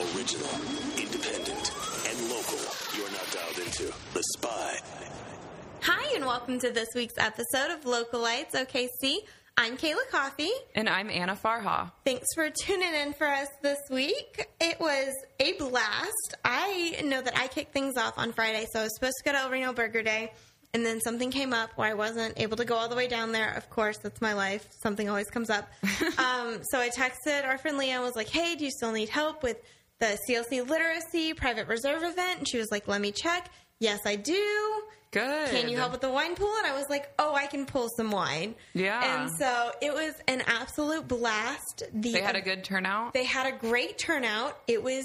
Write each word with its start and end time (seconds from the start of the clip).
Original, 0.00 0.50
independent, 0.98 1.72
and 2.08 2.28
local. 2.28 2.58
You're 2.96 3.08
now 3.12 3.18
dialed 3.32 3.58
into 3.64 3.92
The 4.12 4.24
Spy. 4.34 4.80
Hi, 5.82 6.16
and 6.16 6.26
welcome 6.26 6.58
to 6.58 6.72
this 6.72 6.88
week's 6.96 7.14
episode 7.16 7.70
of 7.70 7.82
Localites 7.82 8.54
OKC. 8.54 9.18
I'm 9.56 9.76
Kayla 9.76 10.08
Coffee. 10.10 10.50
And 10.74 10.88
I'm 10.88 11.08
Anna 11.10 11.36
Farha. 11.36 11.92
Thanks 12.04 12.26
for 12.34 12.50
tuning 12.50 12.92
in 12.92 13.12
for 13.12 13.28
us 13.28 13.46
this 13.62 13.78
week. 13.88 14.48
It 14.60 14.80
was 14.80 15.14
a 15.38 15.52
blast. 15.52 16.34
I 16.44 17.00
know 17.04 17.22
that 17.22 17.38
I 17.38 17.46
kicked 17.46 17.72
things 17.72 17.96
off 17.96 18.18
on 18.18 18.32
Friday, 18.32 18.66
so 18.72 18.80
I 18.80 18.82
was 18.82 18.96
supposed 18.96 19.14
to 19.18 19.24
go 19.24 19.30
to 19.30 19.38
El 19.38 19.50
Reno 19.50 19.72
Burger 19.72 20.02
Day, 20.02 20.32
and 20.72 20.84
then 20.84 21.00
something 21.02 21.30
came 21.30 21.52
up 21.52 21.70
where 21.76 21.88
I 21.88 21.94
wasn't 21.94 22.40
able 22.40 22.56
to 22.56 22.64
go 22.64 22.74
all 22.74 22.88
the 22.88 22.96
way 22.96 23.06
down 23.06 23.30
there. 23.30 23.54
Of 23.54 23.70
course, 23.70 23.98
that's 23.98 24.20
my 24.20 24.32
life. 24.32 24.66
Something 24.82 25.08
always 25.08 25.30
comes 25.30 25.50
up. 25.50 25.70
um, 26.18 26.62
so 26.64 26.80
I 26.80 26.90
texted 26.90 27.46
our 27.46 27.58
friend 27.58 27.78
Leah 27.78 27.94
and 27.94 28.02
was 28.02 28.16
like, 28.16 28.28
hey, 28.28 28.56
do 28.56 28.64
you 28.64 28.72
still 28.72 28.90
need 28.90 29.08
help 29.08 29.44
with 29.44 29.56
the 30.04 30.18
CLC 30.28 30.68
Literacy 30.68 31.34
Private 31.34 31.68
Reserve 31.68 32.02
event? 32.02 32.38
And 32.38 32.48
she 32.48 32.58
was 32.58 32.70
like, 32.70 32.86
let 32.88 33.00
me 33.00 33.12
check. 33.12 33.50
Yes, 33.80 34.00
I 34.06 34.16
do. 34.16 34.82
Good. 35.10 35.50
Can 35.50 35.68
you 35.68 35.76
help 35.76 35.92
with 35.92 36.00
the 36.00 36.10
wine 36.10 36.34
pool? 36.34 36.52
And 36.58 36.66
I 36.66 36.74
was 36.74 36.86
like, 36.90 37.12
oh, 37.18 37.34
I 37.34 37.46
can 37.46 37.66
pull 37.66 37.88
some 37.96 38.10
wine. 38.10 38.54
Yeah. 38.74 39.22
And 39.22 39.30
so 39.38 39.70
it 39.80 39.94
was 39.94 40.12
an 40.26 40.42
absolute 40.46 41.06
blast. 41.06 41.84
The, 41.92 42.12
They 42.12 42.20
had 42.20 42.36
a 42.36 42.40
good 42.40 42.64
turnout. 42.64 43.12
They 43.12 43.24
had 43.24 43.46
a 43.52 43.56
great 43.56 43.96
turnout. 43.98 44.58
It 44.66 44.82
was 44.82 45.04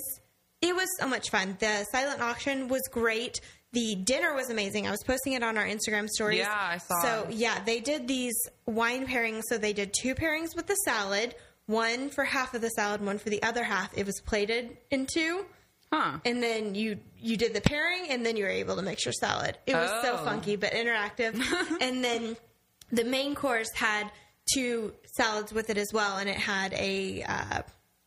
it 0.62 0.76
was 0.76 0.88
so 1.00 1.08
much 1.08 1.30
fun. 1.30 1.56
The 1.60 1.86
silent 1.92 2.22
auction 2.22 2.68
was 2.68 2.82
great. 2.92 3.40
The 3.72 3.96
dinner 3.96 4.34
was 4.34 4.50
amazing. 4.50 4.88
I 4.88 4.92
was 4.92 5.04
posting 5.06 5.34
it 5.34 5.44
on 5.44 5.58
our 5.58 5.66
Instagram 5.66 6.08
stories. 6.10 6.40
Yeah, 6.40 6.58
I 6.58 6.80
saw 6.80 7.02
So 7.04 7.28
yeah, 7.30 7.64
they 7.64 7.80
did 7.80 8.08
these 8.08 8.36
wine 8.66 9.06
pairings. 9.06 9.44
So 9.48 9.60
they 9.60 9.74
did 9.74 9.94
two 9.94 10.16
pairings 10.16 10.56
with 10.56 10.66
the 10.66 10.76
salad, 10.86 11.36
one 11.70 12.10
for 12.10 12.24
half 12.24 12.54
of 12.54 12.62
the 12.62 12.70
salad, 12.70 13.00
one 13.02 13.18
for 13.20 13.30
the 13.30 13.42
other 13.44 13.64
half. 13.64 13.96
It 13.98 14.06
was 14.06 14.20
plated 14.26 14.76
in 14.90 15.06
two 15.06 15.46
huh. 15.94 16.18
and 16.26 16.42
then 16.42 16.74
you 16.76 16.98
you 17.18 17.38
did 17.38 17.54
the 17.54 17.62
pairing 17.62 18.08
and 18.10 18.26
then 18.26 18.36
you 18.38 18.44
were 18.44 18.50
able 18.50 18.76
to 18.76 18.82
mix 18.82 19.06
your 19.06 19.14
salad 19.14 19.58
it 19.68 19.76
was 19.76 19.90
so 20.04 20.18
Oh. 20.20 20.26
funky 20.26 20.56
but 20.56 20.72
interactive 20.72 21.34
and 21.82 22.04
then 22.04 22.36
the 22.92 23.04
main 23.04 23.36
course 23.36 23.70
had 23.76 24.10
two 24.54 24.94
salads 25.16 25.52
with 25.54 25.70
it 25.70 25.78
as 25.78 25.88
well 25.94 26.18
and 26.18 26.28
it 26.30 26.38
had 26.38 26.74
a 26.74 27.24
uh, 27.24 27.62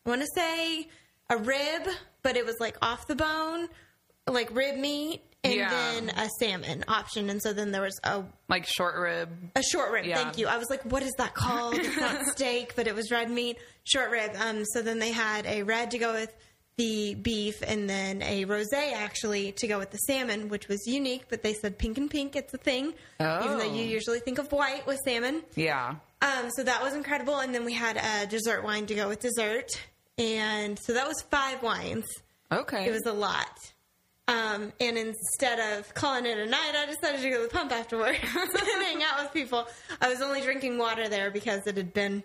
i 0.07 0.09
want 0.09 0.21
to 0.21 0.29
say 0.35 0.89
a 1.31 1.37
rib 1.37 1.83
but 2.23 2.37
it 2.37 2.45
was 2.47 2.57
like 2.61 2.77
off 2.83 3.07
the 3.07 3.17
bone 3.17 3.69
like 4.29 4.55
rib 4.55 4.77
meat 4.79 5.23
and 5.45 5.55
Yeah. 5.55 5.71
then 5.71 6.09
a 6.11 6.29
salmon 6.39 6.85
option 6.89 7.29
and 7.31 7.43
so 7.43 7.53
then 7.53 7.73
there 7.73 7.83
was 7.83 7.99
a 8.05 8.23
Like 8.49 8.67
short 8.67 8.97
rib. 8.97 9.29
a 9.57 9.63
short 9.63 9.91
rib. 9.93 10.05
Yeah. 10.05 10.17
Thank 10.23 10.39
you. 10.39 10.47
I 10.47 10.57
was 10.59 10.71
like, 10.71 10.83
what 10.85 11.03
is 11.03 11.13
that 11.19 11.35
called? 11.35 11.75
It's 11.77 11.97
not 11.97 12.25
steak, 12.33 12.75
but 12.77 12.87
it 12.87 12.95
was 12.95 13.11
red 13.11 13.31
meat, 13.31 13.59
short 13.85 14.11
rib. 14.11 14.33
Um, 14.39 14.65
so 14.67 14.83
then 14.83 14.99
they 14.99 15.11
had 15.13 15.47
a 15.47 15.63
red 15.65 15.91
to 15.93 15.99
go 15.99 16.13
with 16.13 16.33
the 16.79 17.15
beef, 17.17 17.57
and 17.67 17.89
then 17.89 18.23
a 18.23 18.47
rosé 18.47 18.95
actually 18.95 19.53
to 19.53 19.67
go 19.67 19.79
with 19.79 19.91
the 19.91 19.99
salmon, 19.99 20.49
which 20.49 20.69
was 20.69 20.79
unique. 20.87 21.25
But 21.29 21.43
they 21.43 21.53
said 21.53 21.77
pink 21.77 21.99
and 21.99 22.11
pink, 22.11 22.35
it's 22.35 22.55
a 22.55 22.57
thing, 22.59 22.95
oh. 23.21 23.45
even 23.45 23.59
though 23.59 23.69
Oh. 23.71 23.75
you 23.75 23.85
usually 23.85 24.21
think 24.21 24.39
of 24.39 24.51
white 24.53 24.87
with 24.87 24.99
salmon. 25.05 25.43
Yeah. 25.55 25.97
Um, 26.23 26.49
so 26.57 26.63
that 26.63 26.83
was 26.83 26.95
incredible. 26.95 27.41
And 27.41 27.55
then 27.55 27.67
we 27.67 27.75
had 27.75 27.99
a 27.99 28.27
dessert 28.27 28.65
wine 28.65 28.87
to 28.87 28.95
go 28.95 29.07
with 29.09 29.21
dessert, 29.21 29.69
and 30.17 30.79
so 30.79 30.95
that 30.95 31.07
was 31.07 31.21
five 31.31 31.63
wines. 31.63 32.07
Okay. 32.51 32.87
It 32.87 32.91
was 32.91 33.05
a 33.05 33.13
lot. 33.13 33.72
Um, 34.33 34.73
and 34.81 34.97
instead 34.97 35.79
of 35.79 35.93
calling 35.95 36.27
it 36.27 36.39
a 36.39 36.47
night, 36.47 36.73
I 36.75 36.87
decided 36.87 37.21
to 37.21 37.31
go 37.31 37.37
to 37.39 37.43
the 37.45 37.49
pump 37.49 37.73
afterwards 37.73 38.19
and 38.23 38.83
hang 38.83 39.03
out 39.03 39.23
with 39.23 39.33
people. 39.33 39.67
I 40.01 40.09
was 40.09 40.23
only 40.23 40.41
drinking 40.41 40.79
water 40.79 41.09
there 41.09 41.31
because 41.31 41.67
it 41.67 41.77
had 41.77 41.93
been 41.93 42.23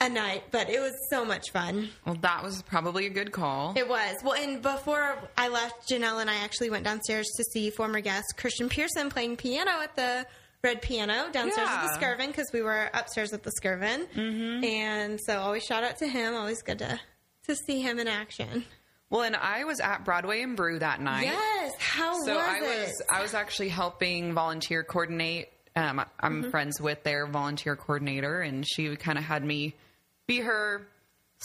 a 0.00 0.08
night, 0.08 0.44
but 0.50 0.68
it 0.68 0.80
was 0.80 0.92
so 1.08 1.24
much 1.24 1.50
fun. 1.50 1.88
well, 2.04 2.16
that 2.20 2.42
was 2.42 2.62
probably 2.62 3.06
a 3.06 3.10
good 3.10 3.32
call. 3.32 3.72
It 3.76 3.88
was. 3.88 4.16
Well, 4.22 4.34
and 4.34 4.60
before 4.60 5.16
I 5.38 5.48
left, 5.48 5.88
Janelle 5.88 6.20
and 6.20 6.28
I 6.28 6.36
actually 6.36 6.68
went 6.68 6.84
downstairs 6.84 7.26
to 7.36 7.44
see 7.44 7.70
former 7.70 8.00
guest 8.00 8.34
Christian 8.36 8.68
Pearson 8.68 9.08
playing 9.08 9.36
piano 9.36 9.70
at 9.82 9.96
the 9.96 10.26
Red 10.62 10.82
Piano 10.82 11.30
downstairs 11.32 11.68
at 11.70 11.86
the 11.86 11.98
Skirvin 11.98 12.26
because 12.26 12.50
we 12.52 12.60
were 12.60 12.90
upstairs 12.92 13.32
at 13.32 13.42
the 13.42 13.52
Skirvin. 13.62 14.06
Mm-hmm. 14.08 14.64
And 14.64 15.20
so 15.24 15.38
always 15.38 15.62
shout 15.62 15.84
out 15.84 15.98
to 15.98 16.08
him. 16.08 16.34
Always 16.34 16.60
good 16.62 16.80
to, 16.80 17.00
to 17.46 17.54
see 17.54 17.80
him 17.80 17.98
in 17.98 18.08
action. 18.08 18.64
Well, 19.10 19.22
and 19.22 19.36
I 19.36 19.64
was 19.64 19.80
at 19.80 20.04
Broadway 20.04 20.42
and 20.42 20.56
Brew 20.56 20.78
that 20.80 21.00
night. 21.00 21.26
Yes. 21.26 21.72
How 21.78 22.14
So 22.24 22.34
was 22.34 22.44
I 22.46 22.56
it? 22.58 22.62
was 22.62 23.02
I 23.12 23.22
was 23.22 23.34
actually 23.34 23.68
helping 23.68 24.32
volunteer 24.34 24.82
coordinate. 24.82 25.50
Um, 25.74 26.02
I'm 26.20 26.40
Mm-hmm. 26.42 26.50
friends 26.50 26.80
with 26.80 27.02
their 27.02 27.26
volunteer 27.26 27.76
coordinator, 27.76 28.40
and 28.40 28.66
she 28.66 28.96
kind 28.96 29.18
of 29.18 29.24
had 29.24 29.44
me 29.44 29.74
be 30.26 30.40
her 30.40 30.88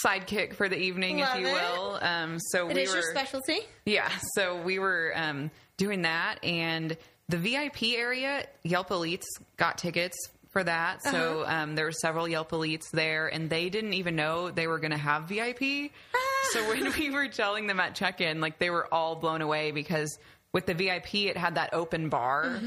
sidekick 0.03 0.53
for 0.55 0.69
the 0.69 0.77
evening, 0.77 1.19
Love 1.19 1.35
if 1.35 1.41
you 1.41 1.47
it. 1.47 1.53
will. 1.53 1.99
Um, 2.01 2.39
so 2.39 2.69
It 2.69 2.75
we 2.75 2.81
is 2.83 2.89
were 2.89 3.01
your 3.01 3.11
specialty. 3.11 3.59
Yeah, 3.85 4.09
so 4.35 4.61
we 4.61 4.79
were 4.79 5.11
um, 5.15 5.51
doing 5.77 6.03
that, 6.03 6.43
and 6.43 6.95
the 7.27 7.37
VIP 7.37 7.83
area, 7.97 8.45
Yelp 8.63 8.89
Elites 8.89 9.25
got 9.57 9.77
tickets 9.77 10.17
for 10.51 10.63
that. 10.63 11.01
So 11.03 11.41
Uh-huh. 11.41 11.53
um, 11.63 11.75
there 11.75 11.85
were 11.85 11.91
several 11.91 12.27
Yelp 12.27 12.51
Elites 12.51 12.91
there, 12.91 13.27
and 13.27 13.49
they 13.49 13.69
didn't 13.69 13.93
even 13.93 14.15
know 14.15 14.51
they 14.51 14.67
were 14.67 14.79
going 14.79 14.91
to 14.91 14.97
have 14.97 15.23
VIP. 15.23 15.91
Ah. 16.13 16.17
so 16.51 16.67
when 16.69 16.91
we 16.97 17.09
were 17.09 17.27
telling 17.27 17.67
them 17.67 17.79
at 17.79 17.95
check 17.95 18.21
in, 18.21 18.41
like 18.41 18.59
they 18.59 18.69
were 18.69 18.87
all 18.93 19.15
blown 19.15 19.41
away 19.41 19.71
because 19.71 20.17
with 20.53 20.65
the 20.65 20.73
VIP, 20.73 21.15
it 21.27 21.37
had 21.37 21.55
that 21.55 21.73
open 21.73 22.09
bar. 22.09 22.59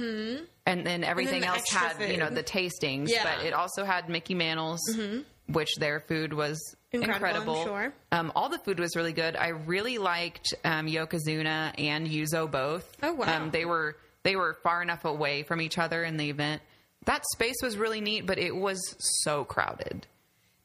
And 0.67 0.87
then 0.87 1.05
everything 1.05 1.43
the 1.43 1.49
else 1.49 1.69
had, 1.71 2.01
you 2.11 2.17
know, 2.17 2.31
the 2.31 2.43
tastings, 2.43 3.09
Yeah. 3.11 3.25
Mm-hmm. 3.25 3.39
but 3.41 3.47
it 3.47 3.53
also 3.53 3.85
had 3.85 4.09
Mickey 4.09 4.33
Mantle's, 4.35 4.81
which 5.49 5.75
their 5.77 6.01
food 6.01 6.33
was 6.33 6.59
Incredible, 6.93 7.27
incredible. 7.27 7.65
sure. 7.65 7.93
Um, 8.13 8.33
all 8.35 8.49
the 8.49 8.59
food 8.61 8.79
was 8.81 8.97
really 8.97 9.13
good. 9.13 9.37
I 9.37 9.49
really 9.49 9.99
liked 9.99 10.55
um, 10.65 10.87
Yokozuna 10.87 11.73
and 11.77 12.07
Yuzo 12.09 12.51
both. 12.51 12.91
Oh, 13.03 13.13
wow. 13.13 13.37
Um, 13.43 13.51
they 13.51 13.65
were 13.67 13.97
they 14.23 14.37
were 14.37 14.57
far 14.63 14.81
enough 14.81 15.05
away 15.05 15.43
from 15.43 15.61
each 15.61 15.77
other 15.77 16.03
in 16.05 16.17
the 16.17 16.31
event. 16.31 16.63
That 17.05 17.23
space 17.35 17.57
was 17.63 17.77
really 17.77 18.01
neat, 18.01 18.27
but 18.27 18.39
it 18.39 18.55
was 18.55 18.81
so 19.23 19.45
crowded. 19.45 20.07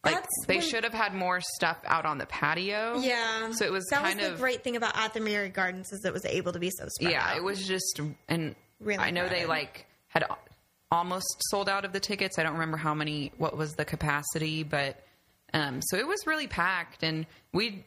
Like 0.04 0.16
That's 0.16 0.46
they 0.48 0.58
when- 0.58 0.66
should 0.68 0.84
have 0.86 0.94
had 0.94 1.14
more 1.14 1.42
stuff 1.42 1.78
out 1.86 2.06
on 2.06 2.18
the 2.18 2.26
patio. 2.26 3.00
Yeah. 3.00 3.52
So 3.52 3.66
it 3.66 3.72
was 3.72 3.86
that 3.92 4.02
kind 4.02 4.20
was 4.20 4.28
the 4.28 4.34
of 4.34 4.40
great 4.40 4.64
thing 4.64 4.78
about 4.78 4.98
at 4.98 5.14
the 5.14 5.20
Myriad 5.20 5.54
Gardens 5.54 5.92
is 5.92 6.06
it 6.06 6.14
was 6.14 6.24
able 6.26 6.54
to 6.54 6.60
be 6.60 6.70
so 6.70 6.86
spread 6.88 7.12
yeah. 7.12 7.32
out. 7.32 7.38
It 7.38 7.44
was 7.44 7.68
just 7.68 8.00
and 8.30 8.56
Really 8.80 9.00
I 9.00 9.12
know 9.12 9.28
they 9.28 9.46
like 9.46 9.86
had 10.08 10.24
almost 10.90 11.28
sold 11.50 11.68
out 11.68 11.84
of 11.84 11.92
the 11.92 12.00
tickets. 12.00 12.40
I 12.40 12.44
don't 12.44 12.54
remember 12.54 12.78
how 12.78 12.94
many. 12.94 13.34
What 13.38 13.58
was 13.58 13.74
the 13.74 13.84
capacity, 13.84 14.64
but 14.64 15.04
um, 15.54 15.82
so 15.82 15.98
it 15.98 16.08
was 16.08 16.26
really 16.26 16.48
packed. 16.48 17.04
And 17.04 17.26
we 17.52 17.84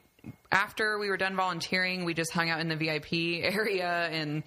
after 0.50 0.98
we 0.98 1.08
were 1.08 1.16
done 1.16 1.34
volunteering, 1.34 2.04
we 2.04 2.12
just 2.12 2.30
hung 2.30 2.50
out 2.50 2.60
in 2.60 2.68
the 2.68 2.76
VIP 2.76 3.12
area 3.42 4.08
and. 4.10 4.42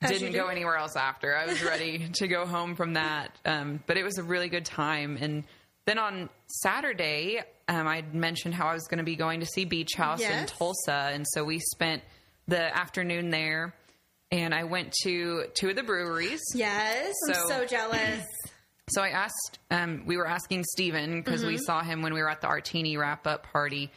As 0.00 0.10
didn't 0.10 0.32
do. 0.32 0.38
go 0.38 0.46
anywhere 0.46 0.76
else 0.76 0.96
after. 0.96 1.36
I 1.36 1.46
was 1.46 1.62
ready 1.62 2.08
to 2.14 2.28
go 2.28 2.46
home 2.46 2.74
from 2.76 2.94
that. 2.94 3.32
Um, 3.44 3.82
but 3.86 3.96
it 3.96 4.04
was 4.04 4.18
a 4.18 4.22
really 4.22 4.48
good 4.48 4.64
time. 4.64 5.18
And 5.20 5.44
then 5.86 5.98
on 5.98 6.28
Saturday, 6.46 7.40
um, 7.66 7.86
I 7.88 8.02
mentioned 8.12 8.54
how 8.54 8.66
I 8.68 8.74
was 8.74 8.86
going 8.88 8.98
to 8.98 9.04
be 9.04 9.16
going 9.16 9.40
to 9.40 9.46
see 9.46 9.64
Beach 9.64 9.94
House 9.96 10.20
in 10.20 10.46
Tulsa. 10.46 11.10
And 11.12 11.26
so 11.28 11.44
we 11.44 11.58
spent 11.58 12.02
the 12.46 12.76
afternoon 12.76 13.30
there. 13.30 13.74
And 14.30 14.54
I 14.54 14.64
went 14.64 14.92
to 15.04 15.44
two 15.58 15.70
of 15.70 15.76
the 15.76 15.82
breweries. 15.82 16.40
yes. 16.54 17.14
I'm 17.28 17.34
So- 17.34 17.48
so 17.48 17.64
jealous. 17.66 18.24
So 18.90 19.02
I 19.02 19.08
asked, 19.10 19.58
um, 19.70 20.04
we 20.06 20.16
were 20.16 20.26
asking 20.26 20.64
Steven 20.64 21.20
because 21.20 21.42
Mm-hmm. 21.42 21.48
we 21.50 21.58
saw 21.58 21.82
him 21.82 22.00
when 22.00 22.14
we 22.14 22.22
were 22.22 22.30
at 22.30 22.40
the 22.40 22.46
Artini 22.46 22.96
wrap 22.96 23.26
up 23.26 23.42
party, 23.52 23.90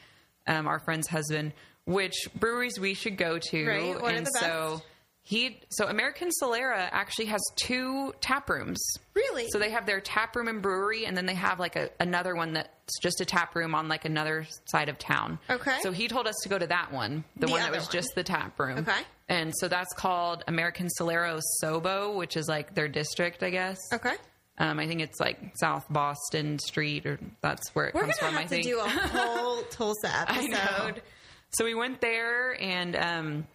um, 0.47 0.67
our 0.67 0.79
friend's 0.79 1.07
husband, 1.07 1.53
which 1.85 2.27
breweries 2.35 2.77
we 2.77 2.93
should 2.93 3.15
go 3.15 3.37
to. 3.39 3.65
Right, 3.65 3.95
and 4.13 4.25
the 4.25 4.31
so 4.31 4.71
best? 4.73 4.83
He, 5.23 5.59
so 5.69 5.87
American 5.87 6.29
Solera 6.41 6.89
actually 6.91 7.25
has 7.27 7.39
two 7.55 8.13
tap 8.21 8.49
rooms. 8.49 8.81
Really? 9.13 9.47
So 9.49 9.59
they 9.59 9.69
have 9.69 9.85
their 9.85 10.01
tap 10.01 10.35
room 10.35 10.47
and 10.47 10.61
brewery, 10.61 11.05
and 11.05 11.15
then 11.15 11.25
they 11.27 11.35
have 11.35 11.59
like 11.59 11.75
a, 11.75 11.89
another 11.99 12.35
one 12.35 12.53
that's 12.53 12.99
just 13.01 13.21
a 13.21 13.25
tap 13.25 13.55
room 13.55 13.75
on 13.75 13.87
like 13.87 14.03
another 14.05 14.45
side 14.65 14.89
of 14.89 14.97
town. 14.97 15.37
Okay. 15.49 15.77
So 15.83 15.91
he 15.91 16.07
told 16.07 16.27
us 16.27 16.35
to 16.43 16.49
go 16.49 16.57
to 16.57 16.67
that 16.67 16.91
one, 16.91 17.23
the, 17.37 17.45
The 17.45 17.51
one 17.51 17.61
that 17.61 17.71
was 17.71 17.83
one. 17.83 17.91
just 17.91 18.09
the 18.15 18.23
tap 18.23 18.59
room. 18.59 18.79
Okay. 18.79 18.99
And 19.29 19.53
so 19.55 19.67
that's 19.67 19.93
called 19.93 20.43
American 20.47 20.87
Solera 20.99 21.39
Sobo, 21.63 22.15
which 22.15 22.35
is 22.35 22.47
like 22.49 22.73
their 22.73 22.87
district, 22.89 23.43
I 23.43 23.51
guess. 23.51 23.77
Okay. 23.93 24.15
Um, 24.57 24.79
I 24.79 24.87
think 24.87 25.01
it's 25.01 25.19
like 25.19 25.39
South 25.55 25.85
Boston 25.89 26.59
Street, 26.59 27.05
or 27.05 27.19
that's 27.41 27.69
where 27.73 27.85
it 27.87 27.93
We're 27.95 28.01
comes 28.01 28.17
from. 28.17 28.37
I 28.37 28.45
think. 28.47 28.65
do 28.65 28.79
a 28.79 28.83
whole 28.89 29.61
Tulsa 29.69 30.09
I 30.27 30.47
know. 30.47 30.57
episode. 30.57 31.01
So 31.51 31.63
we 31.63 31.73
went 31.75 32.01
there, 32.01 32.61
and 32.61 32.95
um, 32.95 33.47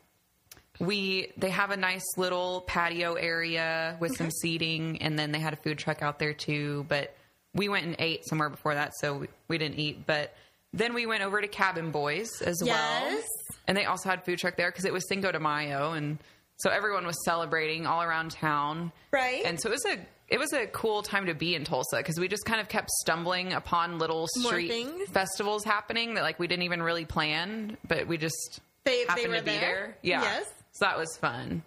we 0.79 1.33
they 1.37 1.51
have 1.51 1.71
a 1.71 1.77
nice 1.77 2.05
little 2.17 2.63
patio 2.67 3.15
area 3.15 3.97
with 4.01 4.17
some 4.17 4.31
seating, 4.31 5.01
and 5.03 5.19
then 5.19 5.33
they 5.33 5.39
had 5.39 5.53
a 5.53 5.57
food 5.57 5.79
truck 5.79 6.03
out 6.03 6.19
there 6.19 6.33
too. 6.35 6.85
But 6.89 7.15
we 7.55 7.69
went 7.69 7.87
and 7.87 7.97
ate 7.99 8.27
somewhere 8.27 8.51
before 8.51 8.75
that, 8.75 8.93
so 9.01 9.15
we, 9.19 9.29
we 9.49 9.59
didn't 9.59 9.79
eat. 9.79 10.07
But 10.07 10.35
then 10.73 10.93
we 10.95 11.07
went 11.07 11.23
over 11.23 11.41
to 11.41 11.49
Cabin 11.49 11.91
Boys 11.91 12.29
as 12.43 12.63
well, 12.65 13.19
and 13.67 13.77
they 13.77 13.87
also 13.87 14.09
had 14.11 14.25
food 14.25 14.39
truck 14.39 14.57
there 14.57 14.71
because 14.71 14.85
it 14.85 14.93
was 14.93 15.09
Cinco 15.09 15.33
de 15.33 15.41
Mayo, 15.41 15.93
and 15.93 16.19
so 16.59 16.71
everyone 16.71 17.07
was 17.07 17.17
celebrating 17.25 17.87
all 17.87 18.03
around 18.03 18.31
town, 18.33 18.93
Right. 19.13 19.43
And 19.45 19.61
so 19.61 19.69
it 19.71 19.73
was 19.73 19.85
a 19.87 19.99
it 20.29 20.39
was 20.41 20.53
a 20.53 20.67
cool 20.67 21.03
time 21.03 21.27
to 21.27 21.35
be 21.35 21.55
in 21.55 21.65
Tulsa 21.65 21.97
because 21.99 22.19
we 22.19 22.27
just 22.29 22.45
kind 22.45 22.61
of 22.61 22.69
kept 22.69 22.91
stumbling 22.91 23.53
upon 23.53 23.99
little 23.99 24.27
street 24.27 24.73
festivals 25.13 25.63
happening 25.65 26.15
that 26.15 26.23
like 26.23 26.39
we 26.41 26.47
didn't 26.49 26.65
even 26.65 26.83
really 26.83 27.05
plan, 27.05 27.77
but 27.87 28.07
we 28.09 28.19
just 28.19 28.61
They- 28.85 29.03
they 29.03 29.07
happened 29.07 29.29
were 29.29 29.37
to 29.37 29.43
be 29.45 29.51
there? 29.53 29.61
there. 29.61 29.97
Yeah. 30.03 30.23
Yes. 30.23 30.53
So 30.77 30.85
that 30.85 30.99
was 30.99 31.17
fun. 31.17 31.63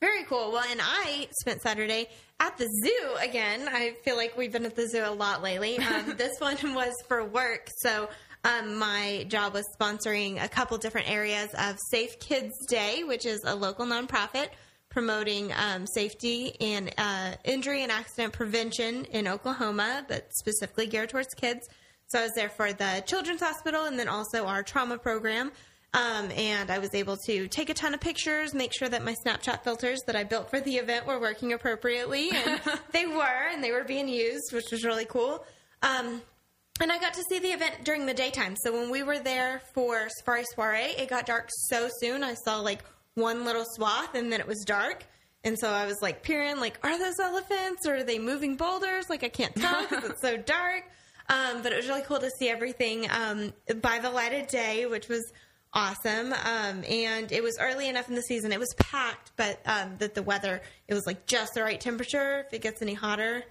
Very 0.00 0.24
cool. 0.24 0.52
Well, 0.52 0.64
and 0.70 0.80
I 0.82 1.28
spent 1.40 1.62
Saturday 1.62 2.06
at 2.38 2.56
the 2.58 2.66
zoo 2.66 3.16
again. 3.18 3.66
I 3.66 3.94
feel 4.04 4.16
like 4.16 4.36
we've 4.36 4.52
been 4.52 4.66
at 4.66 4.76
the 4.76 4.86
zoo 4.88 5.02
a 5.04 5.10
lot 5.10 5.42
lately. 5.42 5.78
Um, 5.78 6.14
this 6.18 6.38
one 6.38 6.56
was 6.74 6.92
for 7.08 7.24
work. 7.24 7.68
So 7.78 8.10
um, 8.44 8.76
my 8.76 9.24
job 9.28 9.54
was 9.54 9.64
sponsoring 9.78 10.42
a 10.42 10.48
couple 10.48 10.76
different 10.76 11.10
areas 11.10 11.48
of 11.58 11.78
Safe 11.90 12.18
Kids 12.20 12.52
Day, 12.68 13.04
which 13.04 13.24
is 13.24 13.40
a 13.44 13.54
local 13.54 13.86
nonprofit 13.86 14.48
promoting 14.90 15.52
um, 15.52 15.86
safety 15.86 16.56
and 16.60 16.92
uh, 16.98 17.32
injury 17.44 17.82
and 17.82 17.92
accident 17.92 18.34
prevention 18.34 19.06
in 19.06 19.28
Oklahoma, 19.28 20.04
but 20.08 20.28
specifically 20.34 20.86
geared 20.86 21.08
towards 21.08 21.32
kids. 21.34 21.66
So 22.08 22.18
I 22.18 22.22
was 22.22 22.32
there 22.34 22.48
for 22.50 22.72
the 22.72 23.02
Children's 23.06 23.40
Hospital 23.40 23.84
and 23.84 23.98
then 23.98 24.08
also 24.08 24.44
our 24.44 24.62
trauma 24.62 24.98
program. 24.98 25.52
Um, 25.92 26.30
and 26.36 26.70
I 26.70 26.78
was 26.78 26.94
able 26.94 27.16
to 27.26 27.48
take 27.48 27.68
a 27.68 27.74
ton 27.74 27.94
of 27.94 28.00
pictures, 28.00 28.54
make 28.54 28.72
sure 28.72 28.88
that 28.88 29.04
my 29.04 29.14
Snapchat 29.26 29.64
filters 29.64 30.00
that 30.06 30.14
I 30.14 30.22
built 30.22 30.48
for 30.48 30.60
the 30.60 30.76
event 30.76 31.04
were 31.04 31.18
working 31.18 31.52
appropriately, 31.52 32.30
and 32.30 32.60
they 32.92 33.06
were, 33.06 33.48
and 33.52 33.62
they 33.62 33.72
were 33.72 33.82
being 33.82 34.08
used, 34.08 34.52
which 34.52 34.70
was 34.70 34.84
really 34.84 35.04
cool. 35.04 35.44
Um, 35.82 36.22
and 36.80 36.92
I 36.92 36.98
got 36.98 37.14
to 37.14 37.24
see 37.28 37.40
the 37.40 37.48
event 37.48 37.84
during 37.84 38.06
the 38.06 38.14
daytime. 38.14 38.54
So 38.62 38.72
when 38.72 38.90
we 38.90 39.02
were 39.02 39.18
there 39.18 39.62
for 39.74 40.08
Safari 40.18 40.44
Soiree, 40.54 40.94
it 40.96 41.10
got 41.10 41.26
dark 41.26 41.48
so 41.68 41.88
soon. 42.00 42.22
I 42.22 42.34
saw 42.34 42.60
like 42.60 42.84
one 43.14 43.44
little 43.44 43.64
swath, 43.66 44.14
and 44.14 44.32
then 44.32 44.40
it 44.40 44.46
was 44.46 44.64
dark. 44.64 45.04
And 45.42 45.58
so 45.58 45.70
I 45.70 45.86
was 45.86 45.96
like 46.02 46.22
peering, 46.22 46.58
like, 46.58 46.78
are 46.84 46.98
those 46.98 47.18
elephants 47.18 47.86
or 47.86 47.96
are 47.96 48.02
they 48.04 48.18
moving 48.18 48.56
boulders? 48.56 49.06
Like 49.08 49.24
I 49.24 49.28
can't 49.28 49.54
tell 49.56 49.80
because 49.82 50.04
it's 50.04 50.22
so 50.22 50.36
dark. 50.46 50.84
Um, 51.28 51.62
but 51.62 51.72
it 51.72 51.76
was 51.76 51.88
really 51.88 52.02
cool 52.02 52.18
to 52.18 52.30
see 52.38 52.48
everything 52.48 53.08
um, 53.10 53.52
by 53.80 54.00
the 54.00 54.10
light 54.10 54.34
of 54.34 54.48
day, 54.48 54.86
which 54.86 55.08
was 55.08 55.32
awesome. 55.72 56.32
Um, 56.32 56.84
and 56.88 57.30
it 57.32 57.42
was 57.42 57.56
early 57.60 57.88
enough 57.88 58.08
in 58.08 58.14
the 58.14 58.22
season; 58.22 58.52
it 58.52 58.58
was 58.58 58.72
packed, 58.78 59.32
but 59.36 59.60
um, 59.66 59.96
that 59.98 60.14
the 60.14 60.22
weather 60.22 60.60
it 60.88 60.94
was 60.94 61.06
like 61.06 61.26
just 61.26 61.54
the 61.54 61.62
right 61.62 61.80
temperature. 61.80 62.44
If 62.46 62.54
it 62.54 62.62
gets 62.62 62.82
any 62.82 62.94
hotter, 62.94 63.44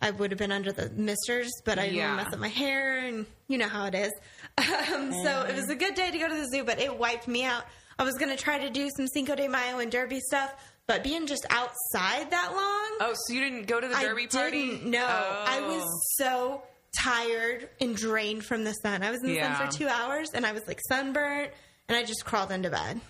I 0.00 0.10
would 0.10 0.30
have 0.30 0.38
been 0.38 0.52
under 0.52 0.72
the 0.72 0.90
misters, 0.90 1.50
but 1.64 1.78
I 1.78 1.82
didn't 1.86 1.96
Yeah. 1.96 2.16
mess 2.16 2.32
up 2.32 2.38
my 2.38 2.48
hair, 2.48 2.98
and 2.98 3.26
you 3.48 3.58
know 3.58 3.68
how 3.68 3.86
it 3.86 3.94
is. 3.94 4.12
Um, 4.58 5.12
So 5.24 5.42
it 5.48 5.54
was 5.54 5.68
a 5.70 5.74
good 5.74 5.94
day 5.94 6.10
to 6.10 6.18
go 6.18 6.28
to 6.28 6.34
the 6.34 6.46
zoo, 6.48 6.64
but 6.64 6.78
it 6.78 6.96
wiped 6.98 7.28
me 7.28 7.44
out. 7.44 7.64
I 7.98 8.04
was 8.04 8.14
going 8.14 8.34
to 8.34 8.42
try 8.42 8.58
to 8.58 8.68
do 8.70 8.88
some 8.96 9.06
Cinco 9.08 9.34
de 9.34 9.48
Mayo 9.48 9.78
and 9.78 9.90
Derby 9.90 10.20
stuff, 10.20 10.54
but 10.86 11.02
being 11.02 11.26
just 11.26 11.44
outside 11.50 12.30
that 12.30 12.52
long, 12.52 13.08
Oh, 13.08 13.14
so 13.26 13.32
you 13.34 13.40
didn't 13.40 13.66
go 13.66 13.80
to 13.80 13.88
the 13.88 13.94
derby 13.96 14.24
I 14.24 14.26
party? 14.26 14.80
No, 14.84 15.04
I 15.06 15.60
was 15.60 15.82
Oh. 15.82 16.00
so 16.18 16.62
tired 16.98 17.68
and 17.80 17.96
drained 17.96 18.44
from 18.44 18.64
the 18.64 18.72
sun. 18.72 19.02
I 19.02 19.10
was 19.10 19.20
in 19.22 19.28
the 19.28 19.34
Yeah. 19.34 19.56
sun 19.58 19.66
for 19.66 19.72
two 19.76 19.88
hours, 19.88 20.28
and 20.34 20.44
I 20.46 20.52
was 20.52 20.66
like 20.66 20.80
sunburnt, 20.88 21.50
and 21.88 21.96
I 21.96 22.04
just 22.04 22.24
crawled 22.24 22.50
into 22.50 22.70
bed 22.70 23.00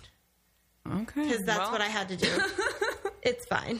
okay. 0.87 1.23
because 1.23 1.41
that's 1.45 1.59
well, 1.59 1.71
what 1.71 1.81
I 1.81 1.87
had 1.87 2.09
to 2.09 2.17
do. 2.17 2.29
it's 3.21 3.45
fine. 3.47 3.79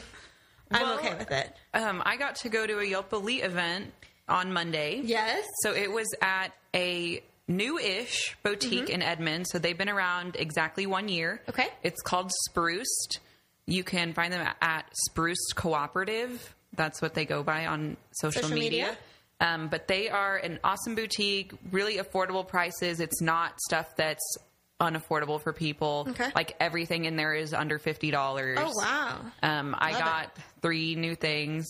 I'm 0.70 0.82
Well, 0.82 0.98
okay 0.98 1.14
with 1.14 1.30
it. 1.30 1.54
Um, 1.74 2.02
I 2.04 2.16
got 2.16 2.36
to 2.36 2.48
go 2.48 2.66
to 2.66 2.78
a 2.78 2.84
Yelp 2.84 3.12
Elite 3.12 3.42
event 3.44 3.92
on 4.28 4.52
Monday. 4.52 5.00
Yes. 5.04 5.46
So 5.62 5.72
it 5.74 5.90
was 5.90 6.06
at 6.20 6.48
a 6.74 7.22
new-ish 7.46 8.36
boutique 8.42 8.90
in 8.90 9.00
Edmond. 9.00 9.46
So 9.48 9.58
they've 9.58 9.78
been 9.78 9.88
around 9.88 10.36
exactly 10.38 10.86
one 10.86 11.08
year. 11.08 11.40
Mm-hmm. 11.42 11.50
Okay. 11.50 11.68
It's 11.82 12.02
called 12.02 12.30
Spruced. 12.50 13.20
You 13.64 13.82
can 13.84 14.12
find 14.12 14.32
them 14.32 14.46
at 14.60 14.84
Spruced 15.10 15.54
Cooperative. 15.54 16.54
That's 16.74 17.00
what 17.00 17.14
they 17.14 17.24
go 17.24 17.42
by 17.42 17.66
on 17.66 17.96
social, 18.12 18.42
Social 18.42 18.54
media? 18.54 18.84
media. 18.88 18.98
Um, 19.40 19.68
but 19.68 19.86
they 19.86 20.08
are 20.08 20.36
an 20.36 20.58
awesome 20.64 20.94
boutique, 20.96 21.52
really 21.70 21.98
affordable 21.98 22.46
prices. 22.46 22.98
It's 23.00 23.20
not 23.20 23.58
stuff 23.68 23.94
that's 23.96 24.36
unaffordable 24.80 25.40
for 25.40 25.52
people. 25.52 26.06
Okay. 26.10 26.30
Like 26.34 26.56
everything 26.60 27.04
in 27.04 27.16
there 27.16 27.34
is 27.34 27.54
under 27.54 27.78
fifty 27.78 28.10
dollars. 28.10 28.58
Oh 28.60 28.72
wow. 28.76 29.20
Um, 29.42 29.76
I 29.78 29.92
Love 29.92 30.00
got 30.00 30.36
three 30.62 30.94
new 30.96 31.14
things. 31.14 31.66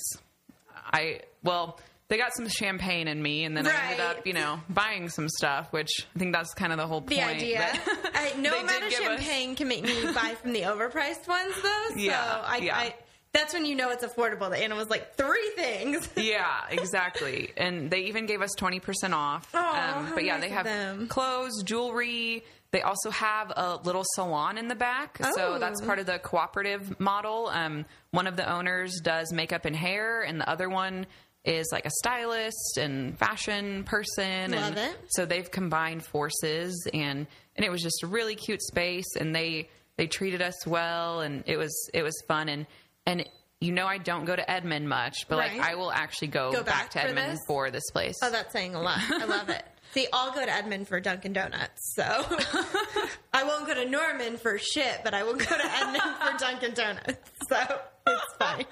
I 0.93 1.21
well, 1.43 1.79
they 2.09 2.17
got 2.17 2.35
some 2.35 2.49
champagne 2.49 3.07
in 3.07 3.23
me, 3.23 3.45
and 3.45 3.55
then 3.55 3.67
I 3.67 3.91
ended 3.93 4.01
up, 4.01 4.27
you 4.27 4.33
know, 4.33 4.61
buying 4.71 5.11
some 5.11 5.29
stuff. 5.29 5.71
Which 5.73 5.91
I 6.15 6.19
think 6.19 6.33
that's 6.35 6.55
kind 6.55 6.73
of 6.73 6.79
the 6.79 6.87
whole 6.87 7.01
The 7.03 7.17
point. 7.17 7.29
idea. 7.37 7.71
but 7.85 8.13
I, 8.15 8.33
no 8.39 8.59
amount 8.61 8.83
of 8.85 8.89
give 8.91 9.01
us- 9.01 9.21
champagne 9.21 9.57
can 9.57 9.69
make 9.69 9.83
me 9.85 10.05
buy 10.15 10.35
from 10.41 10.53
the 10.55 10.63
overpriced 10.63 11.29
ones, 11.29 11.55
though. 11.63 11.85
So 11.91 11.97
Yeah, 12.01 12.43
I, 12.47 12.57
yeah. 12.59 12.77
I, 12.77 12.95
that's 13.33 13.53
when 13.53 13.65
you 13.67 13.75
know 13.75 13.91
it's 13.91 14.05
affordable. 14.05 14.57
Anna 14.57 14.75
was 14.75 14.89
like 14.89 15.15
three 15.17 15.51
things. 15.57 16.09
yeah, 16.17 16.63
exactly. 16.71 17.53
And 17.57 17.91
they 17.91 18.05
even 18.05 18.27
gave 18.27 18.41
us 18.43 18.51
20% 18.59 19.13
off. 19.13 19.49
Aw, 19.55 20.05
how 20.09 20.15
but 20.15 20.25
yeah, 20.25 20.35
nice 20.35 20.43
they 20.43 20.49
have 20.49 20.65
them. 20.65 21.09
clothes, 21.09 21.63
jewelry. 21.65 22.45
They 22.71 22.83
also 22.83 23.11
have 23.11 23.51
a 23.57 23.77
little 23.83 24.05
salon 24.15 24.59
in 24.59 24.69
the 24.69 24.75
back. 24.75 25.19
Oh. 25.23 25.33
So 25.35 25.59
that's 25.59 25.81
part 25.81 25.99
of 25.99 26.07
the 26.07 26.19
cooperative 26.19 27.01
model. 27.01 27.49
Um, 27.49 27.87
one 28.11 28.27
of 28.27 28.37
the 28.37 28.51
owners 28.51 29.01
does 29.03 29.33
makeup 29.33 29.65
and 29.65 29.75
hair, 29.75 30.23
and 30.23 30.41
the 30.41 30.49
other 30.49 30.69
one 30.69 31.07
is 31.45 31.69
like 31.73 31.87
a 31.87 31.91
stylist 31.91 32.79
and 32.79 33.19
fashion 33.19 33.85
person. 33.85 34.51
Love 34.51 34.77
and 34.77 34.79
it. 34.79 34.97
So 35.11 35.25
they've 35.25 35.51
combined 35.51 36.05
forces, 36.05 36.87
and 36.93 37.27
and 37.57 37.65
it 37.65 37.71
was 37.71 37.83
just 37.83 38.03
a 38.03 38.07
really 38.07 38.35
cute 38.35 38.63
space, 38.63 39.17
and 39.19 39.35
they 39.35 39.69
they 39.97 40.07
treated 40.07 40.43
us 40.43 40.67
well, 40.67 41.21
and 41.21 41.45
it 41.47 41.57
was 41.57 41.91
it 41.95 42.03
was 42.03 42.15
fun, 42.29 42.49
and 42.49 42.67
and 43.09 43.29
you 43.61 43.73
know 43.73 43.87
I 43.87 43.99
don't 43.99 44.25
go 44.25 44.37
to 44.37 44.49
Edmond 44.49 44.89
much, 44.89 45.27
but 45.29 45.39
Right. 45.39 45.59
like 45.59 45.69
I 45.69 45.75
will 45.75 45.91
actually 45.91 46.29
go, 46.29 46.53
Go 46.53 46.63
back, 46.63 46.67
back 46.67 46.91
to 46.91 47.01
for 47.01 47.07
Edmond 47.09 47.33
this? 47.33 47.41
for 47.49 47.71
this 47.73 47.91
place. 47.91 48.15
Oh, 48.23 48.31
that's 48.31 48.53
saying 48.53 48.77
a 48.77 48.81
lot. 48.81 49.01
I 49.11 49.25
love 49.25 49.49
it. 49.49 49.65
See, 49.93 50.07
I'll 50.13 50.33
go 50.33 50.45
to 50.45 50.53
Edmond 50.53 50.87
for 50.87 51.01
Dunkin' 51.01 51.33
Donuts. 51.33 51.95
So 51.97 52.05
I 53.33 53.43
won't 53.45 53.67
go 53.67 53.75
to 53.75 53.89
Norman 53.89 54.37
for 54.37 54.59
shit, 54.59 55.01
but 55.03 55.15
I 55.15 55.23
will 55.23 55.35
go 55.35 55.45
to 55.45 55.65
Edmond 55.77 56.03
for 56.21 56.39
Dunkin' 56.39 56.75
Donuts. 56.75 57.31
So 57.49 57.81
it's 58.07 58.35
fine. 58.39 58.67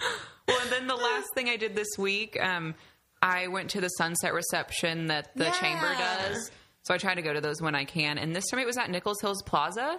well, 0.46 0.58
and 0.60 0.70
then 0.70 0.86
the 0.86 0.94
last 0.94 1.26
thing 1.34 1.48
I 1.48 1.56
did 1.56 1.74
this 1.74 1.88
week, 1.98 2.38
um, 2.40 2.74
I 3.22 3.48
went 3.48 3.70
to 3.70 3.80
the 3.80 3.88
sunset 3.88 4.34
reception 4.34 5.06
that 5.06 5.34
the 5.34 5.44
Yeah. 5.46 5.52
chamber 5.52 5.94
does. 5.94 6.50
So 6.82 6.94
I 6.94 6.98
try 6.98 7.14
to 7.14 7.22
go 7.22 7.32
to 7.32 7.40
those 7.40 7.60
when 7.62 7.74
I 7.74 7.84
can, 7.86 8.18
and 8.18 8.36
this 8.36 8.46
time 8.50 8.60
it 8.60 8.66
was 8.66 8.76
at 8.76 8.90
Nichols 8.90 9.20
Hills 9.20 9.42
Plaza. 9.46 9.96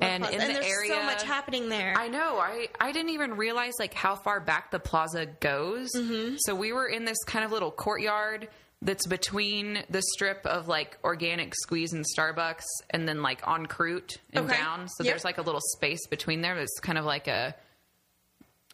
And 0.00 0.24
in 0.24 0.30
the 0.32 0.38
there's 0.38 0.66
area, 0.66 0.94
so 0.94 1.02
much 1.04 1.22
happening 1.22 1.68
there. 1.68 1.94
I 1.96 2.08
know. 2.08 2.38
I 2.38 2.68
I 2.80 2.92
didn't 2.92 3.10
even 3.10 3.36
realize 3.36 3.74
like 3.78 3.94
how 3.94 4.16
far 4.16 4.40
back 4.40 4.70
the 4.70 4.80
plaza 4.80 5.26
goes. 5.26 5.90
Mm-hmm. 5.96 6.36
So 6.38 6.54
we 6.54 6.72
were 6.72 6.86
in 6.88 7.04
this 7.04 7.18
kind 7.24 7.44
of 7.44 7.52
little 7.52 7.70
courtyard 7.70 8.48
that's 8.84 9.06
between 9.06 9.78
the 9.90 10.02
strip 10.14 10.44
of 10.44 10.66
like 10.66 10.98
organic 11.04 11.54
squeeze 11.54 11.92
and 11.92 12.04
Starbucks, 12.18 12.64
and 12.90 13.06
then 13.06 13.22
like 13.22 13.46
on 13.46 13.66
Crute 13.66 14.16
and 14.32 14.46
Okay. 14.50 14.56
down. 14.58 14.88
So 14.88 15.04
Yep. 15.04 15.12
there's 15.12 15.24
like 15.24 15.38
a 15.38 15.42
little 15.42 15.60
space 15.76 16.04
between 16.08 16.40
there. 16.40 16.56
That's 16.56 16.80
kind 16.80 16.98
of 16.98 17.04
like 17.04 17.28
a. 17.28 17.54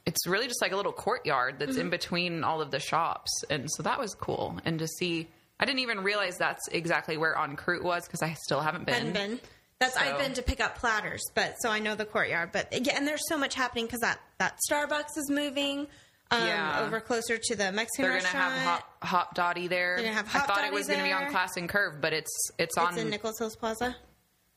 It's 0.07 0.27
really 0.27 0.47
just 0.47 0.63
like 0.63 0.73
a 0.73 0.77
little 0.77 0.93
courtyard 0.93 1.59
that's 1.59 1.73
Mm-hmm. 1.73 1.81
in 1.83 1.91
between 1.91 2.45
all 2.45 2.63
of 2.63 2.71
the 2.71 2.81
shops, 2.81 3.31
and 3.51 3.71
so 3.71 3.83
that 3.83 3.99
was 4.01 4.15
cool. 4.15 4.59
And 4.65 4.79
to 4.79 4.87
see, 4.89 5.29
I 5.61 5.67
didn't 5.67 5.81
even 5.81 6.01
realize 6.01 6.39
that's 6.39 6.67
exactly 6.69 7.19
where 7.19 7.37
on 7.37 7.57
Crute 7.57 7.83
was 7.83 8.07
because 8.07 8.23
I 8.23 8.33
still 8.33 8.61
haven't 8.61 8.87
been. 8.87 8.95
Hadn't 8.95 9.13
been. 9.13 9.41
That's 9.81 9.97
I've 9.97 10.19
been 10.19 10.35
to 10.35 10.43
pick 10.43 10.61
up 10.61 10.77
platters, 10.77 11.23
but 11.35 11.55
so 11.61 11.71
I 11.71 11.79
know 11.79 11.95
the 11.95 12.05
courtyard. 12.05 12.51
But 12.53 12.69
yeah, 12.87 12.95
and 12.97 13.07
there's 13.07 13.27
so 13.29 13.39
much 13.39 13.55
happening 13.55 13.87
because 13.87 14.01
that 14.01 14.19
that 14.39 14.59
Starbucks 14.69 15.17
is 15.17 15.31
moving 15.31 15.87
um, 16.33 16.47
Yeah. 16.47 16.81
over 16.85 17.01
closer 17.01 17.39
to 17.41 17.57
the 17.57 17.71
Mexican 17.71 18.11
They're 18.11 18.17
gonna 18.21 18.27
have 18.29 18.83
hot, 19.03 19.35
Hopdoddy 19.35 19.69
there. 19.69 20.03
They're 20.03 20.13
have 20.13 20.27
I 20.35 20.41
thought 20.41 20.59
it 20.59 20.63
Dotty 20.63 20.75
was 20.75 20.89
gonna 20.89 21.05
be 21.05 21.13
on. 21.13 21.31
Class 21.31 21.57
and 21.57 21.69
Curve, 21.69 22.01
but 22.01 22.13
it's 22.13 22.51
it's 22.59 22.77
it's 22.77 22.79
on 22.79 22.99
in 22.99 23.09
Nichols 23.09 23.39
Hills 23.39 23.55
Plaza. 23.57 23.95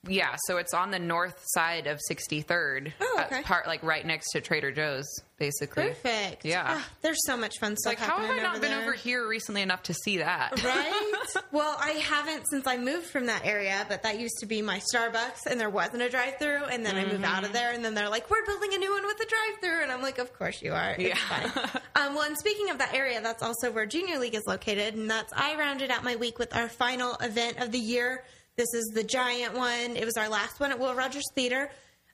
Yeah. 0.08 0.36
So 0.46 0.58
it's 0.58 0.74
on 0.74 0.92
the 0.92 1.00
north 1.00 1.40
side 1.46 1.88
of 1.88 2.00
63rd, 2.10 2.94
Oh, 3.00 3.18
uh, 3.20 3.26
okay. 3.26 3.42
part 3.44 3.68
like 3.68 3.84
right 3.84 4.06
next 4.06 4.32
to 4.32 4.42
Trader 4.42 4.72
Joe's, 4.72 5.06
basically. 5.38 5.90
Perfect. 5.90 6.44
Yeah. 6.46 6.64
Ah, 6.66 6.90
there's 7.02 7.20
so 7.26 7.38
much 7.38 7.60
fun 7.60 7.76
stuff 7.78 7.92
Like, 7.92 8.00
how 8.00 8.18
have 8.20 8.30
I 8.32 8.40
not 8.42 8.62
been 8.62 8.72
there. 8.72 8.82
over 8.82 8.94
here 8.94 9.28
recently 9.28 9.62
enough 9.62 9.84
to 9.84 9.94
see 9.94 10.18
that? 10.18 10.64
Right? 10.64 11.14
well, 11.52 11.76
I 11.80 11.92
haven't 11.92 12.46
since 12.50 12.66
I 12.68 12.78
moved 12.78 13.06
from 13.08 13.28
that 13.28 13.46
area, 13.46 13.86
but 13.90 14.04
that 14.04 14.20
used 14.20 14.40
to 14.40 14.46
be 14.46 14.62
my 14.62 14.80
Starbucks, 14.94 15.46
and 15.50 15.60
there 15.60 15.70
wasn't 15.70 16.02
a 16.02 16.10
drive 16.10 16.38
through. 16.40 16.64
And 16.66 16.86
then 16.86 16.96
I 16.96 17.06
moved 17.06 17.24
out 17.24 17.38
Mm-hmm. 17.38 17.46
of 17.46 17.54
there, 17.54 17.72
and 17.74 17.84
then 17.86 17.94
they're 17.94 18.10
like, 18.10 18.30
we're 18.30 18.46
building 18.46 18.74
a 18.74 18.78
new 18.78 18.92
one 18.92 19.06
with 19.06 19.20
a 19.20 19.26
drive 19.26 19.62
through. 19.62 19.84
And 19.84 19.92
I'm 19.92 20.02
like, 20.02 20.18
of 20.18 20.34
course 20.38 20.62
you 20.62 20.74
are. 20.74 20.92
It's 20.98 21.04
Yeah. 21.04 21.16
fine. 21.16 21.82
Um, 21.94 22.16
well, 22.16 22.24
and 22.24 22.38
speaking 22.38 22.70
of 22.72 22.78
that 22.80 22.96
area, 22.96 23.22
that's 23.22 23.44
also 23.44 23.70
where 23.70 23.86
Junior 23.86 24.18
League 24.18 24.34
is 24.34 24.42
located. 24.48 24.96
And 24.96 25.12
that's, 25.12 25.32
I 25.36 25.56
rounded 25.56 25.92
out 25.92 26.04
my 26.04 26.16
week 26.16 26.40
with 26.40 26.56
our 26.56 26.68
final 26.70 27.16
event 27.22 27.60
of 27.60 27.72
the 27.72 27.78
year. 27.78 28.24
This 28.62 28.76
is 28.76 28.92
the 28.94 29.04
giant 29.04 29.56
one. 29.56 29.98
It 29.98 30.06
was 30.06 30.18
our 30.18 30.30
last 30.30 30.60
one 30.60 30.70
at 30.70 30.78
Will 30.78 30.94
Rogers 30.94 31.26
Theater. 31.34 31.72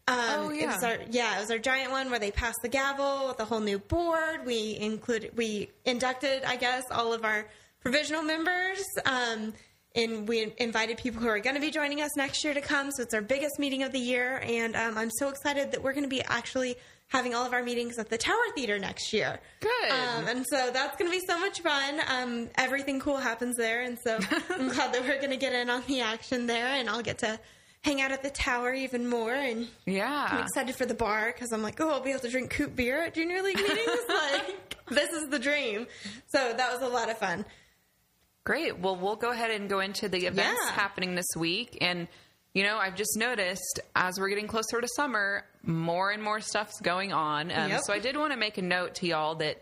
Um, 0.07 0.17
Oh, 0.17 0.49
It 0.49 0.65
was 0.65 0.81
yeah. 0.81 0.87
our 0.89 0.97
yeah, 1.09 1.37
it 1.37 1.41
was 1.41 1.51
our 1.51 1.57
giant 1.57 1.91
one 1.91 2.09
where 2.09 2.19
they 2.19 2.31
passed 2.31 2.59
the 2.61 2.69
gavel 2.69 3.27
with 3.27 3.37
a 3.41 3.43
whole 3.43 3.59
new 3.59 3.79
board. 3.79 4.45
We 4.45 4.77
included, 4.79 5.35
we 5.35 5.71
inducted, 5.83 6.45
I 6.45 6.55
guess, 6.55 6.85
all 6.89 7.11
of 7.11 7.25
our 7.25 7.47
provisional 7.81 8.23
members. 8.23 8.81
Um, 9.05 9.55
and 9.93 10.25
we 10.25 10.53
invited 10.57 10.99
people 10.99 11.21
who 11.21 11.27
are 11.27 11.39
going 11.39 11.55
to 11.55 11.59
be 11.61 11.69
joining 11.69 11.99
us 11.99 12.15
next 12.15 12.41
year 12.45 12.53
to 12.53 12.61
come. 12.61 12.91
So 12.91 13.03
it's 13.03 13.13
our 13.13 13.21
biggest 13.21 13.59
meeting 13.59 13.83
of 13.83 13.91
the 13.91 13.99
year. 13.99 14.41
And 14.41 14.73
um, 14.77 14.97
I'm 14.97 15.11
so 15.11 15.27
excited 15.27 15.73
that 15.73 15.83
we're 15.83 15.91
going 15.91 16.05
to 16.05 16.09
be 16.09 16.21
actually 16.21 16.77
having 17.07 17.33
all 17.33 17.45
of 17.45 17.53
our 17.53 17.63
meetings 17.63 17.97
at 17.97 18.09
the 18.09 18.17
Tower 18.17 18.35
Theater 18.55 18.77
next 18.79 19.13
year. 19.13 19.39
Good. 19.61 19.89
Um, 19.91 20.27
and 20.27 20.45
so 20.49 20.69
that's 20.71 20.97
going 20.97 21.09
to 21.11 21.17
be 21.17 21.25
so 21.25 21.39
much 21.39 21.61
fun. 21.61 21.99
Um, 22.07 22.49
everything 22.55 22.99
cool 22.99 23.17
happens 23.17 23.55
there. 23.55 23.81
And 23.83 23.97
so 23.99 24.15
I'm 24.49 24.67
glad 24.69 24.93
that 24.93 25.01
we're 25.03 25.17
going 25.17 25.29
to 25.29 25.37
get 25.37 25.53
in 25.53 25.69
on 25.69 25.83
the 25.87 26.01
action 26.01 26.47
there. 26.47 26.67
And 26.67 26.89
I'll 26.89 27.01
get 27.01 27.19
to 27.19 27.39
hang 27.81 28.01
out 28.01 28.11
at 28.11 28.23
the 28.23 28.29
tower 28.29 28.73
even 28.73 29.07
more. 29.07 29.33
And 29.33 29.67
yeah, 29.85 30.27
I'm 30.31 30.41
excited 30.43 30.75
for 30.75 30.85
the 30.85 30.93
bar 30.95 31.31
because 31.33 31.53
I'm 31.53 31.61
like, 31.63 31.79
oh, 31.79 31.89
I'll 31.89 32.01
be 32.01 32.09
able 32.09 32.19
to 32.21 32.29
drink 32.29 32.49
coop 32.49 32.75
beer 32.75 33.01
at 33.03 33.13
junior 33.13 33.41
league 33.41 33.55
meetings. 33.55 33.99
like, 34.09 34.75
this 34.89 35.09
is 35.11 35.29
the 35.29 35.39
dream. 35.39 35.87
So 36.27 36.53
that 36.57 36.73
was 36.73 36.81
a 36.81 36.91
lot 36.93 37.09
of 37.09 37.17
fun. 37.17 37.45
Great. 38.43 38.79
Well, 38.79 38.95
we'll 38.95 39.15
go 39.15 39.31
ahead 39.31 39.51
and 39.51 39.69
go 39.69 39.79
into 39.79 40.07
the 40.09 40.25
events 40.25 40.59
Yeah. 40.65 40.71
happening 40.71 41.15
this 41.15 41.27
week. 41.37 41.77
And, 41.81 42.07
you 42.53 42.63
know, 42.63 42.77
I've 42.77 42.95
just 42.95 43.15
noticed 43.17 43.79
as 43.95 44.19
we're 44.19 44.29
getting 44.29 44.47
closer 44.47 44.79
to 44.81 44.87
summer, 44.95 45.45
more 45.67 46.09
and 46.11 46.23
more 46.23 46.39
stuff's 46.39 46.79
going 46.81 47.13
on. 47.13 47.51
Um, 47.51 47.69
Yep. 47.71 47.81
So 47.85 47.93
I 47.93 47.99
did 47.99 48.17
want 48.17 48.31
to 48.31 48.37
make 48.39 48.57
a 48.57 48.61
note 48.61 48.95
to 48.95 49.07
y'all 49.07 49.35
that 49.35 49.61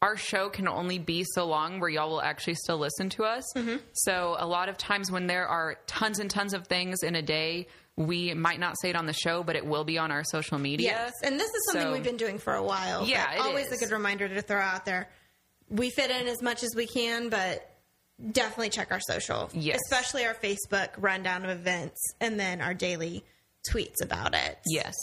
our 0.00 0.16
show 0.16 0.48
can 0.48 0.66
only 0.66 0.98
be 0.98 1.24
so 1.34 1.46
long 1.46 1.78
where 1.78 1.88
y'all 1.90 2.08
will 2.10 2.22
actually 2.22 2.54
still 2.54 2.78
listen 2.78 3.08
to 3.10 3.24
us. 3.24 3.44
Mm-hmm. 3.56 3.76
So 3.92 4.36
a 4.38 4.46
lot 4.46 4.68
of 4.68 4.76
times 4.76 5.10
when 5.10 5.26
there 5.26 5.46
are 5.46 5.76
tons 5.86 6.18
and 6.18 6.28
tons 6.30 6.54
of 6.54 6.66
things 6.66 7.02
in 7.02 7.14
a 7.14 7.22
day, 7.22 7.68
we 7.96 8.32
might 8.34 8.58
not 8.58 8.74
say 8.80 8.90
it 8.90 8.96
on 8.96 9.06
the 9.06 9.12
show, 9.12 9.42
but 9.42 9.54
it 9.54 9.64
will 9.66 9.84
be 9.84 9.98
on 9.98 10.10
our 10.10 10.24
social 10.24 10.58
media. 10.58 10.90
Yes, 10.90 11.12
and 11.22 11.38
this 11.38 11.48
is 11.54 11.66
something 11.66 11.88
So- 11.88 11.92
we've 11.92 12.02
been 12.02 12.16
doing 12.16 12.38
for 12.38 12.54
a 12.54 12.62
while. 12.62 13.06
Yeah, 13.06 13.36
always 13.40 13.66
is. 13.70 13.80
a 13.80 13.84
good 13.84 13.92
reminder 13.92 14.28
to 14.28 14.40
throw 14.42 14.60
out 14.60 14.84
there. 14.84 15.08
We 15.68 15.90
fit 15.90 16.10
in 16.10 16.26
as 16.26 16.42
much 16.42 16.62
as 16.62 16.70
we 16.74 16.86
can, 16.86 17.28
but 17.28 17.68
definitely 18.32 18.70
check 18.70 18.90
our 18.92 19.00
social, 19.00 19.50
Yes. 19.52 19.78
especially 19.86 20.24
our 20.26 20.34
Facebook 20.34 20.90
rundown 20.98 21.44
of 21.44 21.50
events, 21.50 22.00
and 22.20 22.38
then 22.40 22.60
our 22.60 22.74
daily 22.74 23.24
tweets 23.70 24.02
about 24.02 24.34
it. 24.34 24.58
Yes. 24.66 24.94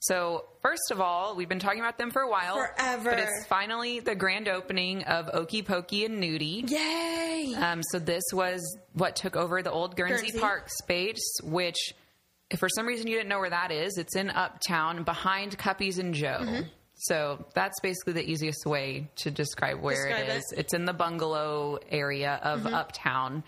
So, 0.00 0.44
first 0.60 0.90
of 0.90 1.00
all, 1.00 1.34
we've 1.34 1.48
been 1.48 1.58
talking 1.58 1.80
about 1.80 1.96
them 1.96 2.10
for 2.10 2.20
a 2.20 2.28
while. 2.28 2.56
Forever. 2.56 3.10
But 3.10 3.18
it's 3.20 3.46
finally 3.46 4.00
the 4.00 4.14
grand 4.14 4.48
opening 4.48 5.02
of 5.04 5.32
Okie 5.32 5.64
Pokey 5.64 6.04
and 6.04 6.22
Nudie. 6.22 6.70
Yay! 6.70 7.54
Um, 7.54 7.82
so, 7.82 7.98
this 7.98 8.24
was 8.30 8.60
what 8.92 9.16
took 9.16 9.34
over 9.34 9.62
the 9.62 9.70
old 9.70 9.96
Guernsey, 9.96 10.26
Guernsey. 10.26 10.40
Park 10.40 10.68
space, 10.68 11.24
which, 11.42 11.94
if 12.50 12.58
for 12.58 12.68
some 12.68 12.86
reason 12.86 13.06
you 13.06 13.16
didn't 13.16 13.30
know 13.30 13.38
where 13.38 13.48
that 13.48 13.72
is, 13.72 13.96
it's 13.96 14.14
in 14.14 14.28
Uptown 14.28 15.04
behind 15.04 15.56
Cuppies 15.56 15.98
and 15.98 16.12
Joe. 16.12 16.38
Mm-hmm. 16.42 16.62
So, 16.96 17.46
that's 17.54 17.80
basically 17.80 18.12
the 18.12 18.30
easiest 18.30 18.66
way 18.66 19.08
to 19.16 19.30
describe 19.30 19.80
where 19.80 20.08
Describe 20.08 20.28
it 20.28 20.28
it. 20.28 20.42
Mm-hmm. 20.42 20.60
It's 20.60 20.74
in 20.74 20.84
the 20.84 20.92
bungalow 20.92 21.78
area 21.90 22.38
of 22.42 22.66
Uptown. 22.66 23.42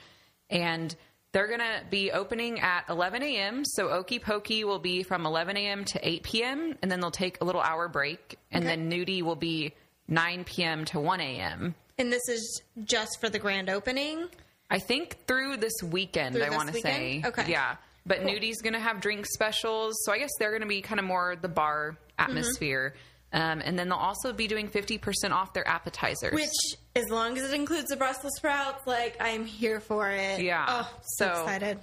And 0.49 0.97
they're 1.37 1.49
going 1.49 1.61
to 1.61 1.83
be 1.91 2.11
opening 2.13 2.61
at 2.61 2.87
11 2.89 3.23
a.m. 3.23 3.63
So 3.63 3.89
Okie 3.89 4.23
Pokey 4.23 4.65
will 4.65 4.79
be 4.79 5.03
from 5.03 5.27
11 5.27 5.55
a.m. 5.59 5.85
to 5.85 6.09
8 6.09 6.23
p.m. 6.23 6.79
And 6.81 6.91
then 6.91 6.99
they'll 6.99 7.11
take 7.11 7.43
a 7.43 7.45
little 7.45 7.61
hour 7.61 7.89
break. 7.89 8.39
And 8.51 8.65
Okay. 8.65 8.75
then 8.75 8.91
Nudie 8.91 9.21
will 9.21 9.37
be 9.37 9.75
9 10.09 10.45
p.m. 10.45 10.87
to 10.87 10.99
1 10.99 11.21
a.m. 11.21 11.75
and 11.99 12.11
this 12.11 12.27
is 12.31 12.63
just 12.85 13.21
for 13.21 13.29
the 13.29 13.39
grand 13.39 13.69
opening. 13.69 14.29
I 14.71 14.79
think 14.79 15.27
through 15.27 15.59
this 15.59 15.75
weekend, 15.83 16.37
Through 16.37 16.45
I 16.45 16.51
want 16.57 16.73
to 16.73 16.81
say. 16.81 17.23
Okay. 17.23 17.51
Yeah. 17.51 17.77
But 18.07 18.21
Nudie's 18.21 18.63
going 18.63 18.73
to 18.73 18.81
have 18.81 19.03
drink 19.03 19.27
specials. 19.27 19.95
So 20.05 20.13
I 20.13 20.19
guess 20.19 20.31
they're 20.39 20.53
going 20.53 20.63
to 20.63 20.69
be 20.69 20.81
kind 20.81 20.99
of 20.99 21.05
more 21.05 21.37
the 21.39 21.49
bar 21.49 21.99
mm-hmm. 22.19 22.31
atmosphere. 22.31 22.95
Um, 23.33 23.61
and 23.65 23.79
then 23.79 23.89
they'll 23.89 23.99
also 23.99 24.33
be 24.33 24.47
doing 24.47 24.69
50% 24.69 25.31
off 25.33 25.53
their 25.53 25.67
appetizers. 25.67 26.33
Which, 26.33 26.49
as 26.95 27.09
long 27.11 27.37
as 27.37 27.51
it 27.51 27.55
includes 27.55 27.89
the 27.89 27.97
Brussels 27.97 28.33
sprouts, 28.37 28.87
like 28.87 29.17
I'm 29.21 29.45
here 29.45 29.81
for 29.81 30.09
it. 30.11 30.41
Yeah. 30.41 30.65
Oh, 30.69 30.91
so, 31.19 31.27
So- 31.35 31.43
excited. 31.43 31.79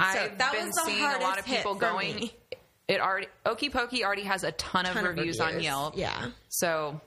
I've 0.00 0.36
that 0.38 0.52
been 0.52 0.66
was 0.66 0.74
the 0.74 0.82
seeing 0.84 1.04
a 1.04 1.18
lot 1.18 1.38
of 1.38 1.44
people 1.46 1.74
going. 1.76 2.16
me. 2.16 2.34
It 2.88 3.00
already 3.00 3.28
Okie 3.46 3.70
Pokey 3.72 4.04
already 4.04 4.22
has 4.24 4.42
a 4.42 4.50
ton 4.52 4.84
of 4.84 4.92
Ton 4.94 5.06
of 5.06 5.16
reviews, 5.16 5.38
on. 5.38 5.60
Yelp. 5.60 5.96
Yeah. 5.96 6.30
So 6.48 7.00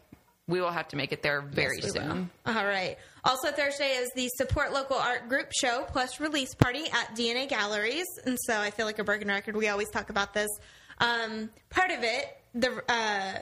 we 0.47 0.61
will 0.61 0.71
have 0.71 0.87
to 0.89 0.95
make 0.95 1.11
it 1.11 1.21
there 1.21 1.41
very 1.41 1.79
Yes, 1.81 1.91
soon. 1.91 2.29
will. 2.45 2.55
All 2.55 2.65
right. 2.65 2.97
Also, 3.25 3.51
Thursday 3.51 3.89
is 3.95 4.09
the 4.15 4.29
Support 4.37 4.71
Local 4.71 4.95
Art 4.95 5.27
Group 5.27 5.51
show 5.51 5.85
plus 5.89 6.21
release 6.21 6.53
party 6.55 6.85
at 6.85 7.15
DNA 7.17 7.49
Galleries. 7.49 8.05
And 8.25 8.37
so 8.45 8.57
I 8.57 8.71
feel 8.71 8.85
like 8.85 8.99
a 8.99 9.03
broken 9.03 9.27
record. 9.27 9.57
We 9.57 9.67
always 9.67 9.89
talk 9.89 10.09
about 10.09 10.33
this. 10.33 10.49
Um, 10.99 11.49
part 11.69 11.91
of 11.91 12.01
it, 12.03 12.37
the 12.53 12.81
uh, 12.87 13.39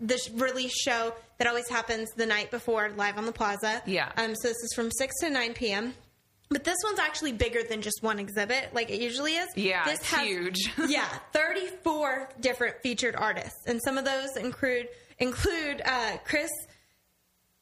the 0.00 0.18
release 0.34 0.74
show 0.80 1.14
that 1.38 1.46
always 1.46 1.68
happens 1.68 2.08
the 2.16 2.26
night 2.26 2.50
before 2.50 2.90
live 2.96 3.18
on 3.18 3.26
the 3.26 3.32
plaza. 3.32 3.82
Yeah. 3.86 4.10
Um, 4.16 4.34
so 4.34 4.48
this 4.48 4.56
is 4.56 4.72
from 4.74 4.90
6 4.90 5.14
to 5.20 5.30
9 5.30 5.54
p.m. 5.54 5.94
But 6.50 6.64
this 6.64 6.76
one's 6.82 6.98
actually 6.98 7.32
bigger 7.32 7.62
than 7.62 7.80
just 7.80 8.02
one 8.02 8.18
exhibit, 8.18 8.74
like 8.74 8.90
it 8.90 9.00
usually 9.00 9.36
is. 9.36 9.48
Yeah, 9.54 9.84
this 9.84 10.00
it's 10.00 10.16
huge. 10.16 10.72
yeah, 10.88 11.06
34 11.32 12.30
different 12.40 12.82
featured 12.82 13.14
artists. 13.14 13.66
And 13.66 13.80
some 13.84 13.96
of 13.96 14.04
those 14.04 14.36
include 14.36 14.88
include 15.20 15.80
uh, 15.84 16.16
Chris 16.24 16.50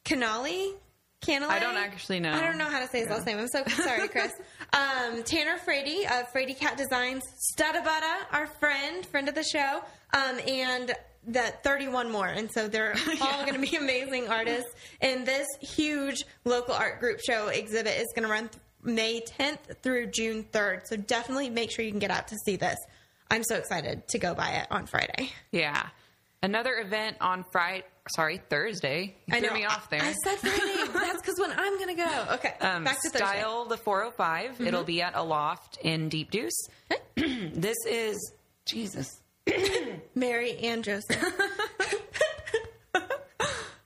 Canali. 0.05 0.73
Canale? 1.21 1.51
I 1.51 1.59
don't 1.59 1.75
actually 1.75 2.19
know. 2.19 2.31
I 2.31 2.41
don't 2.41 2.57
know 2.57 2.69
how 2.69 2.79
to 2.79 2.87
say 2.87 3.01
his 3.01 3.09
last 3.09 3.27
name. 3.27 3.37
I'm 3.37 3.47
so 3.49 3.63
sorry, 3.83 4.07
Chris. 4.07 4.33
um, 4.73 5.21
Tanner 5.23 5.57
Frady 5.57 6.07
of 6.07 6.31
Frady 6.31 6.55
Cat 6.55 6.75
Designs, 6.77 7.21
Studabutta, 7.53 8.25
our 8.31 8.47
friend, 8.59 9.05
friend 9.05 9.29
of 9.29 9.35
the 9.35 9.43
show, 9.43 9.83
um, 10.13 10.39
and 10.47 10.95
that 11.27 11.63
31 11.63 12.11
more. 12.11 12.27
And 12.27 12.49
so 12.51 12.67
they're 12.67 12.95
all 13.21 13.45
going 13.45 13.53
to 13.53 13.71
be 13.71 13.75
amazing 13.75 14.27
artists. 14.29 14.71
And 15.01 15.25
this 15.25 15.47
huge 15.61 16.23
local 16.45 16.73
art 16.73 16.99
group 16.99 17.19
show 17.19 17.47
exhibit 17.47 17.97
is 17.97 18.07
going 18.15 18.23
to 18.27 18.31
run 18.31 18.49
th- 18.49 18.61
May 18.83 19.21
10th 19.21 19.77
through 19.81 20.07
June 20.07 20.45
3rd. 20.51 20.87
So 20.87 20.95
definitely 20.95 21.49
make 21.49 21.71
sure 21.71 21.83
you 21.83 21.91
can 21.91 21.99
get 21.99 22.11
out 22.11 22.27
to 22.29 22.35
see 22.45 22.55
this. 22.55 22.77
I'm 23.29 23.43
so 23.43 23.55
excited 23.55 24.07
to 24.09 24.19
go 24.19 24.33
by 24.33 24.49
it 24.51 24.67
on 24.71 24.87
Friday. 24.87 25.31
Yeah. 25.51 25.87
Another 26.41 26.75
event 26.79 27.17
on 27.21 27.43
Friday. 27.51 27.83
Sorry, 28.15 28.41
Thursday. 28.49 29.15
You 29.27 29.35
I 29.35 29.39
threw 29.39 29.49
know. 29.49 29.53
me 29.53 29.65
off 29.65 29.89
there. 29.91 30.01
I, 30.01 30.13
said 30.23 30.37
Friday. 30.37 30.91
That's 30.93 31.21
because 31.21 31.39
when 31.39 31.51
I'm 31.51 31.77
going 31.77 31.95
to 31.95 32.01
go. 32.03 32.25
Okay. 32.35 32.53
um, 32.61 32.83
back 32.83 32.99
to 33.01 33.09
Thursday. 33.09 33.19
Mm-hmm. 33.19 33.39
Style 33.39 33.65
the 33.65 33.77
405. 33.77 34.61
It'll 34.61 34.83
be 34.83 35.01
at 35.03 35.15
a 35.15 35.21
loft 35.21 35.77
in 35.83 36.09
Deep 36.09 36.31
Deuce. 36.31 36.67
this 37.15 37.77
is 37.87 38.33
Jesus. 38.67 39.18
Mary 40.15 40.57
and 40.59 40.83
Joseph. 40.83 41.23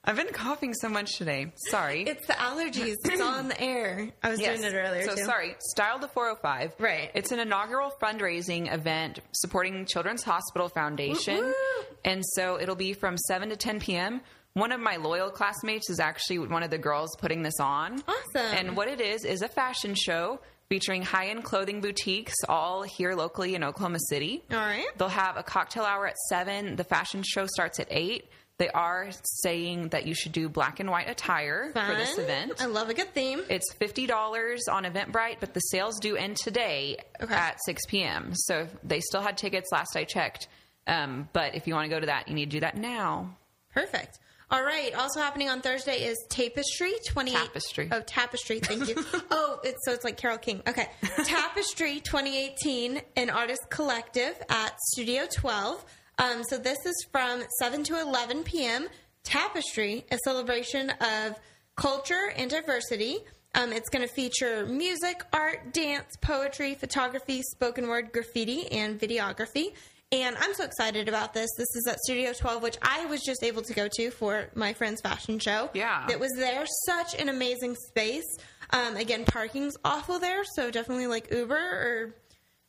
I've 0.05 0.17
been 0.17 0.33
coughing 0.33 0.73
so 0.73 0.89
much 0.89 1.17
today. 1.17 1.53
Sorry. 1.69 2.03
It's 2.03 2.27
the 2.27 2.33
allergies. 2.33 2.95
It's 3.05 3.21
on 3.21 3.47
the 3.47 3.59
air. 3.61 4.09
I 4.21 4.29
was 4.31 4.41
Yes. 4.41 4.59
doing 4.59 4.73
it 4.73 4.75
earlier 4.77 5.03
So 5.05 5.15
too. 5.15 5.23
sorry, 5.23 5.55
Style 5.71 5.97
the 5.97 6.09
405. 6.09 6.73
Right. 6.77 7.09
It's 7.15 7.31
an 7.31 7.39
inaugural 7.39 7.89
fundraising 8.01 8.71
event 8.73 9.19
supporting 9.31 9.85
Children's 9.85 10.23
Hospital 10.23 10.67
Foundation. 10.67 11.37
Woo, 11.37 11.45
woo. 11.45 11.85
And 12.03 12.21
so 12.33 12.59
it'll 12.59 12.75
be 12.75 12.91
from 12.91 13.17
7 13.17 13.47
to 13.49 13.55
10 13.55 13.79
p.m. 13.79 14.19
One 14.55 14.73
of 14.73 14.81
my 14.81 14.97
loyal 14.97 15.29
classmates 15.29 15.89
is 15.89 16.01
actually 16.01 16.39
one 16.39 16.63
of 16.63 16.69
the 16.69 16.77
girls 16.77 17.15
putting 17.17 17.41
this 17.41 17.59
on. 17.61 18.03
Awesome. 18.05 18.57
And 18.57 18.75
what 18.77 18.89
it 18.89 18.99
is 18.99 19.23
is 19.23 19.41
a 19.41 19.47
fashion 19.47 19.95
show 19.95 20.41
featuring 20.73 21.03
high-end 21.03 21.43
clothing 21.43 21.81
boutiques 21.81 22.33
all 22.49 22.81
here 22.81 23.13
locally 23.13 23.53
in 23.53 23.63
Oklahoma 23.63 23.99
City. 24.09 24.41
All 24.49 24.57
right. 24.57 24.87
They'll 24.97 25.07
have 25.07 25.37
a 25.37 25.43
cocktail 25.43 25.83
hour 25.83 26.07
at 26.07 26.17
7. 26.29 26.77
The 26.77 26.83
fashion 26.83 27.21
show 27.23 27.45
starts 27.45 27.79
at 27.79 27.85
8. 27.91 28.25
They 28.57 28.69
are 28.69 29.09
saying 29.43 29.89
that 29.89 30.07
you 30.07 30.15
should 30.15 30.31
do 30.31 30.49
black 30.49 30.79
and 30.79 30.89
white 30.89 31.07
attire 31.07 31.69
for 31.73 31.93
this 31.95 32.17
event. 32.17 32.53
I 32.59 32.65
love 32.65 32.89
a 32.89 32.95
good 32.95 33.13
theme. 33.13 33.41
It's 33.51 33.71
fifty 33.73 34.07
dollars 34.07 34.67
on 34.67 34.83
Eventbrite, 34.85 35.37
but 35.39 35.53
the 35.53 35.59
sales 35.59 35.99
do 35.99 36.15
end 36.15 36.37
today 36.37 36.97
Okay. 37.21 37.33
at 37.33 37.57
six 37.65 37.83
p.m. 37.87 38.31
So 38.33 38.67
they 38.83 38.99
still 39.01 39.21
had 39.21 39.37
tickets 39.37 39.69
last 39.71 39.95
I 39.95 40.05
checked. 40.05 40.47
Um, 40.87 41.29
but 41.33 41.53
if 41.55 41.67
you 41.67 41.73
want 41.75 41.85
to 41.89 41.95
go 41.95 41.99
to 41.99 42.05
that, 42.07 42.27
you 42.29 42.33
need 42.35 42.45
to 42.51 42.57
do 42.57 42.59
that 42.61 42.77
now. 42.77 43.35
Perfect. 43.73 44.17
All 44.53 44.63
right. 44.63 44.93
Also 44.93 45.19
happening 45.19 45.49
on 45.49 45.61
Thursday 45.61 46.03
is 46.03 46.15
Tapestry 46.29 46.93
28. 47.07 47.35
Tapestry. 47.35 47.89
Oh, 47.91 48.01
Tapestry. 48.01 48.59
Thank 48.59 48.87
you. 48.87 48.95
oh, 49.31 49.59
it's, 49.63 49.79
so 49.83 49.93
it's 49.93 50.03
like 50.03 50.15
Carole 50.15 50.37
King. 50.37 50.61
Okay. 50.67 50.87
Tapestry 51.25 51.99
2018, 52.01 53.01
an 53.15 53.31
artist 53.31 53.61
collective 53.71 54.35
at 54.49 54.79
Studio 54.91 55.25
12. 55.33 55.83
Um, 56.19 56.43
so 56.43 56.59
this 56.59 56.77
is 56.85 57.07
from 57.11 57.41
7 57.57 57.83
to 57.85 57.99
11 57.99 58.43
p.m. 58.43 58.89
Tapestry, 59.23 60.05
a 60.11 60.19
celebration 60.23 60.91
of 61.01 61.39
culture 61.75 62.31
and 62.37 62.47
diversity. 62.47 63.17
Um, 63.55 63.73
it's 63.73 63.89
going 63.89 64.07
to 64.07 64.13
feature 64.13 64.67
music, 64.67 65.23
art, 65.33 65.73
dance, 65.73 66.15
poetry, 66.21 66.75
photography, 66.75 67.41
spoken 67.41 67.87
word, 67.87 68.11
graffiti, 68.11 68.71
and 68.71 68.99
videography. 68.99 69.73
And 70.13 70.37
I'm 70.39 70.53
so 70.53 70.63
excited 70.63 71.09
about 71.09 71.33
this. 71.33 71.49
This 71.57 71.75
is 71.75 71.87
at 71.87 71.97
Studio 72.01 72.33
12, 72.33 72.61
which 72.61 72.77
I 72.83 73.07
was 73.07 73.21
just 73.23 73.43
able 73.43 73.63
to 73.63 73.73
go 73.73 73.87
to 73.93 74.11
for 74.11 74.47
my 74.53 74.73
friend's 74.73 75.01
fashion 75.01 75.39
show. 75.39 75.71
Yeah. 75.73 76.05
That 76.07 76.19
was 76.19 76.31
there. 76.37 76.63
Such 76.85 77.19
an 77.19 77.29
amazing 77.29 77.75
space. 77.87 78.37
Um, 78.69 78.95
again, 78.95 79.25
parking's 79.25 79.75
awful 79.83 80.19
there, 80.19 80.43
so 80.55 80.69
definitely 80.69 81.07
like 81.07 81.31
Uber 81.33 81.55
or 81.55 82.15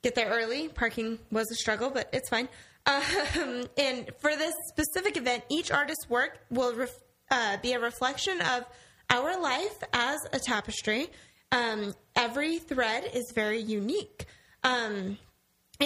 get 0.03 0.15
there 0.15 0.31
early. 0.31 0.69
Parking 0.69 1.19
was 1.31 1.51
a 1.51 1.55
struggle, 1.55 1.91
but 1.91 2.09
it's 2.15 2.31
fine. 2.31 2.49
Um, 2.87 3.65
and 3.77 4.11
for 4.23 4.35
this 4.37 4.55
specific 4.69 5.19
event, 5.19 5.45
each 5.51 5.71
artist's 5.71 6.09
work 6.09 6.39
will 6.49 6.75
ref- 6.75 6.99
uh, 7.31 7.59
be 7.59 7.75
a 7.75 7.79
reflection 7.79 8.41
of 8.41 8.65
our 9.11 9.39
life 9.39 9.77
as 9.93 10.19
a 10.33 10.39
tapestry. 10.39 11.09
Um, 11.53 11.95
every 12.17 12.59
thread 12.59 13.11
is 13.13 13.33
very 13.35 13.61
unique. 13.61 14.25
Um, 14.63 15.19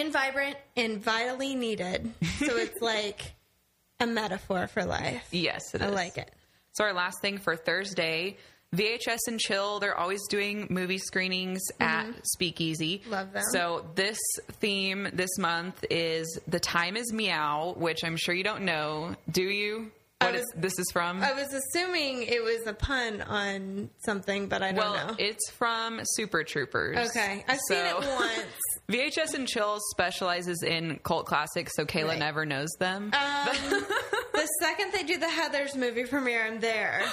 and 0.01 0.13
vibrant 0.13 0.57
and 0.77 1.03
vitally 1.03 1.55
needed. 1.55 2.13
So 2.39 2.57
it's 2.57 2.79
like 2.81 3.33
a 4.01 4.07
metaphor 4.07 4.67
for 4.67 4.85
life. 4.85 5.27
Yes, 5.31 5.75
it 5.75 5.83
I 5.83 5.89
is. 5.89 5.95
like 5.95 6.19
it. 6.19 6.31
So 6.73 6.85
our 6.85 6.93
last 6.93 7.21
thing 7.21 7.39
for 7.39 7.57
Thursday, 7.57 8.37
VHS 8.75 9.19
and 9.27 9.41
Chill, 9.41 9.81
they're 9.81 9.97
always 9.97 10.21
doing 10.29 10.67
movie 10.71 10.99
screenings 10.99 11.61
at 11.81 12.07
Speakeasy. 12.25 12.99
Mm-hmm. 13.01 13.11
Love 13.11 13.33
them. 13.33 13.43
So 13.53 13.87
this 13.95 14.19
theme 14.61 15.09
this 15.13 15.37
month 15.39 15.85
is 15.91 16.39
The 16.47 16.61
Time 16.61 16.97
is 16.97 17.13
Meow, 17.13 17.75
which 17.77 18.05
I'm 18.05 18.17
sure 18.17 18.35
you 18.35 18.45
don't 18.45 18.63
know. 18.65 19.17
Do 19.31 19.43
you? 19.43 19.91
What 20.21 20.33
was- 20.33 20.41
is 20.43 20.47
this 20.57 20.79
is 20.79 20.87
from? 20.93 21.23
I 21.23 21.33
was 21.33 21.53
assuming 21.55 22.23
it 22.25 22.43
was 22.43 22.67
a 22.67 22.73
pun 22.75 23.23
on 23.23 23.89
something, 24.05 24.49
but 24.49 24.63
I 24.63 24.73
don't 24.73 24.79
well, 24.93 25.07
know. 25.09 25.15
it's 25.19 25.49
from 25.51 26.01
Super 26.05 26.43
Troopers. 26.45 27.11
okay, 27.11 27.45
I've 27.49 27.61
seen 27.69 27.87
it 27.87 27.95
once. 28.01 28.45
VHS 28.91 29.35
and 29.35 29.47
Chill 29.47 29.79
specializes 29.91 30.63
in 30.63 30.99
cult 31.03 31.27
classics, 31.27 31.73
so 31.77 31.85
Kayla 31.85 32.09
Right. 32.09 32.19
never 32.19 32.47
knows 32.47 32.71
them. 32.81 33.13
Um, 33.13 33.49
the 34.33 34.49
second 34.61 34.93
they 34.93 35.03
do 35.03 35.19
the 35.19 35.29
Heather's 35.29 35.77
movie 35.77 36.05
premiere, 36.05 36.45
I'm 36.47 36.61
there. 36.61 37.03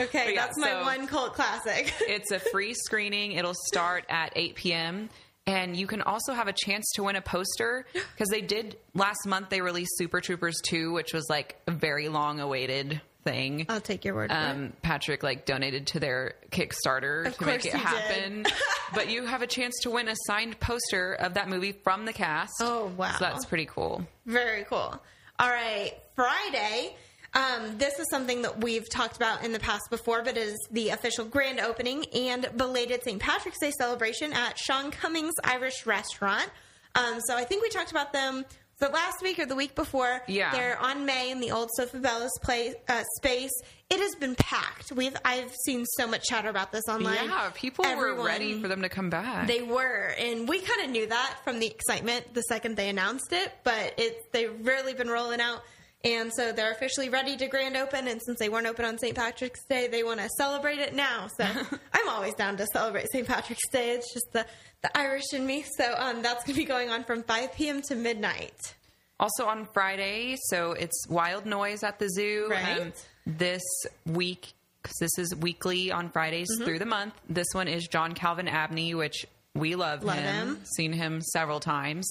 Okay, 0.00 0.34
yeah, 0.34 0.44
that's 0.46 0.58
my 0.58 0.68
so- 0.72 0.82
one 0.82 1.06
cult 1.08 1.34
classic. 1.34 1.92
it's 2.02 2.30
a 2.30 2.38
free 2.38 2.72
screening. 2.74 3.32
It'll 3.32 3.54
start 3.66 4.04
at 4.08 4.32
8 4.36 4.54
p.m. 4.54 5.08
And 5.46 5.76
you 5.76 5.88
can 5.88 6.02
also 6.02 6.34
have 6.34 6.46
a 6.46 6.52
chance 6.52 6.84
to 6.94 7.02
win 7.02 7.16
a 7.16 7.20
poster 7.22 7.84
because 7.94 8.28
they 8.28 8.42
did 8.42 8.76
last 8.94 9.26
month. 9.26 9.48
They 9.48 9.60
released 9.60 9.90
Super 9.96 10.20
Troopers 10.20 10.54
2, 10.68 10.92
which 10.92 11.12
was 11.12 11.26
like 11.28 11.56
a 11.66 11.72
very 11.72 12.08
long 12.08 12.38
awaited 12.38 13.00
thing. 13.24 13.66
I'll 13.68 13.80
take 13.80 14.04
your 14.04 14.14
word 14.14 14.30
for 14.30 14.36
it. 14.36 14.40
Um, 14.40 14.72
Patrick 14.82 15.22
like 15.22 15.44
donated 15.44 15.88
to 15.88 16.00
their 16.00 16.34
Kickstarter 16.50 17.26
Of 17.26 17.38
to 17.38 17.46
make 17.46 17.64
it 17.64 17.74
happen. 17.74 18.46
but 18.94 19.10
you 19.10 19.26
have 19.26 19.42
a 19.42 19.46
chance 19.46 19.74
to 19.82 19.90
win 19.90 20.08
a 20.08 20.14
signed 20.26 20.58
poster 20.60 21.14
of 21.14 21.34
that 21.34 21.48
movie 21.48 21.72
from 21.72 22.04
the 22.04 22.12
cast. 22.12 22.54
Oh, 22.60 22.92
wow. 22.96 23.12
So 23.12 23.24
that's 23.24 23.44
pretty 23.44 23.66
cool. 23.66 24.06
Very 24.26 24.64
cool. 24.64 25.00
All 25.38 25.48
right, 25.48 25.92
Friday. 26.14 26.96
Um, 27.34 27.76
this 27.76 27.98
is 27.98 28.06
something 28.10 28.42
that 28.42 28.62
we've 28.62 28.88
talked 28.88 29.16
about 29.16 29.44
in 29.44 29.52
the 29.52 29.58
past 29.58 29.90
before, 29.90 30.22
but 30.22 30.36
is 30.36 30.56
the 30.70 30.88
official 30.90 31.24
grand 31.24 31.60
opening 31.60 32.06
and 32.14 32.48
belated 32.56 33.04
St. 33.04 33.20
Patrick's 33.20 33.58
Day 33.60 33.70
celebration 33.78 34.32
at 34.32 34.58
Sean 34.58 34.90
Cummings 34.90 35.34
Irish 35.44 35.84
Restaurant. 35.86 36.48
Um, 36.94 37.20
so 37.20 37.36
I 37.36 37.44
think 37.44 37.62
we 37.62 37.68
talked 37.68 37.90
about 37.90 38.12
them. 38.12 38.44
It 38.80 38.92
last 38.92 39.22
week 39.22 39.38
or 39.40 39.46
the 39.46 39.56
week 39.56 39.74
before? 39.74 40.22
Yeah. 40.28 40.52
they're 40.52 40.78
on 40.78 41.04
May 41.04 41.30
in 41.32 41.40
the 41.40 41.50
old 41.50 41.68
Sophabella's 41.76 42.36
play 42.42 42.74
uh, 42.88 43.02
space. 43.16 43.50
It 43.90 43.98
has 43.98 44.14
been 44.14 44.34
packed. 44.36 44.92
We've 44.92 45.16
I've 45.24 45.52
seen 45.64 45.84
so 45.96 46.06
much 46.06 46.24
chatter 46.24 46.48
about 46.48 46.70
this 46.70 46.84
online. 46.88 47.16
Yeah, 47.24 47.50
people 47.54 47.84
were 47.96 48.14
ready 48.22 48.60
for 48.60 48.68
them 48.68 48.82
to 48.82 48.88
come 48.88 49.10
back. 49.10 49.48
they 49.48 49.62
were, 49.62 50.14
and 50.18 50.48
we 50.48 50.60
kind 50.60 50.82
of 50.84 50.90
knew 50.90 51.06
that 51.06 51.38
from 51.42 51.58
the 51.58 51.66
excitement 51.66 52.34
the 52.34 52.42
second 52.42 52.76
they 52.76 52.88
announced 52.88 53.32
it. 53.32 53.52
But 53.64 53.94
it's 53.96 54.24
they've 54.32 54.54
really 54.64 54.94
been 54.94 55.08
rolling 55.08 55.40
out, 55.40 55.62
and 56.04 56.32
so 56.32 56.52
they're 56.52 56.70
officially 56.72 57.08
ready 57.08 57.36
to 57.36 57.46
grand 57.48 57.76
open. 57.76 58.06
And 58.08 58.20
since 58.22 58.38
they 58.38 58.48
weren't 58.48 58.66
open 58.66 58.84
on 58.84 58.98
St. 58.98 59.14
Patrick's 59.16 59.64
Day, 59.68 59.88
they 59.88 60.02
want 60.04 60.20
to 60.20 60.28
celebrate 60.38 60.78
it 60.78 60.94
now. 60.94 61.28
So 61.38 61.44
I'm 61.92 62.08
always 62.08 62.34
down 62.34 62.56
to 62.58 62.66
celebrate 62.72 63.10
St. 63.10 63.26
Patrick's 63.26 63.68
Day. 63.72 63.90
It's 63.90 64.12
just 64.12 64.26
the 64.32 64.46
the 64.82 64.96
Irish 64.96 65.32
in 65.32 65.44
me. 65.44 65.64
So 65.76 65.94
um, 65.98 66.22
that's 66.22 66.44
going 66.44 66.54
to 66.54 66.60
be 66.60 66.64
going 66.64 66.88
on 66.90 67.02
from 67.04 67.24
5 67.24 67.52
p.m. 67.54 67.82
to 67.82 67.96
midnight. 67.96 68.74
Also 69.18 69.46
on 69.46 69.66
Friday, 69.74 70.36
so 70.50 70.70
it's 70.72 71.08
Wild 71.08 71.44
Noise 71.44 71.82
at 71.82 71.98
the 71.98 72.08
zoo. 72.08 72.52
Um, 72.54 72.92
this 73.26 73.64
week, 74.06 74.52
because 74.80 74.96
this 75.00 75.18
is 75.18 75.34
weekly 75.34 75.90
on 75.90 76.10
Fridays 76.10 76.46
Mm-hmm. 76.54 76.64
through 76.64 76.78
the 76.78 76.86
month. 76.86 77.14
This 77.28 77.48
one 77.52 77.66
is 77.66 77.88
John 77.88 78.14
Calvin 78.14 78.46
Abney, 78.46 78.94
which 78.94 79.26
we 79.56 79.74
love, 79.74 80.04
Love 80.04 80.16
him. 80.18 80.24
him. 80.48 80.58
Seen 80.76 80.92
him 80.92 81.20
several 81.20 81.58
times, 81.58 82.08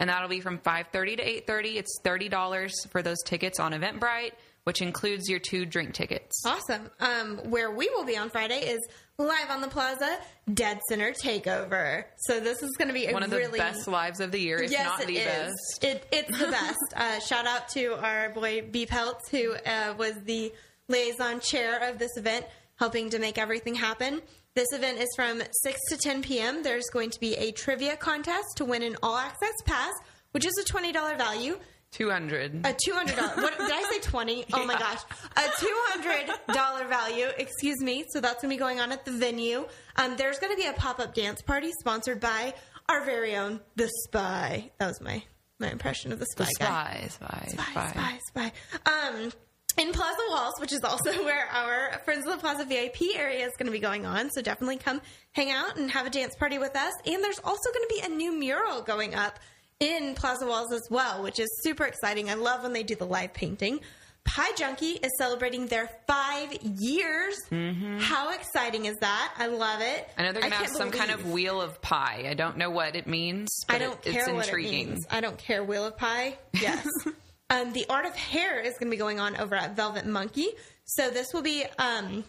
and 0.00 0.10
that'll 0.10 0.28
be 0.28 0.40
from 0.40 0.58
five 0.58 0.88
thirty 0.92 1.14
to 1.14 1.22
eight 1.22 1.46
thirty. 1.46 1.78
It's 1.78 2.00
thirty 2.02 2.28
dollars 2.28 2.72
for 2.90 3.02
those 3.02 3.22
tickets 3.24 3.60
on 3.60 3.72
Eventbrite, 3.72 4.32
which 4.64 4.82
includes 4.82 5.28
your 5.28 5.38
two 5.38 5.64
drink 5.64 5.94
tickets. 5.94 6.42
Awesome. 6.44 6.90
Um, 6.98 7.36
where 7.50 7.70
we 7.70 7.88
will 7.90 8.04
be 8.04 8.16
on 8.16 8.30
Friday 8.30 8.58
is 8.68 8.80
live 9.18 9.50
on 9.50 9.60
the 9.60 9.68
Plaza 9.68 10.18
Dead 10.52 10.80
Center 10.88 11.12
Takeover. 11.12 12.04
So 12.16 12.40
this 12.40 12.62
is 12.62 12.70
going 12.78 12.88
to 12.88 12.94
be 12.94 13.06
a 13.06 13.12
One 13.12 13.22
of 13.22 13.30
the 13.30 13.36
really 13.36 13.58
best 13.58 13.86
lives 13.86 14.18
of 14.20 14.32
the 14.32 14.40
year, 14.40 14.62
if 14.62 14.70
yes, 14.70 14.86
not 14.86 15.02
it 15.02 15.06
the 15.08 15.16
is. 15.18 15.26
best. 15.26 15.84
It, 15.84 16.06
it's 16.10 16.38
the 16.38 16.46
best. 16.50 16.94
uh, 16.96 17.20
shout 17.20 17.46
out 17.46 17.68
to 17.70 18.02
our 18.02 18.30
boy 18.30 18.62
B 18.70 18.86
Peltz, 18.86 19.28
who 19.30 19.52
uh, 19.54 19.94
was 19.98 20.14
the 20.24 20.52
liaison 20.88 21.40
chair 21.40 21.88
of 21.90 21.98
this 21.98 22.16
event, 22.16 22.46
helping 22.76 23.10
to 23.10 23.18
make 23.18 23.36
everything 23.36 23.74
happen. 23.74 24.22
This 24.56 24.72
event 24.72 24.98
is 24.98 25.08
from 25.14 25.40
6 25.62 25.80
to 25.90 25.96
10 25.96 26.22
p.m. 26.22 26.62
There's 26.62 26.88
going 26.92 27.10
to 27.10 27.20
be 27.20 27.34
a 27.34 27.52
trivia 27.52 27.96
contest 27.96 28.56
to 28.56 28.64
win 28.64 28.82
an 28.82 28.96
all 29.02 29.16
access 29.16 29.54
pass, 29.64 29.92
which 30.32 30.44
is 30.44 30.52
a 30.58 30.64
$20 30.72 30.92
value. 31.16 31.56
Two 31.92 32.08
hundred. 32.08 32.64
A 32.64 32.72
two 32.72 32.92
hundred 32.92 33.16
dollars. 33.16 33.36
What 33.36 33.58
did 33.58 33.68
I 33.68 33.82
say? 33.90 33.98
Twenty? 33.98 34.44
Oh 34.52 34.64
my 34.64 34.78
gosh, 34.78 35.00
a 35.36 35.42
two 35.58 35.76
hundred 35.88 36.30
dollar 36.54 36.86
value. 36.86 37.26
Excuse 37.36 37.80
me. 37.80 38.04
So 38.10 38.20
that's 38.20 38.40
gonna 38.40 38.54
be 38.54 38.58
going 38.58 38.78
on 38.78 38.92
at 38.92 39.04
the 39.04 39.10
venue. 39.10 39.66
Um, 39.96 40.16
there's 40.16 40.38
gonna 40.38 40.54
be 40.54 40.66
a 40.66 40.72
pop 40.72 41.00
up 41.00 41.14
dance 41.14 41.42
party 41.42 41.72
sponsored 41.80 42.20
by 42.20 42.54
our 42.88 43.04
very 43.04 43.34
own 43.34 43.58
The 43.74 43.90
Spy. 44.04 44.70
That 44.78 44.86
was 44.86 45.00
my 45.00 45.20
my 45.58 45.68
impression 45.68 46.12
of 46.12 46.20
the 46.20 46.26
Spy 46.26 46.46
guy. 46.60 47.06
Spy, 47.08 47.46
spy, 47.48 47.64
Spy, 47.72 47.90
spy, 47.90 48.18
spy. 48.28 48.52
Um, 48.86 49.32
in 49.80 49.92
Plaza 49.92 50.22
Walls, 50.28 50.54
which 50.60 50.72
is 50.72 50.84
also 50.84 51.12
where 51.24 51.46
our 51.46 51.98
Friends 52.04 52.26
of 52.26 52.32
the 52.32 52.38
Plaza 52.38 52.64
VIP 52.64 53.16
area 53.16 53.46
is 53.46 53.52
going 53.56 53.66
to 53.66 53.72
be 53.72 53.78
going 53.78 54.06
on. 54.06 54.30
So 54.30 54.42
definitely 54.42 54.76
come 54.76 55.00
hang 55.32 55.50
out 55.50 55.76
and 55.76 55.90
have 55.90 56.06
a 56.06 56.10
dance 56.10 56.34
party 56.36 56.58
with 56.58 56.76
us. 56.76 56.92
And 57.06 57.22
there's 57.24 57.40
also 57.40 57.70
going 57.72 57.88
to 57.88 57.94
be 57.94 58.12
a 58.12 58.16
new 58.16 58.38
mural 58.38 58.82
going 58.82 59.14
up 59.14 59.38
in 59.80 60.14
Plaza 60.14 60.46
Walls 60.46 60.72
as 60.72 60.86
well, 60.90 61.22
which 61.22 61.38
is 61.38 61.48
super 61.62 61.84
exciting. 61.84 62.28
I 62.28 62.34
love 62.34 62.62
when 62.62 62.72
they 62.72 62.82
do 62.82 62.94
the 62.94 63.06
live 63.06 63.32
painting. 63.32 63.80
Pie 64.22 64.52
Junkie 64.54 64.98
is 65.02 65.10
celebrating 65.16 65.66
their 65.66 65.88
five 66.06 66.52
years. 66.62 67.34
How 68.00 68.32
exciting 68.34 68.84
is 68.84 68.96
that? 68.98 69.34
I 69.38 69.46
love 69.46 69.80
it. 69.80 69.86
Mm-hmm. 69.86 70.20
I 70.20 70.22
know 70.24 70.32
they're 70.32 70.42
gonna 70.42 70.54
have 70.56 70.66
can't 70.66 70.76
some 70.76 70.90
kind 70.90 71.10
of 71.10 71.32
wheel 71.32 71.60
of 71.60 71.80
pie. 71.80 72.26
I 72.28 72.34
don't 72.34 72.58
know 72.58 72.68
what 72.70 72.96
it 72.96 73.06
means, 73.06 73.48
but 73.66 73.76
I 73.76 73.78
don't 73.78 73.98
it, 74.06 74.12
care 74.12 74.28
it's 74.28 74.32
what 74.32 74.48
it 74.48 74.54
means. 74.54 75.06
I 75.10 75.22
don't 75.22 75.38
care. 75.38 75.64
Wheel 75.64 75.86
of 75.86 75.96
Pie. 75.96 76.36
Yes. 76.52 76.86
um, 77.50 77.72
the 77.72 77.84
Art 77.90 78.06
of 78.06 78.14
Hair 78.14 78.60
is 78.60 78.74
going 78.78 78.90
to 78.90 78.90
be 78.90 78.96
going 78.96 79.20
on 79.20 79.36
over 79.36 79.54
at 79.54 79.76
Velvet 79.76 80.06
Monkey. 80.06 80.48
So 80.84 81.10
this 81.10 81.26
will 81.34 81.42
be. 81.42 81.64
Um, 81.78 82.24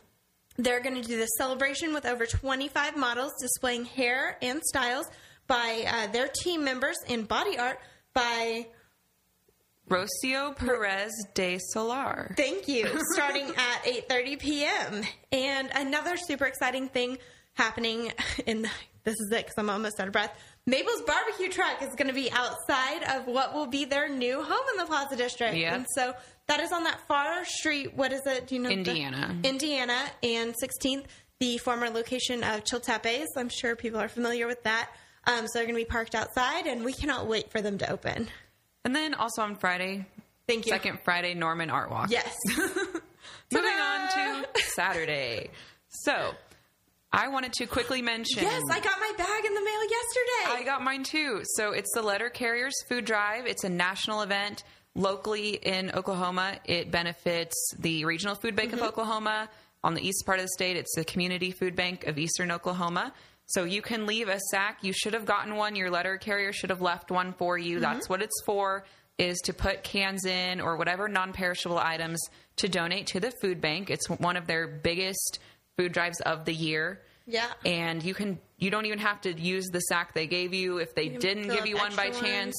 they're 0.58 0.82
going 0.82 1.02
to 1.02 1.08
do 1.08 1.16
this 1.16 1.30
celebration 1.38 1.94
with 1.94 2.06
over 2.06 2.26
25 2.26 2.98
models 2.98 3.32
displaying 3.40 3.86
hair 3.86 4.38
and 4.42 4.62
styles 4.62 5.08
by 5.48 5.86
uh, 5.88 6.08
their 6.12 6.28
team 6.28 6.64
members 6.64 6.98
in 7.08 7.24
body 7.24 7.58
art 7.58 7.80
by 8.14 8.68
Rocio 9.90 10.56
Perez 10.56 11.12
de 11.34 11.58
Solar. 11.72 12.34
Thank 12.38 12.68
you. 12.68 12.88
Starting 13.14 13.48
at 13.56 13.84
8:30 13.84 14.40
p.m. 14.40 15.04
And 15.32 15.70
another 15.76 16.18
super 16.18 16.46
exciting 16.46 16.90
thing 16.90 17.18
happening 17.54 18.12
in 18.46 18.64
this 19.04 19.16
is 19.20 19.32
it 19.32 19.38
because 19.38 19.56
I'm 19.58 19.70
almost 19.70 20.00
out 20.00 20.08
of 20.08 20.14
breath. 20.14 20.38
Mabel's 20.68 21.02
barbecue 21.02 21.50
truck 21.50 21.82
is 21.82 21.90
going 21.96 22.08
to 22.08 22.14
be 22.14 22.32
outside 22.32 23.04
of 23.18 23.26
what 23.28 23.54
will 23.54 23.66
be 23.68 23.86
their 23.86 24.08
new 24.10 24.42
home 24.44 24.66
in 24.72 24.78
the 24.78 24.86
Plaza 24.86 25.16
District. 25.16 25.56
Yep. 25.56 25.74
And 25.74 25.86
so 25.96 26.14
that 26.48 26.60
is 26.60 26.72
on 26.72 26.84
that 26.84 27.00
far 27.08 27.44
street. 27.46 27.96
What 27.96 28.12
is 28.14 28.22
it? 28.26 28.48
Do 28.48 28.56
you 28.56 28.62
know? 28.62 28.70
the- 28.70 28.76
Indiana. 28.76 29.36
Indiana 29.44 30.04
and 30.22 30.54
16th, 30.54 31.06
the 31.40 31.58
former 31.58 31.90
location 31.90 32.44
of 32.44 32.64
Chiltepes. 32.64 33.26
I'm 33.38 33.50
sure 33.50 33.76
people 33.76 34.00
are 34.00 34.08
familiar 34.08 34.46
with 34.46 34.62
that. 34.64 34.90
Um, 35.26 35.48
so 35.48 35.52
they're 35.56 35.64
going 35.66 35.76
to 35.76 35.82
be 35.82 35.86
parked 35.86 36.16
outside, 36.16 36.68
and 36.68 36.84
we 36.86 36.94
cannot 36.94 37.28
wait 37.28 37.52
for 37.52 37.62
them 37.62 37.78
to 37.80 37.92
open. 37.92 38.28
And 38.86 38.96
then 38.96 39.14
also 39.14 39.42
on 39.44 39.56
Friday, 39.56 40.06
Thank 40.48 40.66
you. 40.66 40.72
second 40.72 41.00
Friday, 41.04 41.34
Norman 41.36 41.70
Art 41.70 41.90
Walk. 41.92 42.10
Yes. 42.12 42.36
Moving 42.58 43.74
on 43.74 44.10
to 44.10 44.48
Saturday. 44.76 45.50
So 45.90 46.32
I 47.14 47.28
wanted 47.28 47.54
to 47.54 47.66
quickly 47.66 48.02
mention. 48.02 48.44
yes, 48.44 48.62
I 48.72 48.80
got 48.80 49.00
my 49.00 49.12
bag 49.18 49.46
in 49.46 49.54
the 49.54 49.62
mail 49.62 49.82
yesterday. 49.84 50.62
I 50.62 50.64
got 50.66 50.82
mine 50.82 51.04
too. 51.04 51.42
So 51.56 51.72
it's 51.74 51.92
the 51.94 52.02
Letter 52.02 52.30
Carriers 52.30 52.74
Food 52.88 53.06
Drive. 53.06 53.46
It's 53.48 53.64
a 53.66 53.70
national 53.70 54.22
event 54.22 54.64
locally 54.96 55.56
in 55.56 55.92
Oklahoma. 55.92 56.58
It 56.66 56.90
benefits 56.92 57.56
the 57.80 58.06
Regional 58.06 58.36
Food 58.36 58.56
Bank 58.56 58.72
Mm-hmm. 58.72 58.82
of 58.82 58.88
Oklahoma. 58.88 59.50
On 59.84 59.94
the 59.94 60.08
east 60.08 60.26
part 60.26 60.40
of 60.40 60.46
the 60.46 60.50
state, 60.56 60.78
it's 60.78 60.94
the 60.96 61.04
Community 61.04 61.52
Food 61.52 61.76
Bank 61.76 62.06
of 62.08 62.18
Eastern 62.18 62.52
Oklahoma. 62.52 63.12
So 63.48 63.66
you 63.66 63.82
can 63.82 64.06
leave 64.06 64.30
a 64.30 64.40
sack. 64.52 64.78
You 64.82 64.94
should 64.94 65.14
have 65.14 65.26
gotten 65.26 65.56
one. 65.56 65.76
Your 65.76 65.90
letter 65.90 66.18
carrier 66.18 66.54
should 66.54 66.70
have 66.70 66.82
left 66.82 67.12
one 67.12 67.34
for 67.34 67.58
you. 67.58 67.76
Mm-hmm. 67.78 67.82
That's 67.84 68.08
what 68.08 68.22
it's 68.22 68.42
for. 68.46 68.86
Is 69.18 69.38
to 69.46 69.54
put 69.54 69.84
cans 69.84 70.26
in 70.26 70.62
or 70.62 70.78
whatever 70.78 71.08
non-perishable 71.08 71.78
items 71.78 72.20
to 72.56 72.70
donate 72.70 73.08
to 73.08 73.20
the 73.20 73.32
food 73.42 73.60
bank. 73.60 73.90
It's 73.90 74.10
one 74.10 74.38
of 74.38 74.48
their 74.48 74.68
biggest 74.68 75.40
food 75.78 75.92
drives 75.92 76.20
of 76.22 76.46
the 76.46 76.54
year. 76.54 77.02
Yeah. 77.28 77.48
and 77.66 78.04
you 78.04 78.14
can 78.14 78.40
you 78.58 78.72
don't 78.72 78.86
even 78.88 79.00
have 79.00 79.22
to 79.22 79.32
use 79.32 79.68
the 79.72 79.80
sack 79.80 80.14
they 80.14 80.28
gave 80.28 80.54
you. 80.54 80.78
If 80.80 80.96
they 80.96 81.10
can 81.10 81.20
didn't 81.20 81.48
give 81.50 81.66
you 81.68 81.78
one 81.78 81.96
by 81.96 82.10
chance 82.10 82.56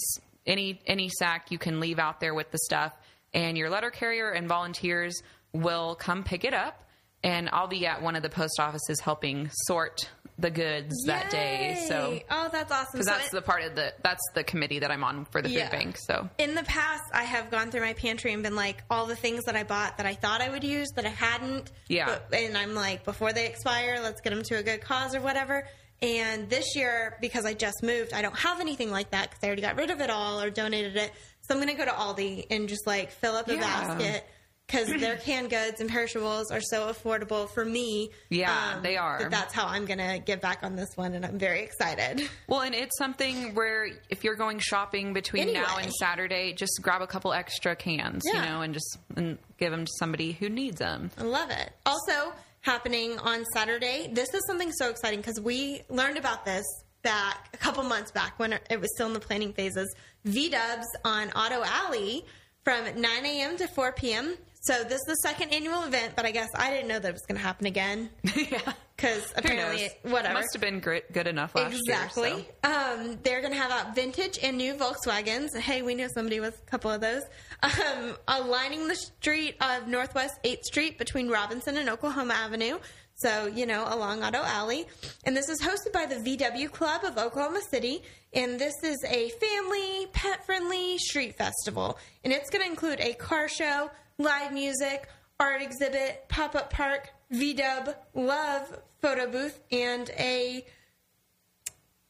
any 0.47 0.81
any 0.87 1.09
sack 1.09 1.51
you 1.51 1.59
can 1.59 1.81
leave 1.81 1.99
out 1.99 2.21
there 2.21 2.33
with 2.33 2.51
the 2.53 2.59
stuff. 2.59 2.93
And 3.35 3.59
your 3.59 3.71
letter 3.71 3.91
carrier 3.91 4.31
and 4.31 4.47
volunteers 4.49 5.21
will 5.53 5.95
come 5.97 6.23
pick 6.23 6.45
it 6.45 6.55
up. 6.55 6.85
And 7.25 7.51
I'll 7.53 7.69
be 7.69 7.87
at 7.87 8.03
one 8.03 8.17
of 8.17 8.23
the 8.23 8.29
post 8.31 8.59
offices 8.59 9.01
helping 9.01 9.51
sort 9.67 10.09
the 10.43 10.51
goods 10.51 10.95
that 11.07 11.31
day. 11.31 11.85
So 11.89 12.19
oh, 12.31 12.49
that's 12.53 12.71
awesome. 12.71 12.89
because 12.93 13.07
So 13.07 13.13
that's 13.13 13.29
it- 13.29 13.33
the 13.33 13.43
part 13.43 13.63
of 13.63 13.75
the 13.75 13.95
that's 14.03 14.21
the 14.35 14.45
committee 14.45 14.81
that 14.81 14.91
I'm 14.91 15.03
on 15.05 15.25
for 15.27 15.41
the 15.41 15.49
Yeah. 15.49 15.63
food 15.69 15.71
bank. 15.79 15.97
So 15.99 16.29
in 16.39 16.55
the 16.55 16.65
past, 16.65 17.03
I 17.15 17.25
have 17.25 17.51
gone 17.51 17.71
through 17.71 17.81
my 17.83 17.95
pantry 17.95 18.33
and 18.33 18.43
been 18.43 18.55
like, 18.57 18.83
all 18.91 19.07
the 19.07 19.17
things 19.17 19.45
that 19.45 19.57
I 19.57 19.63
bought 19.63 19.97
that 19.97 20.07
I 20.07 20.15
thought 20.15 20.41
I 20.43 20.51
would 20.51 20.65
use 20.65 20.89
that 20.97 21.07
I 21.07 21.11
hadn't. 21.11 21.71
Yeah. 21.89 22.07
But, 22.07 22.35
and 22.39 22.59
I'm 22.59 22.75
like, 22.75 23.05
before 23.05 23.33
they 23.33 23.47
expire, 23.47 24.01
let's 24.03 24.21
get 24.21 24.31
them 24.31 24.43
to 24.43 24.57
a 24.57 24.63
good 24.63 24.83
cause 24.83 25.15
or 25.15 25.21
whatever. 25.21 25.67
And 26.03 26.51
this 26.51 26.75
year, 26.75 27.17
because 27.21 27.45
I 27.47 27.55
just 27.55 27.81
moved, 27.83 28.13
I 28.13 28.23
don't 28.23 28.37
have 28.37 28.61
anything 28.61 28.91
like 28.91 29.13
that 29.13 29.31
because 29.31 29.45
I 29.45 29.47
already 29.47 29.63
got 29.63 29.77
rid 29.77 29.91
of 29.91 30.01
it 30.01 30.11
all 30.11 30.41
or 30.43 30.51
donated 30.51 30.97
it. 30.97 31.13
So 31.43 31.55
I'm 31.55 31.61
going 31.61 31.69
to 31.69 31.75
go 31.75 31.85
to 31.85 31.93
Aldi 31.97 32.47
and 32.51 32.69
just 32.69 32.87
like 32.89 33.13
fill 33.13 33.37
up 33.37 33.47
a 33.49 33.55
Yeah. 33.55 33.61
basket 33.61 34.27
because 34.67 34.89
their 35.01 35.17
canned 35.17 35.51
goods 35.51 35.81
and 35.81 35.91
perishables 35.91 36.51
are 36.51 36.61
so 36.61 36.91
affordable 36.93 37.49
for 37.53 37.65
me. 37.65 38.05
um, 38.05 38.11
Yeah, 38.31 38.81
they 38.83 38.97
are. 38.97 39.19
that 39.19 39.31
that's 39.31 39.53
how 39.55 39.67
I'm 39.67 39.85
going 39.85 39.99
to 39.99 40.19
give 40.25 40.41
back 40.41 40.61
on 40.63 40.77
this 40.77 40.89
one. 40.97 41.15
And 41.15 41.27
I'm 41.27 41.39
very 41.39 41.61
excited. 41.63 42.29
well, 42.47 42.61
and 42.63 42.75
it's 42.75 42.97
something 42.97 43.55
where 43.55 43.89
if 44.09 44.25
you're 44.25 44.37
going 44.37 44.59
shopping 44.61 45.13
between 45.13 45.53
now 45.53 45.77
and 45.79 45.93
Saturday, 45.93 46.55
just 46.55 46.73
grab 46.81 47.03
a 47.03 47.07
couple 47.07 47.33
extra 47.33 47.77
cans, 47.77 48.23
you 48.25 48.33
know, 48.33 48.63
and 48.63 48.73
just 48.73 48.99
and 49.17 49.39
give 49.59 49.71
them 49.71 49.85
to 49.85 49.93
somebody 49.99 50.33
who 50.33 50.49
needs 50.49 50.79
them. 50.79 51.11
I 51.19 51.23
love 51.25 51.51
it. 51.51 51.73
Also, 51.85 52.33
happening 52.63 53.19
on 53.19 53.45
Saturday, 53.53 54.09
this 54.13 54.33
is 54.33 54.41
something 54.47 54.73
so 54.73 54.89
exciting 54.89 55.21
because 55.21 55.41
we 55.41 55.83
learned 55.91 56.17
about 56.17 56.45
this 56.47 56.65
back 57.03 57.49
a 57.53 57.57
couple 57.57 57.83
months 57.83 58.11
back 58.13 58.39
when 58.39 58.53
it 58.71 58.81
was 58.81 58.89
still 58.95 59.09
in 59.09 59.13
the 59.13 59.21
planning 59.21 59.53
phases. 59.53 59.93
V 60.25 60.49
Dubs 60.49 60.87
on 61.05 61.31
Auto 61.33 61.63
Alley 61.65 62.25
from 62.65 62.85
9 63.01 63.27
a.m. 63.27 63.57
to 63.57 63.67
4 63.67 63.93
p.m. 63.93 64.35
So 64.65 64.85
this 64.85 65.01
is 65.01 65.07
the 65.07 65.17
second 65.17 65.53
annual 65.53 65.83
event, 65.83 66.15
but 66.15 66.25
I 66.25 66.31
guess 66.31 66.49
I 66.55 66.71
didn't 66.71 66.87
know 66.87 67.01
that 67.01 67.09
it 67.09 67.13
was 67.13 67.23
going 67.23 67.37
to 67.37 67.43
happen 67.43 67.67
again 67.67 68.11
yeah. 68.37 68.61
because 68.97 69.33
apparently, 69.37 69.91
knows? 70.05 70.13
whatever. 70.13 70.35
Must 70.35 70.53
have 70.53 70.61
been 70.63 70.79
good, 70.79 71.03
good 71.13 71.27
enough 71.27 71.57
last 71.57 71.75
Exactly. 71.75 72.29
year. 72.31 72.45
so. 72.65 72.71
Um, 72.73 73.19
they're 73.25 73.41
going 73.41 73.53
to 73.53 73.59
have 73.59 73.73
out 73.73 73.97
vintage 73.97 74.39
and 74.41 74.57
new 74.57 74.75
Volkswagens. 74.75 75.57
Hey, 75.59 75.83
we 75.83 75.97
know 75.97 76.07
somebody 76.15 76.39
with 76.39 76.61
a 76.65 76.71
couple 76.71 76.91
of 76.91 77.01
those. 77.01 77.23
Um, 77.63 78.17
aligning 78.27 78.89
the 78.89 78.97
street 78.97 79.55
of 79.61 79.87
Northwest 79.87 80.35
8th 80.45 80.63
Street 80.65 80.99
between 80.99 81.29
Robinson 81.29 81.77
and 81.77 81.89
Oklahoma 81.89 82.35
Avenue. 82.35 82.79
So, 83.15 83.47
you 83.47 83.67
know, 83.67 83.85
along 83.89 84.25
Auto 84.25 84.43
Alley. 84.43 84.87
And 85.25 85.37
this 85.37 85.49
is 85.49 85.61
hosted 85.63 85.93
by 85.93 86.07
the 86.07 86.17
VW 86.17 86.71
Club 86.73 87.05
of 87.05 87.19
Oklahoma 87.19 87.61
City. 87.71 88.03
And 88.33 88.59
this 88.59 88.75
is 88.83 88.97
a 89.09 89.29
family, 89.31 90.07
pet 90.13 90.45
friendly 90.45 90.99
street 90.99 91.37
festival. 91.37 91.99
And 92.25 92.33
it's 92.33 92.51
going 92.51 92.65
to 92.65 92.69
include 92.71 92.99
a 93.01 93.15
car 93.15 93.49
show, 93.49 93.91
live 94.19 94.53
music, 94.53 95.09
art 95.41 95.63
exhibit, 95.63 96.25
pop 96.29 96.55
up 96.55 96.73
park, 96.73 97.11
VW, 97.33 97.95
love 98.15 98.79
photo 99.01 99.27
booth, 99.31 99.59
and 99.71 100.11
a 100.19 100.65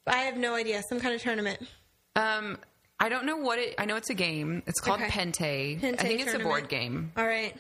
I 0.06 0.16
have 0.18 0.36
no 0.36 0.54
idea. 0.54 0.82
Some 0.88 1.00
kind 1.00 1.14
of 1.14 1.22
tournament. 1.22 1.60
Um, 2.16 2.58
I 2.98 3.08
don't 3.08 3.24
know 3.24 3.36
what 3.36 3.58
it. 3.58 3.74
I 3.78 3.84
know 3.84 3.96
it's 3.96 4.10
a 4.10 4.14
game. 4.14 4.62
It's 4.66 4.80
called 4.80 5.00
Okay. 5.00 5.08
Pente. 5.10 5.80
Pente 5.80 6.00
I 6.00 6.02
think 6.02 6.20
it's 6.20 6.34
a 6.34 6.38
board 6.38 6.68
game. 6.68 7.12
All 7.16 7.26
right. 7.26 7.54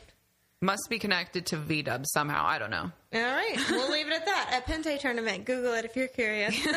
Must 0.60 0.82
be 0.88 0.98
connected 0.98 1.46
to 1.46 1.56
V 1.56 1.82
Dub 1.82 2.04
somehow. 2.06 2.44
I 2.46 2.58
don't 2.58 2.70
know. 2.70 2.90
All 3.14 3.20
right. 3.20 3.56
We'll 3.70 3.90
leave 3.90 4.06
it 4.06 4.12
at 4.12 4.24
that. 4.26 4.62
A 4.64 4.70
Pente 4.70 5.00
tournament. 5.00 5.44
Google 5.44 5.74
it 5.74 5.84
if 5.84 5.96
you're 5.96 6.08
curious. 6.08 6.54
and 6.66 6.76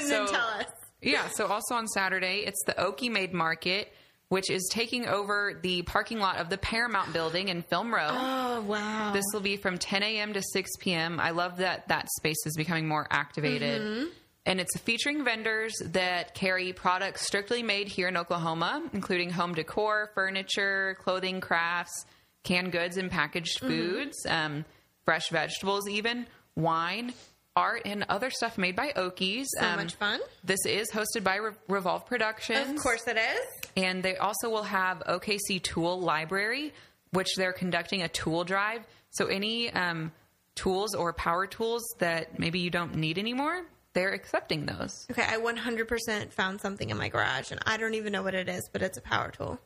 then 0.00 0.26
tell 0.26 0.46
us. 0.48 0.66
Yeah. 1.02 1.28
So 1.28 1.46
also 1.46 1.74
on 1.74 1.86
Saturday, 1.88 2.38
it's 2.46 2.62
the 2.66 2.72
Okie 2.72 3.10
Made 3.10 3.32
Market, 3.32 3.92
which 4.28 4.50
is 4.50 4.68
taking 4.72 5.06
over 5.06 5.58
the 5.62 5.82
parking 5.82 6.18
lot 6.18 6.38
of 6.38 6.48
the 6.50 6.58
Paramount 6.58 7.12
Building 7.12 7.48
in 7.48 7.62
Film 7.62 7.94
Row. 7.94 8.08
Oh, 8.10 8.60
wow. 8.62 9.12
This 9.12 9.24
will 9.32 9.40
be 9.40 9.56
from 9.56 9.78
10 9.78 10.02
a.m. 10.02 10.32
to 10.34 10.42
6 10.42 10.70
p.m. 10.80 11.20
I 11.20 11.30
love 11.30 11.58
that 11.58 11.88
that 11.88 12.08
space 12.18 12.44
is 12.44 12.56
becoming 12.56 12.88
more 12.88 13.06
activated. 13.10 13.82
Mm-hmm. 13.82 14.04
And 14.46 14.60
it's 14.60 14.76
featuring 14.78 15.24
vendors 15.24 15.74
that 15.86 16.34
carry 16.34 16.72
products 16.72 17.26
strictly 17.26 17.62
made 17.64 17.88
here 17.88 18.06
in 18.08 18.16
Oklahoma, 18.16 18.82
including 18.92 19.30
home 19.30 19.54
decor, 19.54 20.10
furniture, 20.14 20.96
clothing, 21.00 21.40
crafts, 21.40 22.06
canned 22.44 22.70
goods 22.72 22.96
and 22.96 23.10
packaged 23.10 23.60
Mm-hmm. 23.60 23.68
foods, 23.68 24.26
um, 24.28 24.64
fresh 25.04 25.30
vegetables, 25.30 25.88
even 25.88 26.26
wine, 26.54 27.12
art, 27.56 27.82
and 27.84 28.04
other 28.08 28.30
stuff 28.30 28.58
made 28.58 28.76
by 28.76 28.92
Okies. 28.92 29.46
so 29.58 29.76
much 29.76 29.94
fun. 29.94 30.20
This 30.44 30.64
is 30.66 30.90
hosted 30.92 31.24
by 31.24 31.36
Re- 31.36 31.52
Revolve 31.68 32.06
Productions. 32.06 32.70
Of 32.70 32.76
course 32.76 33.06
it 33.08 33.16
is. 33.16 33.70
And 33.76 34.02
they 34.02 34.16
also 34.16 34.50
will 34.50 34.62
have 34.62 34.98
OKC 35.08 35.62
Tool 35.62 35.98
Library, 36.00 36.72
which 37.10 37.34
they're 37.36 37.52
conducting 37.54 38.02
a 38.02 38.08
tool 38.08 38.44
drive. 38.44 38.86
So 39.10 39.26
any 39.26 39.72
um, 39.72 40.12
tools 40.54 40.94
or 40.94 41.12
power 41.12 41.46
tools 41.46 41.82
that 41.98 42.38
maybe 42.38 42.58
you 42.58 42.70
don't 42.70 42.94
need 42.96 43.18
anymore, 43.18 43.62
they're 43.94 44.12
accepting 44.12 44.66
those. 44.66 45.06
Okay, 45.10 45.22
I 45.22 45.38
100% 45.38 46.30
found 46.32 46.60
something 46.60 46.90
in 46.90 46.98
my 46.98 47.08
garage, 47.08 47.50
and 47.50 47.60
I 47.64 47.78
don't 47.78 47.94
even 47.94 48.12
know 48.12 48.22
what 48.22 48.34
it 48.34 48.48
is, 48.48 48.68
but 48.70 48.82
it's 48.82 48.98
a 48.98 49.02
power 49.02 49.30
tool. 49.30 49.58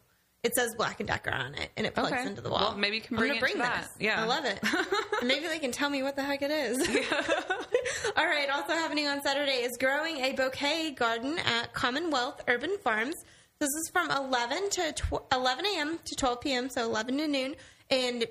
It 0.43 0.55
says 0.55 0.75
Black 0.75 1.01
and 1.01 1.07
Decker 1.07 1.31
on 1.31 1.55
it, 1.55 1.71
and 1.77 1.87
it 1.87 1.95
plugs 1.95 2.13
Okay. 2.13 2.27
into 2.27 2.41
the 2.41 2.49
wall. 2.49 2.71
Well, 2.71 2.77
maybe 2.79 2.97
you 2.97 3.03
can 3.03 3.17
I'm 3.17 3.21
bring 3.21 3.29
gonna 3.33 3.41
bring 3.41 3.59
that. 3.59 3.83
this. 3.83 3.91
Yeah. 4.01 4.23
I 4.23 4.27
love 4.27 4.45
it. 4.47 4.59
And 5.21 5.29
maybe 5.29 5.47
they 5.49 5.59
can 5.59 5.71
tell 5.71 5.91
me 5.91 6.03
what 6.03 6.17
the 6.17 6.23
heck 6.23 6.41
it 6.41 6.51
is. 6.51 6.79
All 8.17 8.25
right. 8.25 8.49
Also 8.51 8.73
happening 8.73 9.07
on 9.07 9.21
Saturday 9.23 9.63
is 9.63 9.77
growing 9.79 10.17
a 10.17 10.33
bouquet 10.33 10.93
garden 10.93 11.39
at 11.41 11.75
Commonwealth 11.75 12.41
Urban 12.49 12.79
Farms. 12.83 13.15
This 13.59 13.69
is 13.69 13.91
from 13.93 14.11
11 14.11 14.71
to 14.71 14.93
tw- 14.93 15.23
11 15.31 15.67
a.m. 15.67 15.99
to 16.07 16.17
12 16.17 16.41
p.m. 16.41 16.71
So 16.71 16.85
11 16.85 17.19
to 17.19 17.29
noon, 17.29 17.55
and 17.91 18.25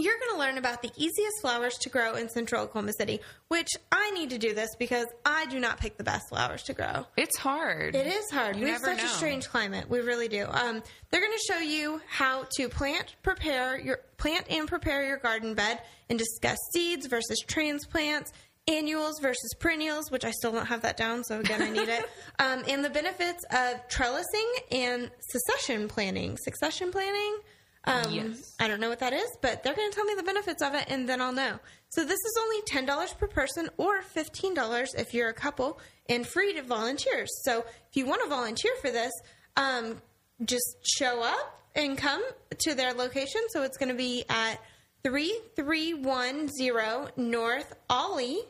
you're 0.00 0.18
going 0.18 0.32
to 0.32 0.38
learn 0.38 0.58
about 0.58 0.82
the 0.82 0.90
easiest 0.96 1.40
flowers 1.40 1.76
to 1.78 1.88
grow 1.88 2.14
in 2.14 2.28
Central 2.28 2.62
Oklahoma 2.62 2.92
City. 2.96 3.20
Which 3.48 3.68
I 3.92 4.10
need 4.12 4.30
to 4.30 4.38
do 4.38 4.54
this 4.54 4.70
because 4.78 5.06
I 5.24 5.46
do 5.46 5.58
not 5.60 5.78
pick 5.78 5.96
the 5.96 6.04
best 6.04 6.28
flowers 6.28 6.62
to 6.64 6.72
grow. 6.72 7.06
It's 7.16 7.36
hard. 7.38 7.94
It 7.94 8.06
is 8.06 8.30
hard. 8.30 8.56
You 8.56 8.64
we 8.64 8.70
have 8.70 8.80
such 8.80 9.02
a 9.02 9.08
strange 9.08 9.48
climate. 9.48 9.88
We 9.88 10.00
really 10.00 10.28
do. 10.28 10.46
Um, 10.48 10.82
they're 11.10 11.20
going 11.20 11.36
to 11.36 11.52
show 11.52 11.58
you 11.58 12.00
how 12.08 12.46
to 12.56 12.68
plant, 12.68 13.16
prepare 13.22 13.78
your 13.78 14.00
plant 14.16 14.46
and 14.50 14.68
prepare 14.68 15.06
your 15.06 15.18
garden 15.18 15.54
bed, 15.54 15.80
and 16.08 16.18
discuss 16.18 16.58
seeds 16.72 17.06
versus 17.06 17.40
transplants, 17.46 18.32
annuals 18.68 19.18
versus 19.20 19.54
perennials, 19.58 20.10
which 20.10 20.24
I 20.24 20.30
still 20.30 20.52
don't 20.52 20.66
have 20.66 20.82
that 20.82 20.96
down. 20.96 21.24
So 21.24 21.40
again, 21.40 21.62
I 21.62 21.70
need 21.70 21.88
it. 21.88 22.04
Um, 22.38 22.62
and 22.66 22.82
the 22.82 22.88
benefits 22.88 23.44
of 23.50 23.86
trellising 23.90 24.50
and 24.72 25.10
succession 25.28 25.88
planning. 25.88 26.38
Succession 26.38 26.90
planning. 26.90 27.36
Um, 27.84 28.12
Yes. 28.12 28.54
I 28.60 28.68
don't 28.68 28.80
know 28.80 28.90
what 28.90 29.00
that 29.00 29.12
is, 29.12 29.28
but 29.40 29.62
they're 29.62 29.74
going 29.74 29.90
to 29.90 29.94
tell 29.94 30.04
me 30.04 30.14
the 30.14 30.22
benefits 30.22 30.62
of 30.62 30.74
it, 30.74 30.84
and 30.88 31.08
then 31.08 31.20
I'll 31.22 31.32
know. 31.32 31.58
So 31.88 32.02
this 32.02 32.18
is 32.18 32.38
only 32.40 32.62
ten 32.66 32.84
dollars 32.86 33.12
per 33.14 33.26
person, 33.26 33.68
or 33.78 34.02
fifteen 34.02 34.54
dollars 34.54 34.94
if 34.94 35.14
you're 35.14 35.28
a 35.30 35.34
couple, 35.34 35.80
and 36.08 36.26
free 36.26 36.52
to 36.54 36.62
volunteers. 36.62 37.28
So 37.44 37.60
if 37.60 37.94
you 37.96 38.06
want 38.06 38.22
to 38.22 38.28
volunteer 38.28 38.72
for 38.80 38.90
this, 38.90 39.12
um, 39.56 39.96
just 40.44 40.76
show 40.82 41.22
up 41.22 41.62
and 41.74 41.96
come 41.96 42.22
to 42.58 42.74
their 42.74 42.92
location. 42.92 43.40
So 43.50 43.62
it's 43.62 43.76
going 43.78 43.88
to 43.88 43.94
be 43.96 44.24
at 44.28 44.60
three 45.02 45.40
three 45.56 45.94
one 45.94 46.48
zero 46.48 47.08
North 47.16 47.72
Olie, 47.88 48.40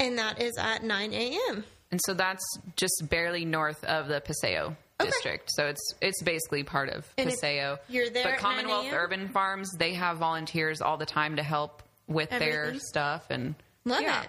and 0.00 0.18
that 0.18 0.42
is 0.42 0.58
at 0.58 0.82
nine 0.82 1.14
a.m. 1.14 1.64
And 1.92 2.00
so 2.04 2.14
that's 2.14 2.44
just 2.76 3.06
barely 3.08 3.44
north 3.44 3.84
of 3.84 4.08
the 4.08 4.20
Paseo 4.20 4.76
Okay. 5.02 5.10
district. 5.10 5.50
So 5.52 5.66
it's 5.66 5.94
it's 6.00 6.22
basically 6.22 6.62
part 6.64 6.88
of 6.88 7.06
And 7.18 7.30
Paseo. 7.30 7.78
you're 7.88 8.10
there 8.10 8.24
But 8.24 8.38
Commonwealth? 8.38 8.86
Urban 8.92 9.28
Farms, 9.28 9.70
they 9.78 9.94
have 9.94 10.18
volunteers 10.18 10.80
all 10.80 10.96
the 10.96 11.06
time 11.06 11.36
to 11.36 11.42
help 11.42 11.82
with 12.06 12.30
their 12.30 12.74
stuff 12.78 13.26
and 13.30 13.54
Love 13.84 14.02
yeah. 14.02 14.22
it. 14.22 14.28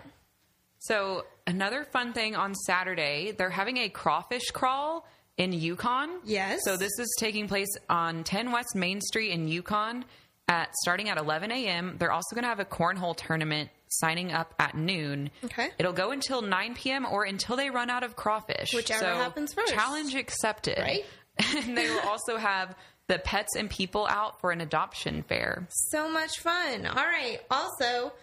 So 0.79 1.25
another 1.47 1.83
fun 1.85 2.13
thing 2.13 2.35
on 2.35 2.55
Saturday, 2.55 3.31
they're 3.37 3.49
having 3.49 3.77
a 3.77 3.89
crawfish 3.89 4.51
crawl 4.51 5.07
in 5.37 5.53
Yukon. 5.53 6.09
Yes. 6.25 6.59
So 6.65 6.75
this 6.77 6.91
is 6.99 7.15
taking 7.19 7.47
place 7.47 7.69
on 7.89 8.23
10 8.23 8.51
West 8.51 8.75
Main 8.75 8.99
Street 9.01 9.31
in 9.31 9.47
Yukon 9.47 10.05
at 10.47 10.73
starting 10.83 11.09
at 11.09 11.17
11 11.17 11.51
a.m. 11.51 11.95
They're 11.99 12.11
also 12.11 12.35
going 12.35 12.43
to 12.43 12.49
have 12.49 12.59
a 12.59 12.65
cornhole 12.65 13.15
tournament 13.15 13.69
signing 13.99 14.31
up 14.31 14.53
at 14.59 14.75
noon. 14.75 15.29
Okay. 15.45 15.69
It'll 15.77 15.93
go 15.93 16.11
until 16.11 16.41
9 16.41 16.75
p.m. 16.75 17.05
or 17.05 17.23
until 17.23 17.55
they 17.55 17.69
run 17.69 17.89
out 17.89 18.03
of 18.03 18.15
crawfish. 18.15 18.73
Whichever 18.73 19.05
So, 19.05 19.13
happens 19.15 19.53
first. 19.53 19.73
Challenge 19.73 20.15
accepted. 20.15 20.77
Right? 20.79 21.05
and 21.55 21.77
they 21.77 21.89
will 21.89 22.07
also 22.07 22.37
have 22.37 22.75
the 23.07 23.19
pets 23.19 23.55
and 23.55 23.69
people 23.69 24.07
out 24.09 24.39
for 24.39 24.51
an 24.51 24.61
adoption 24.61 25.23
fair. 25.23 25.67
So 25.69 26.09
much 26.09 26.39
fun. 26.39 26.85
All 26.85 26.95
right. 26.95 27.39
Also, 27.51 28.13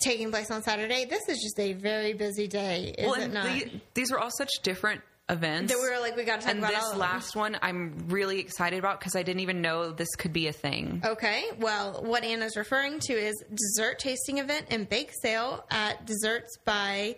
taking 0.00 0.30
place 0.30 0.50
on 0.50 0.62
Saturday. 0.62 1.04
This 1.04 1.28
is 1.28 1.38
just 1.42 1.58
a 1.58 1.72
very 1.74 2.12
busy 2.14 2.48
day, 2.48 2.94
is 2.96 3.06
well, 3.06 3.20
it 3.20 3.32
not? 3.32 3.44
the- 3.44 3.80
these 3.94 4.10
were 4.10 4.18
all 4.18 4.30
such 4.30 4.50
different 4.62 5.02
events. 5.32 5.72
that 5.72 5.80
we 5.80 5.88
were 5.88 6.00
like, 6.00 6.16
we 6.16 6.24
got 6.24 6.40
to 6.40 6.46
talk 6.46 6.50
and 6.54 6.58
about 6.60 6.72
this 6.72 6.84
all 6.84 6.92
of 6.92 6.98
them. 6.98 7.00
last 7.00 7.34
one 7.34 7.56
I'm 7.62 8.04
really 8.08 8.38
excited 8.38 8.78
about 8.78 9.00
because 9.00 9.16
I 9.16 9.22
didn't 9.22 9.40
even 9.40 9.60
know 9.62 9.90
this 9.90 10.14
could 10.16 10.32
be 10.32 10.46
a 10.46 10.52
thing. 10.52 11.02
Okay, 11.04 11.44
well, 11.58 12.02
what 12.04 12.22
Anna's 12.24 12.56
referring 12.56 13.00
to 13.00 13.12
is 13.14 13.34
dessert 13.52 13.98
tasting 13.98 14.38
event 14.38 14.66
and 14.70 14.88
bake 14.88 15.10
sale 15.22 15.64
at 15.70 16.04
Desserts 16.06 16.58
by 16.64 17.16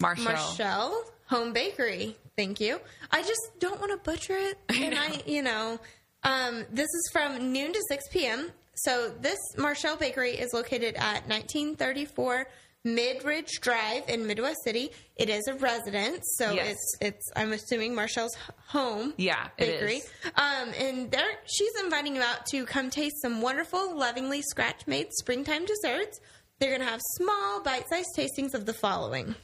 Marshelle. 0.00 0.24
Marshelle 0.24 1.04
Home 1.26 1.52
Bakery. 1.52 2.16
Thank 2.36 2.60
you. 2.60 2.80
I 3.10 3.22
just 3.22 3.40
don't 3.58 3.78
want 3.80 3.92
to 3.92 3.98
butcher 4.10 4.36
it, 4.36 4.58
and 4.68 4.94
I, 4.98 5.20
you 5.26 5.42
know, 5.42 5.78
um, 6.22 6.64
this 6.72 6.86
is 6.88 7.10
from 7.12 7.52
noon 7.52 7.72
to 7.72 7.80
six 7.88 8.04
p.m. 8.08 8.50
So 8.74 9.10
this 9.20 9.38
Marshelle 9.58 9.96
Bakery 9.96 10.30
is 10.32 10.54
located 10.54 10.94
at 10.94 11.28
1934 11.28 12.46
Mid 12.84 13.24
Ridge 13.24 13.60
Drive 13.60 14.04
in 14.08 14.26
Midwest 14.26 14.64
City. 14.64 14.90
It 15.16 15.28
is 15.28 15.46
a 15.48 15.54
residence, 15.54 16.24
so 16.38 16.52
Yes. 16.52 16.70
it's 16.70 16.96
it's. 17.02 17.30
I'm 17.36 17.52
assuming 17.52 17.94
Marshelle's 17.94 18.34
home. 18.68 19.12
Yeah, 19.18 19.48
it 19.58 19.66
bakery. 19.66 19.96
is. 19.98 20.10
Um, 20.34 20.70
and 20.78 21.10
there, 21.10 21.28
she's 21.44 21.72
inviting 21.82 22.16
you 22.16 22.22
out 22.22 22.46
to 22.46 22.64
come 22.64 22.88
taste 22.88 23.20
some 23.20 23.42
wonderful, 23.42 23.96
lovingly 23.98 24.40
scratch 24.40 24.86
made 24.86 25.08
springtime 25.12 25.66
desserts. 25.66 26.20
They're 26.58 26.76
gonna 26.76 26.90
have 26.90 27.00
small, 27.16 27.62
bite 27.62 27.84
sized 27.90 28.08
tastings 28.16 28.54
of 28.54 28.64
the 28.64 28.72
following. 28.74 29.34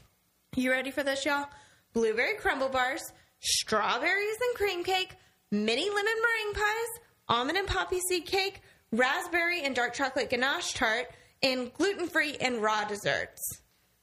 You 0.55 0.70
ready 0.70 0.90
for 0.90 1.03
this, 1.03 1.27
y'all? 1.27 1.46
Blueberry 1.92 2.37
crumble 2.38 2.70
bars, 2.70 3.03
strawberries 3.40 4.37
and 4.49 4.55
cream 4.57 4.83
cake, 4.83 5.14
mini 5.51 5.88
lemon 5.90 6.05
meringue 6.05 6.55
pies, 6.55 7.01
almond 7.29 7.59
and 7.59 7.66
poppy 7.68 8.01
seed 8.09 8.25
cake, 8.25 8.62
raspberry 8.92 9.61
and 9.62 9.75
dark 9.77 9.92
chocolate 9.92 10.31
ganache 10.31 10.72
tart, 10.72 11.07
and 11.42 11.72
gluten 11.75 12.09
free 12.09 12.37
and 12.40 12.62
raw 12.62 12.85
desserts. 12.85 13.42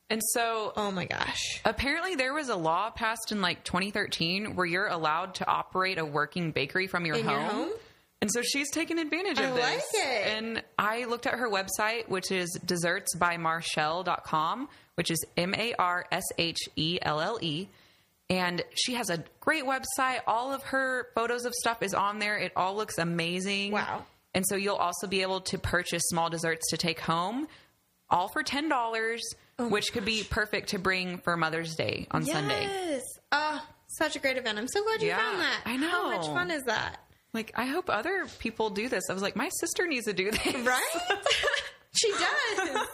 And 0.09 0.21
so 0.33 0.73
Oh 0.75 0.91
my 0.91 1.05
gosh. 1.05 1.61
apparently 1.65 2.15
there 2.15 2.33
was 2.33 2.49
a 2.49 2.55
law 2.55 2.91
passed 2.91 3.31
in 3.31 3.41
like 3.41 3.63
2013 3.63 4.55
where 4.55 4.65
you're 4.65 4.87
allowed 4.87 5.35
to 5.35 5.47
operate 5.47 5.97
a 5.97 6.05
working 6.05 6.51
bakery 6.51 6.87
from 6.87 7.05
your 7.05 7.15
In 7.15 7.25
home. 7.25 7.33
your 7.33 7.41
home? 7.49 7.69
And 8.21 8.31
so 8.31 8.41
she's 8.41 8.69
taken 8.71 8.99
advantage 8.99 9.39
of 9.39 9.45
I 9.45 9.51
this. 9.55 9.63
like 9.63 9.83
it. 9.93 10.27
And 10.27 10.63
I 10.77 11.05
looked 11.05 11.25
at 11.25 11.33
her 11.33 11.49
website, 11.49 12.07
which 12.07 12.31
is 12.31 12.57
dessertsbymarshelle.com, 12.65 14.69
which 14.95 15.11
is 15.11 15.25
M 15.35 15.53
A 15.55 15.73
R 15.77 16.05
S 16.11 16.23
H 16.37 16.59
E 16.75 16.99
L 17.01 17.19
L 17.19 17.37
E. 17.41 17.67
And 18.29 18.63
she 18.75 18.93
has 18.93 19.09
a 19.09 19.23
great 19.41 19.65
website. 19.65 20.19
All 20.25 20.53
of 20.53 20.63
her 20.63 21.07
photos 21.15 21.45
of 21.45 21.53
stuff 21.53 21.83
is 21.83 21.93
on 21.93 22.19
there. 22.19 22.37
It 22.37 22.53
all 22.55 22.75
looks 22.75 22.97
amazing. 22.97 23.71
Wow. 23.73 24.05
And 24.35 24.45
so 24.47 24.55
you'll 24.55 24.75
also 24.75 25.07
be 25.07 25.21
able 25.21 25.41
to 25.41 25.57
purchase 25.57 26.03
small 26.07 26.29
desserts 26.29 26.69
to 26.71 26.77
take 26.77 26.99
home, 26.99 27.47
all 28.09 28.27
for 28.27 28.43
$10, 28.43 29.19
which 29.69 29.93
could 29.93 30.05
be 30.05 30.23
perfect 30.23 30.69
to 30.69 30.79
bring 30.79 31.19
for 31.19 31.37
Mother's 31.37 31.75
Day 31.75 32.07
on 32.11 32.25
Sunday. 32.25 32.63
Yes. 32.63 33.01
Oh, 33.31 33.63
such 33.87 34.15
a 34.15 34.19
great 34.19 34.37
event. 34.37 34.57
I'm 34.57 34.67
so 34.67 34.83
glad 34.83 35.01
you 35.01 35.09
Yeah, 35.09 35.17
found 35.17 35.39
that. 35.39 35.61
I 35.65 35.77
know. 35.77 35.89
How 35.89 36.15
much 36.17 36.25
fun 36.27 36.49
is 36.51 36.63
that? 36.63 36.97
Like, 37.33 37.51
I 37.55 37.65
hope 37.65 37.89
other 37.89 38.25
people 38.39 38.69
do 38.69 38.89
this. 38.89 39.03
I 39.09 39.13
was 39.13 39.21
like, 39.23 39.35
my 39.35 39.49
sister 39.59 39.87
needs 39.87 40.05
to 40.05 40.13
do 40.13 40.31
this. 40.31 40.55
Right? 40.55 40.83
she 41.95 42.09
does. 42.11 42.87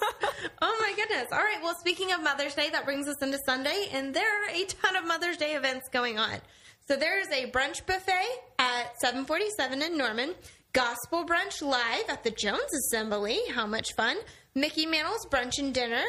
Oh 0.61 0.77
my 0.81 0.93
goodness. 0.95 1.27
All 1.31 1.39
right. 1.39 1.59
Well, 1.63 1.75
speaking 1.79 2.11
of 2.11 2.21
Mother's 2.21 2.53
Day, 2.55 2.69
that 2.69 2.83
brings 2.85 3.07
us 3.07 3.21
into 3.21 3.37
Sunday, 3.45 3.87
and 3.93 4.13
there 4.13 4.27
are 4.27 4.49
a 4.49 4.65
ton 4.65 4.95
of 4.97 5.05
Mother's 5.07 5.37
Day 5.37 5.53
events 5.55 5.87
going 5.91 6.19
on. 6.19 6.35
So 6.87 6.95
there 6.95 7.19
is 7.19 7.27
a 7.29 7.49
brunch 7.51 7.85
buffet 7.85 8.25
at 8.57 8.99
747 8.99 9.81
in 9.81 9.97
Norman. 9.97 10.33
Gospel 10.73 11.25
brunch 11.25 11.61
live 11.61 12.09
at 12.09 12.23
the 12.23 12.31
Jones 12.31 12.73
Assembly. 12.73 13.39
How 13.51 13.65
much 13.65 13.93
fun. 13.95 14.17
Mickey 14.53 14.85
Mantle's 14.85 15.25
brunch 15.25 15.57
and 15.57 15.73
dinner. 15.73 16.03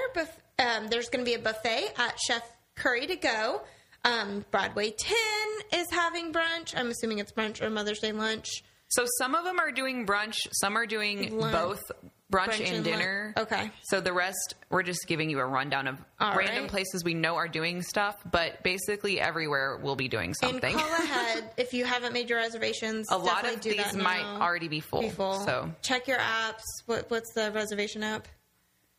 Um, 0.58 0.88
there's 0.88 1.08
going 1.08 1.24
to 1.24 1.28
be 1.28 1.34
a 1.34 1.38
buffet 1.38 1.92
at 1.96 2.18
Chef 2.20 2.42
Curry 2.76 3.06
to 3.06 3.16
go. 3.16 3.62
Um, 4.04 4.44
Broadway 4.50 4.90
10 4.90 5.80
is 5.80 5.86
having 5.90 6.32
brunch. 6.32 6.74
I'm 6.76 6.90
assuming 6.90 7.18
it's 7.18 7.32
brunch 7.32 7.62
or 7.62 7.70
Mother's 7.70 8.00
Day 8.00 8.12
lunch. 8.12 8.62
So 8.88 9.06
some 9.18 9.34
of 9.34 9.44
them 9.44 9.58
are 9.60 9.70
doing 9.70 10.04
brunch, 10.04 10.34
some 10.52 10.76
are 10.76 10.86
doing 10.86 11.38
Lunch. 11.38 11.52
both 11.52 11.80
brunch, 12.30 12.46
Brunch 12.50 12.66
and 12.66 12.76
and 12.76 12.84
dinner. 12.84 13.32
lun- 13.36 13.44
okay. 13.44 13.70
So 13.82 14.00
the 14.00 14.12
rest, 14.12 14.54
we're 14.70 14.82
just 14.82 15.06
giving 15.06 15.30
you 15.30 15.40
a 15.40 15.44
rundown 15.44 15.86
of 15.88 15.98
All 16.20 16.34
random 16.36 16.62
right. 16.62 16.70
places 16.70 17.02
we 17.04 17.14
know 17.14 17.36
are 17.36 17.48
doing 17.48 17.82
stuff, 17.82 18.16
but 18.30 18.62
basically 18.62 19.20
everywhere 19.20 19.76
we'll 19.82 19.96
be 19.96 20.08
doing 20.08 20.34
something. 20.34 20.72
And 20.72 20.80
call 20.80 20.92
ahead 21.04 21.50
if 21.56 21.74
you 21.74 21.84
haven't 21.84 22.12
made 22.12 22.30
your 22.30 22.38
reservations. 22.38 23.08
a 23.10 23.18
lot 23.18 23.42
definitely 23.42 23.54
of 23.54 23.60
do 23.60 23.82
these 23.82 23.96
might 24.02 24.22
now. 24.22 24.40
already 24.40 24.68
be 24.68 24.80
full. 24.80 25.00
be 25.02 25.10
full. 25.10 25.34
So 25.44 25.70
check 25.82 26.06
your 26.08 26.18
apps. 26.18 26.62
What, 26.86 27.10
what's 27.10 27.32
the 27.34 27.50
reservation 27.52 28.02
app? 28.02 28.28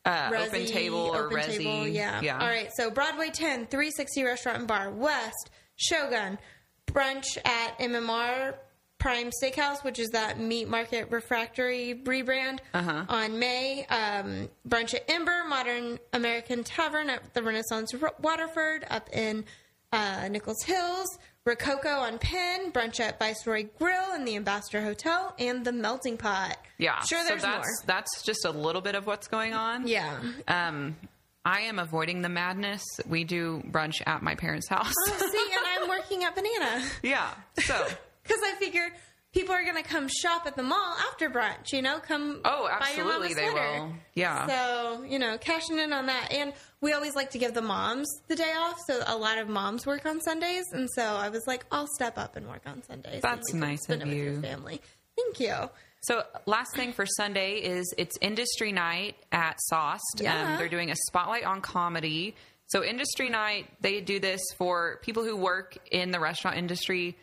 uh, 0.04 0.32
Resy, 0.32 0.48
open 0.48 0.66
table 0.66 0.98
or 0.98 1.26
Open 1.28 1.38
Resi. 1.38 1.58
Table, 1.58 1.88
yeah. 1.88 2.22
yeah. 2.22 2.40
All 2.40 2.48
right. 2.48 2.70
So 2.76 2.90
Broadway 2.90 3.30
10, 3.30 3.68
360 3.68 4.24
Restaurant 4.24 4.58
and 4.58 4.68
Bar, 4.68 4.90
West, 4.92 5.52
Shogun, 5.76 6.40
brunch 6.88 7.38
at 7.46 7.78
MMR 7.80 8.56
Prime 9.02 9.32
Steakhouse, 9.32 9.84
which 9.84 9.98
is 9.98 10.12
that 10.12 10.40
meat 10.40 10.68
market 10.70 11.10
refractory 11.10 12.00
rebrand 12.04 12.60
Uh-huh. 12.74 13.04
on 13.10 13.40
May. 13.40 13.86
Um, 13.88 14.48
brunch 14.68 14.94
at 14.94 15.10
Ember, 15.10 15.44
Modern 15.48 15.98
American 16.14 16.64
Tavern 16.64 17.10
at 17.10 17.34
the 17.34 17.42
Renaissance 17.42 17.94
Waterford 18.22 18.86
up 18.92 19.10
in 19.12 19.44
uh, 19.92 20.28
Nichols 20.30 20.62
Hills. 20.64 21.08
Rococo 21.46 21.90
on 21.90 22.20
Penn, 22.20 22.72
brunch 22.72 23.00
at 23.00 23.18
Viceroy 23.18 23.68
Grill 23.80 24.14
in 24.14 24.26
the 24.26 24.36
Ambassador 24.36 24.84
Hotel, 24.84 25.34
and 25.40 25.66
the 25.66 25.72
Melting 25.72 26.16
Pot. 26.18 26.56
Yeah. 26.78 27.00
Sure, 27.02 27.20
so 27.24 27.28
there's 27.30 27.42
that's, 27.42 27.68
more. 27.68 27.86
That's 27.88 28.22
just 28.22 28.46
a 28.46 28.52
little 28.52 28.82
bit 28.82 28.94
of 28.94 29.08
what's 29.08 29.28
going 29.28 29.56
on. 29.56 29.88
Yeah. 29.88 30.20
Um, 30.48 30.96
I 31.44 31.62
am 31.62 31.80
avoiding 31.80 32.22
the 32.22 32.30
madness. 32.30 32.84
We 33.08 33.24
do 33.24 33.64
brunch 33.72 34.04
at 34.06 34.22
my 34.22 34.36
parents' 34.36 34.68
house. 34.70 34.94
Oh, 35.08 35.18
see, 35.32 35.56
and 35.58 35.66
I'm 35.84 35.90
working 35.98 36.24
at 36.24 36.36
Banana. 36.36 36.84
yeah. 37.02 37.32
So 37.58 37.88
Because 38.32 38.44
I 38.46 38.56
figure 38.60 38.88
people 39.34 39.54
are 39.56 39.64
going 39.64 39.82
to 39.82 39.88
come 39.88 40.08
shop 40.08 40.44
at 40.46 40.56
the 40.56 40.64
mall 40.64 40.96
after 41.10 41.30
brunch, 41.30 41.72
you 41.74 41.82
know, 41.82 42.00
come 42.00 42.42
Oh, 42.46 42.70
buy 42.80 42.94
your 42.96 43.06
mom 43.06 43.22
a 43.22 43.26
absolutely 43.26 43.34
sweater. 43.34 43.54
will. 43.84 43.94
Yeah. 44.14 44.48
So, 44.48 45.04
you 45.04 45.20
know, 45.20 45.38
cashing 45.38 45.80
in 45.80 45.92
on 45.94 46.06
that. 46.08 46.32
And 46.32 46.54
we 46.82 46.94
always 46.94 47.16
like 47.16 47.32
to 47.32 47.38
give 47.38 47.54
the 47.54 47.62
moms 47.62 48.08
the 48.28 48.36
day 48.36 48.54
off. 48.58 48.78
So 48.88 49.02
a 49.08 49.18
lot 49.18 49.38
of 49.38 49.48
moms 49.50 49.86
work 49.86 50.06
on 50.06 50.22
Sundays. 50.22 50.66
And 50.72 50.90
so 50.96 51.04
I 51.04 51.30
was 51.30 51.44
like, 51.48 51.66
I'll 51.72 51.88
step 51.96 52.18
up 52.18 52.36
and 52.36 52.48
work 52.48 52.62
on 52.66 52.84
Sundays. 52.84 53.22
That's 53.22 53.54
nice 53.54 53.88
of 53.90 54.02
it 54.02 54.06
with 54.08 54.14
your 54.16 54.34
you. 54.34 54.42
family. 54.42 54.82
Thank 55.18 55.40
you. 55.40 55.70
So, 56.04 56.24
last 56.48 56.76
thing 56.76 56.94
for 56.94 57.06
Sunday 57.06 57.58
is 57.58 57.94
it's 57.96 58.18
Industry 58.22 58.72
Night 58.72 59.18
at 59.32 59.60
Sauced. 59.70 60.02
Um, 60.22 60.24
yeah. 60.26 60.58
they're 60.58 60.68
doing 60.68 60.90
a 60.90 60.96
spotlight 60.96 61.44
on 61.44 61.62
comedy. 61.62 62.34
So, 62.70 62.84
Industry 62.84 63.30
Night, 63.30 63.68
they 63.82 64.02
do 64.02 64.20
this 64.20 64.42
for 64.58 64.98
people 65.04 65.24
who 65.24 65.36
work 65.38 65.78
in 65.92 66.10
the 66.10 66.20
restaurant 66.20 66.58
industry. 66.58 67.16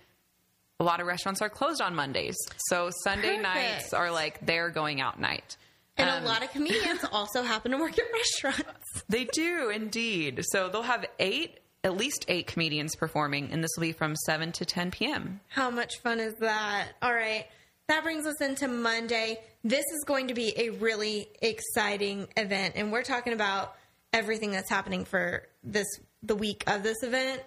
A 0.81 0.85
lot 0.85 1.01
of 1.01 1.07
restaurants 1.07 1.43
are 1.43 1.49
closed 1.49 1.81
on 1.81 1.95
Mondays. 1.97 2.37
So, 2.69 2.91
Sunday 3.03 3.37
Perfect. 3.37 3.43
nights 3.43 3.93
are 3.93 4.13
like 4.13 4.45
their 4.47 4.71
going 4.71 5.01
out 5.01 5.19
night. 5.21 5.57
And 5.97 6.09
Um, 6.09 6.23
a 6.23 6.27
lot 6.27 6.45
of 6.45 6.53
comedians 6.53 7.05
also 7.13 7.43
happen 7.43 7.73
to 7.73 7.79
work 7.79 7.99
at 7.99 8.05
restaurants. 8.13 9.03
They 9.09 9.25
do 9.25 9.71
indeed. 9.71 10.41
So, 10.51 10.69
they'll 10.69 10.83
have 10.83 11.05
eight, 11.19 11.59
at 11.83 11.97
least 11.97 12.27
eight 12.29 12.47
comedians 12.47 12.95
performing, 12.95 13.51
and 13.53 13.63
this 13.63 13.71
will 13.77 13.83
be 13.83 13.93
from 13.93 14.15
7 14.15 14.53
to 14.53 14.65
10 14.65 14.93
p.m. 14.93 15.41
How 15.49 15.69
much 15.69 15.99
fun 16.01 16.21
is 16.21 16.35
that? 16.37 16.91
All 17.03 17.13
right. 17.13 17.47
That 17.89 18.05
brings 18.05 18.25
us 18.27 18.41
into 18.41 18.69
Monday. 18.69 19.39
This 19.65 19.85
is 19.87 20.05
going 20.07 20.29
to 20.29 20.35
be 20.35 20.53
a 20.57 20.71
really 20.71 21.27
exciting 21.41 22.29
event 22.37 22.75
and 22.77 22.93
we're 22.93 23.03
talking 23.03 23.33
about 23.33 23.75
everything 24.13 24.51
that's 24.51 24.69
happening 24.69 25.07
for 25.07 25.49
this 25.65 25.87
the 26.23 26.35
week 26.35 26.65
of 26.67 26.83
this 26.83 27.03
event. 27.03 27.43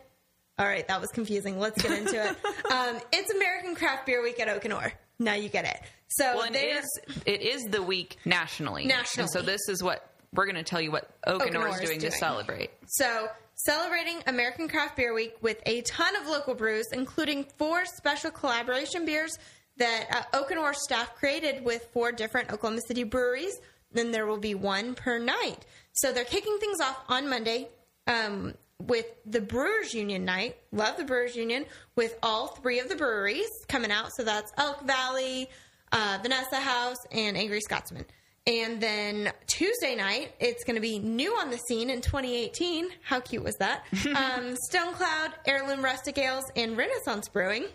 All 0.61 0.67
right, 0.67 0.87
that 0.89 1.01
was 1.01 1.09
confusing. 1.09 1.57
Let's 1.57 1.81
get 1.81 1.97
into 1.97 2.23
it. 2.23 2.37
Um, 2.71 3.01
it's 3.11 3.29
American 3.33 3.75
Craft 3.75 4.05
Beer 4.05 4.23
Week 4.23 4.39
at 4.39 4.47
Oak 4.47 4.65
& 4.65 4.73
Ore. 4.73 4.93
Now 5.19 5.33
you 5.33 5.49
get 5.49 5.65
it. 5.65 5.81
So 6.07 6.37
Well, 6.37 6.53
it 6.53 6.55
is, 6.55 6.85
it 7.25 7.41
is 7.41 7.63
the 7.63 7.83
week 7.83 8.15
nationally. 8.23 8.85
Nationally. 8.85 9.23
And 9.23 9.29
so, 9.29 9.41
this 9.41 9.67
is 9.67 9.83
what 9.83 10.09
we're 10.33 10.45
going 10.45 10.55
to 10.55 10.63
tell 10.63 10.79
you 10.79 10.89
what 10.89 11.09
Oak 11.27 11.41
& 11.41 11.45
Ore 11.45 11.47
Okanor 11.49 11.69
is 11.69 11.81
is 11.81 11.89
doing 11.89 11.99
to 11.99 12.11
celebrate. 12.11 12.71
So, 12.87 13.27
celebrating 13.55 14.21
American 14.27 14.69
Craft 14.69 14.95
Beer 14.95 15.13
Week 15.13 15.35
with 15.41 15.61
a 15.65 15.81
ton 15.81 16.15
of 16.15 16.27
local 16.27 16.53
brews, 16.53 16.85
including 16.93 17.45
four 17.57 17.83
special 17.97 18.31
collaboration 18.31 19.05
beers 19.05 19.37
that 19.77 20.05
uh, 20.33 20.37
Oak 20.37 20.51
& 20.51 20.57
Ore 20.57 20.73
staff 20.73 21.13
created 21.15 21.65
with 21.65 21.89
four 21.91 22.13
different 22.13 22.53
Oklahoma 22.53 22.81
City 22.87 23.03
breweries. 23.03 23.59
Then 23.91 24.11
there 24.11 24.25
will 24.27 24.37
be 24.37 24.55
one 24.55 24.95
per 24.95 25.17
night. 25.19 25.65
So, 25.93 26.13
they're 26.13 26.23
kicking 26.23 26.57
things 26.59 26.79
off 26.79 27.03
on 27.09 27.29
Monday 27.29 27.67
um, 28.07 28.53
with 28.87 29.05
the 29.25 29.41
Brewers 29.41 29.93
Union 29.93 30.25
night. 30.25 30.57
Love 30.71 30.97
the 30.97 31.03
Brewers 31.03 31.35
Union 31.35 31.65
with 31.95 32.17
all 32.21 32.47
three 32.47 32.79
of 32.79 32.89
the 32.89 32.95
breweries 32.95 33.49
coming 33.67 33.91
out. 33.91 34.11
So, 34.15 34.23
that's 34.23 34.51
Elk 34.57 34.85
Valley, 34.85 35.49
uh, 35.91 36.19
Vanessa 36.21 36.57
House, 36.57 36.97
and 37.11 37.37
Angry 37.37 37.61
Scotsman. 37.61 38.05
And 38.47 38.81
then 38.81 39.31
Tuesday 39.45 39.95
night, 39.95 40.33
it's 40.39 40.63
going 40.63 40.75
to 40.75 40.81
be 40.81 40.97
new 40.97 41.33
on 41.33 41.51
the 41.51 41.57
scene 41.57 41.91
in 41.91 42.01
2018. 42.01 42.89
How 43.03 43.19
cute 43.19 43.43
was 43.43 43.55
that? 43.57 43.85
um, 44.15 44.55
Stone 44.69 44.93
Cloud, 44.93 45.31
Heirloom 45.45 45.83
Rustic 45.83 46.17
Ales, 46.17 46.45
and 46.55 46.75
Renaissance 46.75 47.29
Brewing. 47.29 47.65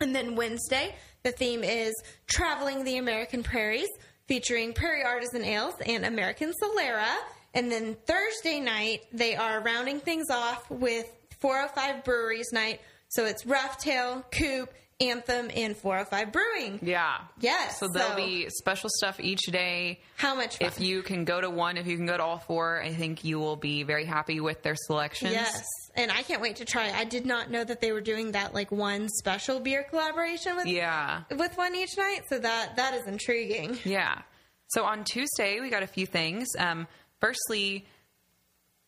And 0.00 0.14
then 0.14 0.34
Wednesday, 0.34 0.96
the 1.22 1.30
theme 1.30 1.62
is 1.62 1.94
Traveling 2.26 2.82
the 2.82 2.96
American 2.96 3.44
Prairies, 3.44 3.88
featuring 4.26 4.72
Prairie 4.72 5.04
Artisan 5.04 5.44
Ales 5.44 5.74
and 5.86 6.04
American 6.04 6.52
Solera. 6.60 7.14
And 7.54 7.70
then 7.70 7.96
Thursday 8.06 8.60
night, 8.60 9.02
they 9.12 9.36
are 9.36 9.60
rounding 9.60 10.00
things 10.00 10.30
off 10.30 10.70
with 10.70 11.06
405 11.40 12.04
Breweries 12.04 12.50
Night. 12.52 12.80
So 13.08 13.26
it's 13.26 13.44
Rough 13.44 13.76
Tail, 13.78 14.24
Coop, 14.30 14.72
Anthem, 15.00 15.50
and 15.54 15.76
405 15.76 16.32
Brewing. 16.32 16.78
Yeah. 16.80 17.18
Yes, 17.40 17.78
So 17.80 17.88
there'll 17.92 18.10
so- 18.10 18.16
be 18.16 18.48
special 18.50 18.88
stuff 18.98 19.18
each 19.20 19.42
day. 19.50 20.00
How 20.16 20.34
much 20.34 20.58
fun? 20.58 20.68
If 20.68 20.80
you 20.80 21.02
can 21.02 21.24
go 21.24 21.40
to 21.40 21.50
one, 21.50 21.76
if 21.76 21.86
you 21.86 21.96
can 21.96 22.06
go 22.06 22.16
to 22.16 22.22
all 22.22 22.38
four, 22.38 22.80
I 22.80 22.92
think 22.94 23.24
you 23.24 23.38
will 23.40 23.56
be 23.56 23.82
very 23.82 24.04
happy 24.04 24.38
with 24.40 24.62
their 24.62 24.76
selections. 24.86 25.32
Yes, 25.32 25.62
and 25.96 26.10
I 26.12 26.22
can't 26.22 26.40
wait 26.40 26.56
to 26.56 26.64
try. 26.64 26.90
I 26.92 27.04
did 27.04 27.26
not 27.26 27.50
know 27.50 27.64
that 27.64 27.80
they 27.80 27.90
were 27.92 28.00
doing 28.00 28.32
that 28.32 28.54
like 28.54 28.70
one 28.70 29.08
special 29.08 29.58
beer 29.60 29.82
collaboration 29.82 30.56
with 30.56 30.66
Yeah. 30.66 31.22
with 31.36 31.56
one 31.58 31.74
each 31.74 31.98
night. 31.98 32.20
So 32.28 32.38
that 32.38 32.76
that 32.76 32.94
is 32.94 33.06
intriguing. 33.08 33.78
Yeah. 33.84 34.22
So 34.68 34.84
on 34.84 35.04
Tuesday, 35.04 35.60
we 35.60 35.68
got 35.68 35.82
a 35.82 35.86
few 35.88 36.06
things. 36.06 36.46
Um, 36.58 36.86
firstly, 37.22 37.86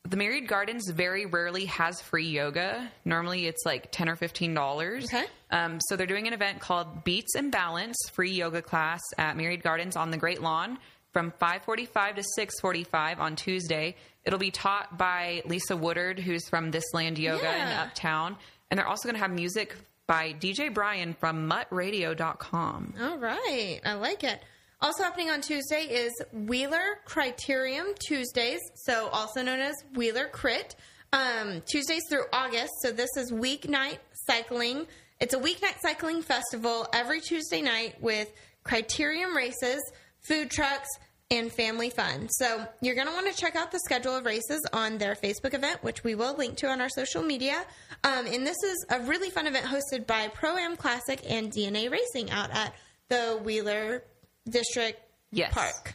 the 0.06 0.16
Myriad 0.18 0.48
Gardens 0.48 0.90
very 0.90 1.24
rarely 1.24 1.64
has 1.66 2.00
free 2.02 2.26
yoga. 2.26 2.90
Normally, 3.04 3.46
it's 3.46 3.62
like 3.64 3.90
ten 3.90 4.08
or 4.08 4.16
fifteen 4.16 4.52
dollars. 4.52 5.04
Okay. 5.04 5.24
Um, 5.50 5.78
so 5.88 5.96
they're 5.96 6.06
doing 6.06 6.26
an 6.26 6.34
event 6.34 6.60
called 6.60 7.04
Beats 7.04 7.34
and 7.36 7.50
Balance 7.50 7.96
free 8.12 8.32
yoga 8.32 8.60
class 8.60 9.00
at 9.16 9.36
Myriad 9.36 9.62
Gardens 9.62 9.96
on 9.96 10.10
the 10.10 10.18
Great 10.18 10.42
Lawn 10.42 10.78
from 11.12 11.32
5:45 11.40 12.16
to 12.16 12.22
6:45 12.36 13.18
on 13.20 13.36
Tuesday. 13.36 13.96
It'll 14.24 14.38
be 14.38 14.50
taught 14.50 14.98
by 14.98 15.42
Lisa 15.46 15.76
Woodard, 15.76 16.18
who's 16.18 16.48
from 16.48 16.70
This 16.70 16.84
Land 16.92 17.18
Yoga 17.18 17.54
in 17.54 17.68
Uptown, 17.68 18.36
and 18.70 18.78
they're 18.78 18.88
also 18.88 19.08
going 19.08 19.14
to 19.14 19.22
have 19.22 19.30
music 19.30 19.76
by 20.06 20.34
DJ 20.34 20.72
Brian 20.72 21.14
from 21.14 21.48
MuttRadio.com. 21.48 22.94
All 23.00 23.18
right. 23.18 23.80
I 23.84 23.94
like 23.94 24.24
it. 24.24 24.42
Also 24.80 25.02
happening 25.02 25.30
on 25.30 25.40
Tuesday 25.40 25.82
is 25.82 26.12
Wheeler 26.32 27.00
Criterium 27.06 27.98
Tuesdays, 27.98 28.60
so 28.74 29.08
also 29.08 29.42
known 29.42 29.60
as 29.60 29.74
Wheeler 29.94 30.28
Crit. 30.28 30.76
Um, 31.12 31.62
Tuesdays 31.64 32.02
through 32.10 32.24
August, 32.32 32.72
so 32.82 32.90
this 32.90 33.16
is 33.16 33.30
weeknight 33.30 33.98
cycling. 34.26 34.87
It's 35.20 35.32
a 35.32 35.38
weeknight 35.38 35.76
cycling 35.80 36.22
festival 36.22 36.88
every 36.92 37.20
Tuesday 37.20 37.62
night 37.62 37.94
with 38.02 38.32
criterium 38.64 39.34
races, 39.34 39.80
food 40.26 40.50
trucks, 40.50 40.88
and 41.30 41.52
family 41.52 41.90
fun. 41.90 42.28
So 42.28 42.66
you're 42.80 42.94
going 42.94 43.06
to 43.06 43.12
want 43.12 43.32
to 43.32 43.40
check 43.40 43.56
out 43.56 43.70
the 43.70 43.78
schedule 43.80 44.14
of 44.14 44.26
races 44.26 44.60
on 44.72 44.98
their 44.98 45.14
Facebook 45.14 45.54
event, 45.54 45.82
which 45.82 46.04
we 46.04 46.14
will 46.14 46.34
link 46.37 46.56
to 46.58 46.68
on 46.68 46.80
our 46.80 46.88
social 46.88 47.22
media. 47.22 47.64
Um, 48.02 48.26
and 48.26 48.46
this 48.46 48.62
is 48.62 48.84
a 48.90 49.00
really 49.00 49.30
fun 49.30 49.46
event 49.46 49.66
hosted 49.66 50.06
by 50.06 50.28
Pro 50.28 50.56
Am 50.56 50.76
Classic 50.76 51.20
and 51.28 51.50
DNA 51.50 51.90
Racing 51.90 52.30
out 52.30 52.50
at 52.50 52.74
the 53.08 53.40
Wheeler 53.42 54.02
District 54.48 55.00
Yes. 55.30 55.52
Park, 55.52 55.94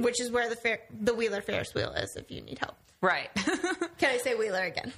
which 0.00 0.20
is 0.20 0.30
where 0.30 0.48
the 0.48 0.56
fair, 0.56 0.80
the 1.00 1.14
Wheeler 1.14 1.42
Ferris 1.42 1.72
wheel 1.74 1.90
is. 1.92 2.14
If 2.16 2.30
you 2.30 2.40
need 2.42 2.58
help, 2.58 2.74
Right. 3.02 3.30
can 3.98 4.10
I 4.10 4.18
say 4.18 4.34
Wheeler 4.34 4.62
again? 4.64 4.92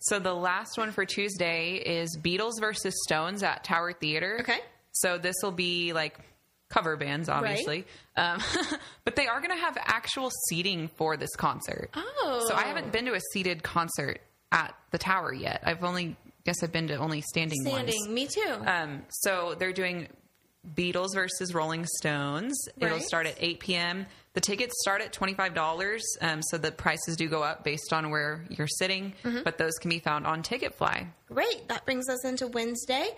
So 0.00 0.18
the 0.18 0.34
last 0.34 0.76
one 0.78 0.92
for 0.92 1.04
Tuesday 1.04 1.74
is 1.76 2.16
Beatles 2.20 2.60
versus 2.60 2.94
Stones 3.06 3.42
at 3.42 3.64
Tower 3.64 3.92
Theater. 3.92 4.38
Okay. 4.40 4.58
So 4.92 5.18
this 5.18 5.34
will 5.42 5.52
be 5.52 5.92
like 5.92 6.18
cover 6.68 6.96
bands, 6.96 7.28
obviously, 7.28 7.84
um, 8.16 8.40
but 9.04 9.16
they 9.16 9.26
are 9.26 9.40
going 9.40 9.50
to 9.56 9.64
have 9.64 9.76
actual 9.80 10.30
seating 10.48 10.88
for 10.96 11.16
this 11.16 11.34
concert. 11.36 11.90
Oh. 11.94 12.44
So 12.46 12.54
I 12.54 12.62
haven't 12.64 12.92
been 12.92 13.06
to 13.06 13.14
a 13.14 13.20
seated 13.32 13.62
concert 13.62 14.20
at 14.52 14.74
the 14.92 14.98
Tower 14.98 15.32
yet. 15.32 15.62
I've 15.64 15.82
only 15.82 16.16
guess 16.44 16.62
I've 16.62 16.72
been 16.72 16.86
to 16.88 16.96
only 16.96 17.20
standing, 17.22 17.60
Standing, 17.64 17.96
ones. 18.02 18.08
me 18.08 18.26
too. 18.28 18.54
Um, 18.66 19.02
so 19.10 19.54
they're 19.58 19.72
doing 19.72 20.08
Beatles 20.74 21.14
versus 21.14 21.54
Rolling 21.54 21.86
Stones. 21.98 22.54
It'll 22.78 23.00
start 23.00 23.26
at 23.26 23.34
8 23.38 23.60
p.m. 23.60 24.06
The 24.34 24.40
tickets 24.40 24.74
start 24.82 25.00
at 25.02 25.12
$25, 25.12 25.98
um, 26.20 26.42
so 26.42 26.58
the 26.58 26.70
prices 26.70 27.16
do 27.16 27.28
go 27.28 27.42
up 27.42 27.64
based 27.64 27.92
on 27.92 28.10
where 28.10 28.44
you're 28.50 28.68
sitting, 28.68 29.14
Mm-hmm. 29.24 29.42
but 29.42 29.58
those 29.58 29.72
can 29.80 29.88
be 29.88 29.98
found 29.98 30.26
on 30.26 30.42
Ticketfly. 30.42 31.06
Great. 31.28 31.68
That 31.68 31.84
brings 31.84 32.08
us 32.08 32.24
into 32.24 32.46
Wednesday. 32.46 33.08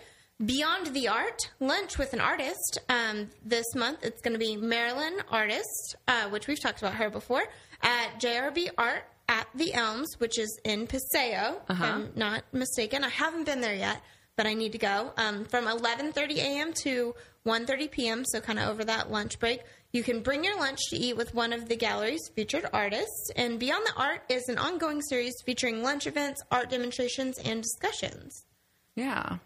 Beyond 0.44 0.88
the 0.94 1.08
Art, 1.08 1.50
lunch 1.60 1.98
with 1.98 2.14
an 2.14 2.20
artist. 2.20 2.78
Um, 2.88 3.28
this 3.44 3.66
month 3.76 3.98
it's 4.02 4.20
going 4.22 4.32
to 4.32 4.38
be 4.38 4.56
Marilyn 4.56 5.18
Artist, 5.30 5.96
uh, 6.08 6.28
which 6.30 6.46
we've 6.48 6.60
talked 6.60 6.78
about 6.80 6.94
her 6.94 7.10
before, 7.10 7.42
at 7.82 8.18
JRB 8.20 8.70
Art 8.78 9.04
at 9.28 9.46
the 9.54 9.72
Elms, 9.74 10.08
which 10.18 10.38
is 10.38 10.58
in 10.64 10.86
Paseo. 10.86 11.60
If 11.68 11.80
I'm 11.80 12.10
not 12.16 12.42
mistaken. 12.52 13.04
I 13.04 13.08
haven't 13.10 13.44
been 13.44 13.60
there 13.60 13.74
yet, 13.74 14.00
but 14.36 14.46
I 14.46 14.54
need 14.54 14.72
to 14.72 14.78
go. 14.78 15.12
Um, 15.16 15.44
from 15.44 15.66
11:30 15.66 16.36
a.m. 16.38 16.72
to 16.82 17.14
1:30 17.46 17.90
p.m. 17.90 18.24
So 18.24 18.40
kind 18.40 18.58
of 18.58 18.68
over 18.68 18.84
that 18.84 19.10
lunch 19.10 19.38
break. 19.38 19.60
You 19.92 20.02
can 20.02 20.20
bring 20.20 20.42
your 20.44 20.58
lunch 20.58 20.78
to 20.90 20.96
eat 20.96 21.16
with 21.16 21.34
one 21.34 21.52
of 21.52 21.68
the 21.68 21.76
gallery's 21.76 22.26
featured 22.34 22.66
artists. 22.72 23.30
And 23.36 23.58
Beyond 23.58 23.84
the 23.86 24.00
Art 24.00 24.22
is 24.28 24.48
an 24.48 24.56
ongoing 24.58 25.02
series 25.02 25.34
featuring 25.44 25.82
lunch 25.82 26.06
events, 26.06 26.40
art 26.50 26.70
demonstrations, 26.70 27.38
and 27.44 27.62
discussions. 27.62 28.44
Yeah. 28.96 29.36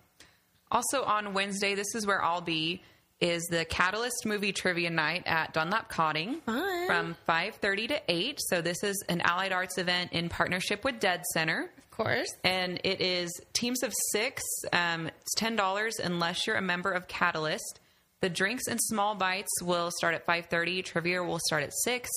Also 0.71 1.03
on 1.03 1.33
Wednesday, 1.35 1.75
this 1.75 1.95
is 1.95 2.07
where 2.07 2.23
I'll 2.23 2.41
be, 2.41 2.83
is 3.21 3.43
the 3.51 3.65
Catalyst 3.65 4.25
movie 4.27 4.53
trivia 4.53 4.91
night 4.91 5.23
at 5.27 5.53
Dunlap 5.53 5.89
Codding 5.89 6.41
Fun. 6.43 6.87
from 6.87 7.17
5.30 7.29 7.89
to 7.89 8.03
8. 8.09 8.39
So 8.49 8.61
this 8.61 8.83
is 8.85 9.03
an 9.09 9.21
allied 9.23 9.53
arts 9.53 9.79
event 9.79 10.13
in 10.13 10.29
partnership 10.29 10.85
with 10.85 11.01
Dead 11.01 11.25
Center. 11.33 11.71
Of 11.79 11.91
course. 11.91 12.29
and 12.45 12.79
it 12.85 13.01
is 13.01 13.31
teams 13.55 13.83
of 13.83 13.91
six. 14.13 14.43
Um, 14.73 15.07
it's 15.07 15.35
ten 15.37 15.57
dollars 15.57 15.95
unless 15.99 16.47
you're 16.47 16.57
a 16.57 16.61
member 16.63 16.91
of 16.93 17.09
Catalyst. 17.09 17.81
The 18.21 18.31
drinks 18.31 18.67
and 18.67 18.81
small 18.81 19.15
bites 19.15 19.51
will 19.63 19.91
start 19.91 20.15
at 20.15 20.25
five 20.25 20.47
thirty. 20.47 20.83
Trivia 20.83 21.23
will 21.23 21.39
start 21.47 21.63
at 21.63 21.73
six, 21.85 22.09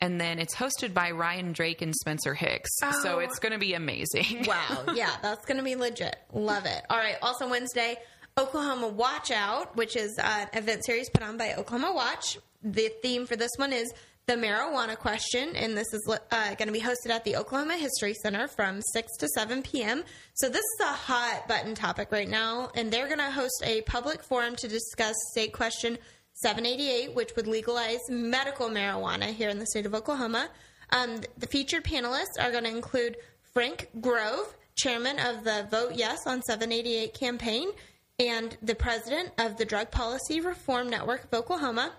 and 0.00 0.20
then 0.20 0.38
it's 0.38 0.54
hosted 0.54 0.92
by 0.94 1.10
Ryan 1.10 1.52
Drake 1.52 1.82
and 1.82 1.94
Spencer 1.94 2.34
Hicks. 2.34 2.70
Oh. 2.82 2.92
So 3.02 3.18
it's 3.18 3.38
going 3.38 3.52
to 3.52 3.58
be 3.58 3.74
amazing. 3.74 4.44
Wow. 4.46 4.84
Yeah, 4.94 5.10
that's 5.22 5.44
going 5.46 5.58
to 5.58 5.64
be 5.64 5.74
legit. 5.76 6.16
Love 6.32 6.66
it. 6.66 6.82
All 6.90 6.98
right. 6.98 7.16
Also, 7.22 7.48
Wednesday, 7.48 7.96
Oklahoma 8.38 8.88
Watch 8.88 9.30
Out, 9.30 9.76
which 9.76 9.96
is 9.96 10.18
uh, 10.18 10.46
an 10.52 10.58
event 10.58 10.84
series 10.84 11.08
put 11.10 11.22
on 11.22 11.36
by 11.36 11.54
Oklahoma 11.54 11.92
Watch. 11.94 12.38
The 12.62 12.90
theme 13.02 13.26
for 13.26 13.36
this 13.36 13.50
one 13.56 13.72
is 13.72 13.92
the 14.28 14.34
marijuana 14.34 14.94
question, 14.94 15.56
and 15.56 15.74
this 15.74 15.94
is 15.94 16.06
uh, 16.06 16.54
going 16.56 16.66
to 16.66 16.72
be 16.72 16.82
hosted 16.82 17.08
at 17.08 17.24
the 17.24 17.34
Oklahoma 17.34 17.78
History 17.78 18.12
Center 18.12 18.46
from 18.46 18.82
6 18.92 19.16
to 19.16 19.26
7 19.26 19.62
p.m. 19.62 20.04
So, 20.34 20.50
this 20.50 20.58
is 20.58 20.80
a 20.82 20.92
hot 20.92 21.48
button 21.48 21.74
topic 21.74 22.12
right 22.12 22.28
now, 22.28 22.70
and 22.74 22.92
they're 22.92 23.06
going 23.06 23.20
to 23.20 23.30
host 23.30 23.62
a 23.64 23.80
public 23.82 24.22
forum 24.22 24.54
to 24.56 24.68
discuss 24.68 25.14
state 25.32 25.54
question 25.54 25.96
788, 26.34 27.14
which 27.14 27.30
would 27.36 27.46
legalize 27.46 28.00
medical 28.10 28.68
marijuana 28.68 29.28
here 29.32 29.48
in 29.48 29.58
the 29.58 29.66
state 29.66 29.86
of 29.86 29.94
Oklahoma. 29.94 30.50
Um, 30.90 31.22
the 31.38 31.46
featured 31.46 31.84
panelists 31.84 32.38
are 32.38 32.52
going 32.52 32.64
to 32.64 32.70
include 32.70 33.16
Frank 33.54 33.88
Grove, 33.98 34.54
chairman 34.76 35.18
of 35.20 35.42
the 35.44 35.66
Vote 35.70 35.92
Yes 35.94 36.26
on 36.26 36.42
788 36.42 37.14
campaign, 37.14 37.70
and 38.18 38.58
the 38.60 38.74
president 38.74 39.30
of 39.38 39.56
the 39.56 39.64
Drug 39.64 39.90
Policy 39.90 40.42
Reform 40.42 40.90
Network 40.90 41.24
of 41.24 41.32
Oklahoma, 41.32 41.94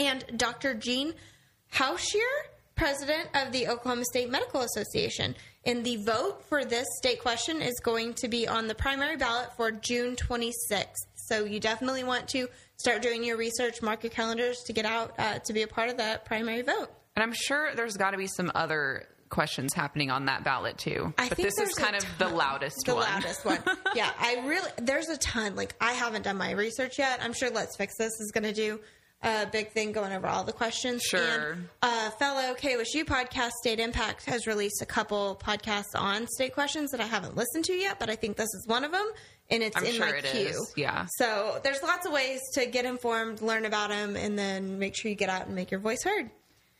and 0.00 0.24
Dr. 0.36 0.74
Jean 0.74 1.14
Hausheer, 1.74 2.20
president 2.74 3.28
of 3.34 3.52
the 3.52 3.68
Oklahoma 3.68 4.04
State 4.04 4.30
Medical 4.30 4.60
Association. 4.62 5.34
And 5.64 5.84
the 5.84 5.96
vote 5.96 6.44
for 6.48 6.64
this 6.64 6.86
state 6.98 7.20
question 7.20 7.62
is 7.62 7.78
going 7.82 8.14
to 8.14 8.28
be 8.28 8.48
on 8.48 8.66
the 8.66 8.74
primary 8.74 9.16
ballot 9.16 9.56
for 9.56 9.70
June 9.70 10.16
26th. 10.16 10.94
So 11.14 11.44
you 11.44 11.60
definitely 11.60 12.04
want 12.04 12.28
to 12.30 12.48
start 12.76 13.00
doing 13.00 13.22
your 13.24 13.36
research, 13.36 13.80
mark 13.80 14.02
your 14.02 14.10
calendars 14.10 14.58
to 14.66 14.72
get 14.72 14.84
out 14.84 15.14
uh, 15.18 15.38
to 15.38 15.52
be 15.52 15.62
a 15.62 15.68
part 15.68 15.88
of 15.88 15.98
that 15.98 16.24
primary 16.24 16.62
vote. 16.62 16.88
And 17.14 17.22
I'm 17.22 17.32
sure 17.32 17.74
there's 17.74 17.96
got 17.96 18.10
to 18.10 18.16
be 18.16 18.26
some 18.26 18.50
other 18.54 19.06
questions 19.28 19.72
happening 19.72 20.10
on 20.10 20.26
that 20.26 20.44
ballot 20.44 20.76
too. 20.76 21.14
I 21.16 21.28
but 21.28 21.36
think 21.36 21.48
this 21.48 21.70
is 21.70 21.74
kind 21.74 21.96
of 21.96 22.04
the 22.18 22.28
loudest 22.28 22.84
the 22.84 22.94
one. 22.94 23.04
loudest 23.04 23.44
one. 23.44 23.58
Yeah, 23.94 24.10
I 24.18 24.46
really 24.46 24.70
there's 24.78 25.08
a 25.08 25.16
ton. 25.18 25.56
Like 25.56 25.74
I 25.80 25.92
haven't 25.92 26.22
done 26.22 26.36
my 26.36 26.50
research 26.52 26.98
yet. 26.98 27.20
I'm 27.22 27.32
sure 27.32 27.50
Let's 27.50 27.76
Fix 27.76 27.96
This 27.96 28.12
is 28.20 28.30
going 28.32 28.44
to 28.44 28.52
do 28.52 28.80
a 29.22 29.46
big 29.46 29.70
thing 29.72 29.92
going 29.92 30.12
over 30.12 30.26
all 30.26 30.44
the 30.44 30.52
questions. 30.52 31.02
Sure. 31.02 31.52
And 31.52 31.68
uh, 31.82 32.10
fellow 32.10 32.54
KOSU 32.54 33.04
podcast 33.04 33.50
State 33.52 33.78
Impact 33.80 34.24
has 34.26 34.46
released 34.46 34.82
a 34.82 34.86
couple 34.86 35.40
podcasts 35.42 35.94
on 35.94 36.26
state 36.26 36.54
questions 36.54 36.90
that 36.90 37.00
I 37.00 37.06
haven't 37.06 37.36
listened 37.36 37.64
to 37.66 37.72
yet, 37.72 37.98
but 37.98 38.10
I 38.10 38.16
think 38.16 38.36
this 38.36 38.52
is 38.54 38.64
one 38.66 38.84
of 38.84 38.90
them, 38.92 39.06
and 39.50 39.62
it's 39.62 39.76
I'm 39.76 39.84
in 39.84 39.92
sure 39.94 40.06
my 40.10 40.16
it 40.16 40.24
queue. 40.24 40.46
is, 40.46 40.72
yeah. 40.76 41.06
So 41.18 41.60
there's 41.62 41.82
lots 41.82 42.06
of 42.06 42.12
ways 42.12 42.40
to 42.54 42.66
get 42.66 42.84
informed, 42.84 43.40
learn 43.42 43.64
about 43.64 43.90
them, 43.90 44.16
and 44.16 44.38
then 44.38 44.78
make 44.78 44.96
sure 44.96 45.08
you 45.10 45.16
get 45.16 45.28
out 45.30 45.46
and 45.46 45.54
make 45.54 45.70
your 45.70 45.80
voice 45.80 46.02
heard. 46.04 46.30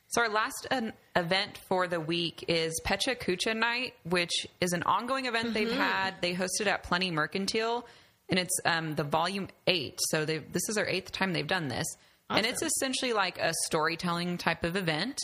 So 0.09 0.21
our 0.21 0.29
last 0.29 0.67
um, 0.71 0.93
event 1.17 1.59
for 1.69 1.87
the 1.89 1.99
week 1.99 2.45
is 2.49 2.79
Pecha 2.85 3.17
Kucha 3.19 3.57
Night, 3.57 3.95
which 4.05 4.47
is 4.61 4.73
an 4.73 4.83
ongoing 4.83 5.25
event 5.27 5.47
Mm-hmm. 5.47 5.55
they've 5.55 5.73
had. 5.73 6.15
They 6.21 6.35
hosted 6.35 6.67
at 6.67 6.83
Plenty 6.83 7.11
Mercantile, 7.11 7.87
and 8.29 8.39
it's 8.39 8.59
um, 8.67 8.95
the 8.95 9.05
volume 9.05 9.49
eight. 9.67 9.99
So 10.11 10.25
this 10.27 10.43
is 10.69 10.75
their 10.75 10.87
eighth 10.89 11.13
time 11.13 11.33
they've 11.33 11.47
done 11.47 11.69
this, 11.69 11.87
and 12.37 12.47
it's 12.47 12.62
essentially 12.62 13.12
like 13.12 13.38
a 13.38 13.53
storytelling 13.66 14.38
type 14.38 14.64
of 14.64 14.77
event. 14.77 15.18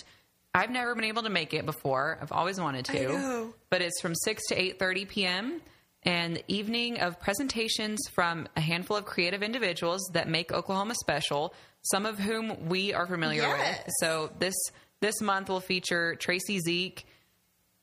I've 0.54 0.70
never 0.70 0.94
been 0.94 1.04
able 1.04 1.22
to 1.24 1.30
make 1.30 1.52
it 1.54 1.66
before. 1.66 2.18
I've 2.20 2.32
always 2.32 2.60
wanted 2.60 2.84
to, 2.86 3.52
but 3.70 3.82
it's 3.82 4.00
from 4.00 4.14
six 4.14 4.46
to 4.48 4.60
eight 4.60 4.78
thirty 4.78 5.04
p.m. 5.04 5.60
And 6.04 6.42
evening 6.46 7.00
of 7.00 7.18
presentations 7.20 7.98
from 8.12 8.48
a 8.56 8.60
handful 8.60 8.96
of 8.96 9.04
creative 9.04 9.42
individuals 9.42 10.08
that 10.14 10.28
make 10.28 10.52
Oklahoma 10.52 10.94
special, 10.94 11.52
some 11.82 12.06
of 12.06 12.18
whom 12.20 12.68
we 12.68 12.94
are 12.94 13.06
familiar 13.06 13.42
Yes. 13.42 13.78
with. 13.84 13.94
So 14.00 14.30
this 14.38 14.54
this 15.00 15.20
month 15.20 15.48
will 15.48 15.60
feature 15.60 16.14
Tracy 16.14 16.60
Zeke, 16.60 17.04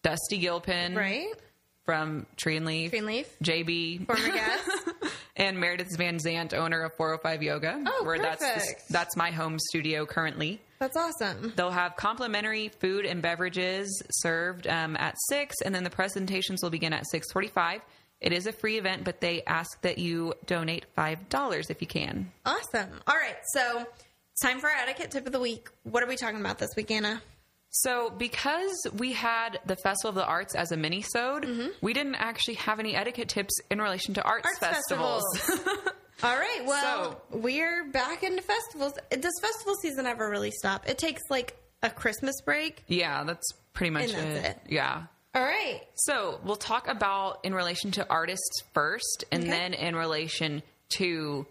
Dusty 0.01 0.37
Gilpin 0.37 0.95
Right? 0.95 1.27
From 1.85 2.25
Tree 2.35 2.57
and 2.57 2.65
Leaf, 2.65 2.91
Greenleaf, 2.91 3.29
JB, 3.43 4.05
former 4.07 4.29
guest. 4.29 4.69
and 5.35 5.59
Meredith 5.59 5.95
Van 5.97 6.17
Zant, 6.17 6.53
owner 6.53 6.81
of 6.81 6.93
405 6.95 7.43
Yoga, 7.43 7.83
Oh, 7.85 8.03
where 8.03 8.17
that's 8.19 8.43
perfect. 8.43 8.89
that's 8.89 9.15
my 9.15 9.31
home 9.31 9.57
studio 9.69 10.05
currently. 10.05 10.59
That's 10.79 10.97
awesome. 10.97 11.53
They'll 11.55 11.71
have 11.71 11.95
complimentary 11.95 12.69
food 12.69 13.05
and 13.05 13.21
beverages 13.21 14.01
served 14.11 14.67
um, 14.67 14.97
at 14.97 15.15
six, 15.29 15.55
and 15.63 15.73
then 15.73 15.83
the 15.83 15.89
presentations 15.89 16.61
will 16.61 16.69
begin 16.71 16.91
at 16.93 17.05
six 17.09 17.31
forty-five. 17.31 17.81
It 18.21 18.33
is 18.33 18.47
a 18.47 18.51
free 18.51 18.77
event, 18.77 19.03
but 19.03 19.21
they 19.21 19.43
ask 19.45 19.81
that 19.81 19.97
you 19.97 20.33
donate 20.45 20.85
five 20.95 21.29
dollars 21.29 21.69
if 21.69 21.81
you 21.81 21.87
can. 21.87 22.31
Awesome. 22.45 22.89
All 23.07 23.15
right, 23.15 23.35
so 23.53 23.85
time 24.41 24.59
for 24.59 24.67
our 24.69 24.75
etiquette 24.77 25.11
tip 25.11 25.25
of 25.27 25.31
the 25.31 25.39
week. 25.39 25.69
What 25.83 26.03
are 26.03 26.07
we 26.07 26.15
talking 26.17 26.39
about 26.39 26.57
this 26.59 26.71
week, 26.75 26.91
Anna? 26.91 27.21
So, 27.79 28.09
because 28.09 28.87
we 28.97 29.11
had 29.11 29.59
the 29.65 29.75
Festival 29.75 30.09
of 30.09 30.15
the 30.15 30.25
Arts 30.25 30.55
as 30.55 30.71
a 30.71 30.77
mini-sode, 30.77 31.43
mm-hmm. 31.43 31.67
we 31.81 31.91
didn't 31.93 32.15
actually 32.15 32.53
have 32.53 32.79
any 32.79 32.95
etiquette 32.95 33.27
tips 33.27 33.53
in 33.69 33.81
relation 33.81 34.13
to 34.13 34.23
arts, 34.23 34.45
Arts 34.45 34.59
festivals. 34.59 35.23
All 36.23 36.37
right. 36.37 36.61
Well, 36.65 37.21
we're 37.31 37.83
back 37.91 38.23
into 38.23 38.41
festivals. 38.41 38.93
Does 39.09 39.33
festival 39.41 39.75
season 39.81 40.05
ever 40.05 40.29
really 40.29 40.51
stop? 40.51 40.87
It 40.87 40.97
takes 40.97 41.21
like 41.29 41.57
a 41.83 41.89
Christmas 41.89 42.35
break. 42.45 42.81
yeah, 42.87 43.25
that's 43.25 43.51
pretty 43.73 43.89
much 43.91 44.13
that's 44.13 44.47
it. 44.47 44.59
Yeah. 44.69 45.03
All 45.35 45.43
right. 45.43 45.81
So, 45.95 46.39
we'll 46.45 46.55
talk 46.55 46.87
about 46.87 47.39
in 47.43 47.53
relation 47.53 47.91
to 47.91 48.09
artists 48.09 48.63
first 48.73 49.25
and 49.33 49.43
Okay. 49.43 49.51
then 49.51 49.73
in 49.73 49.97
relation 49.97 50.63
to 50.97 51.45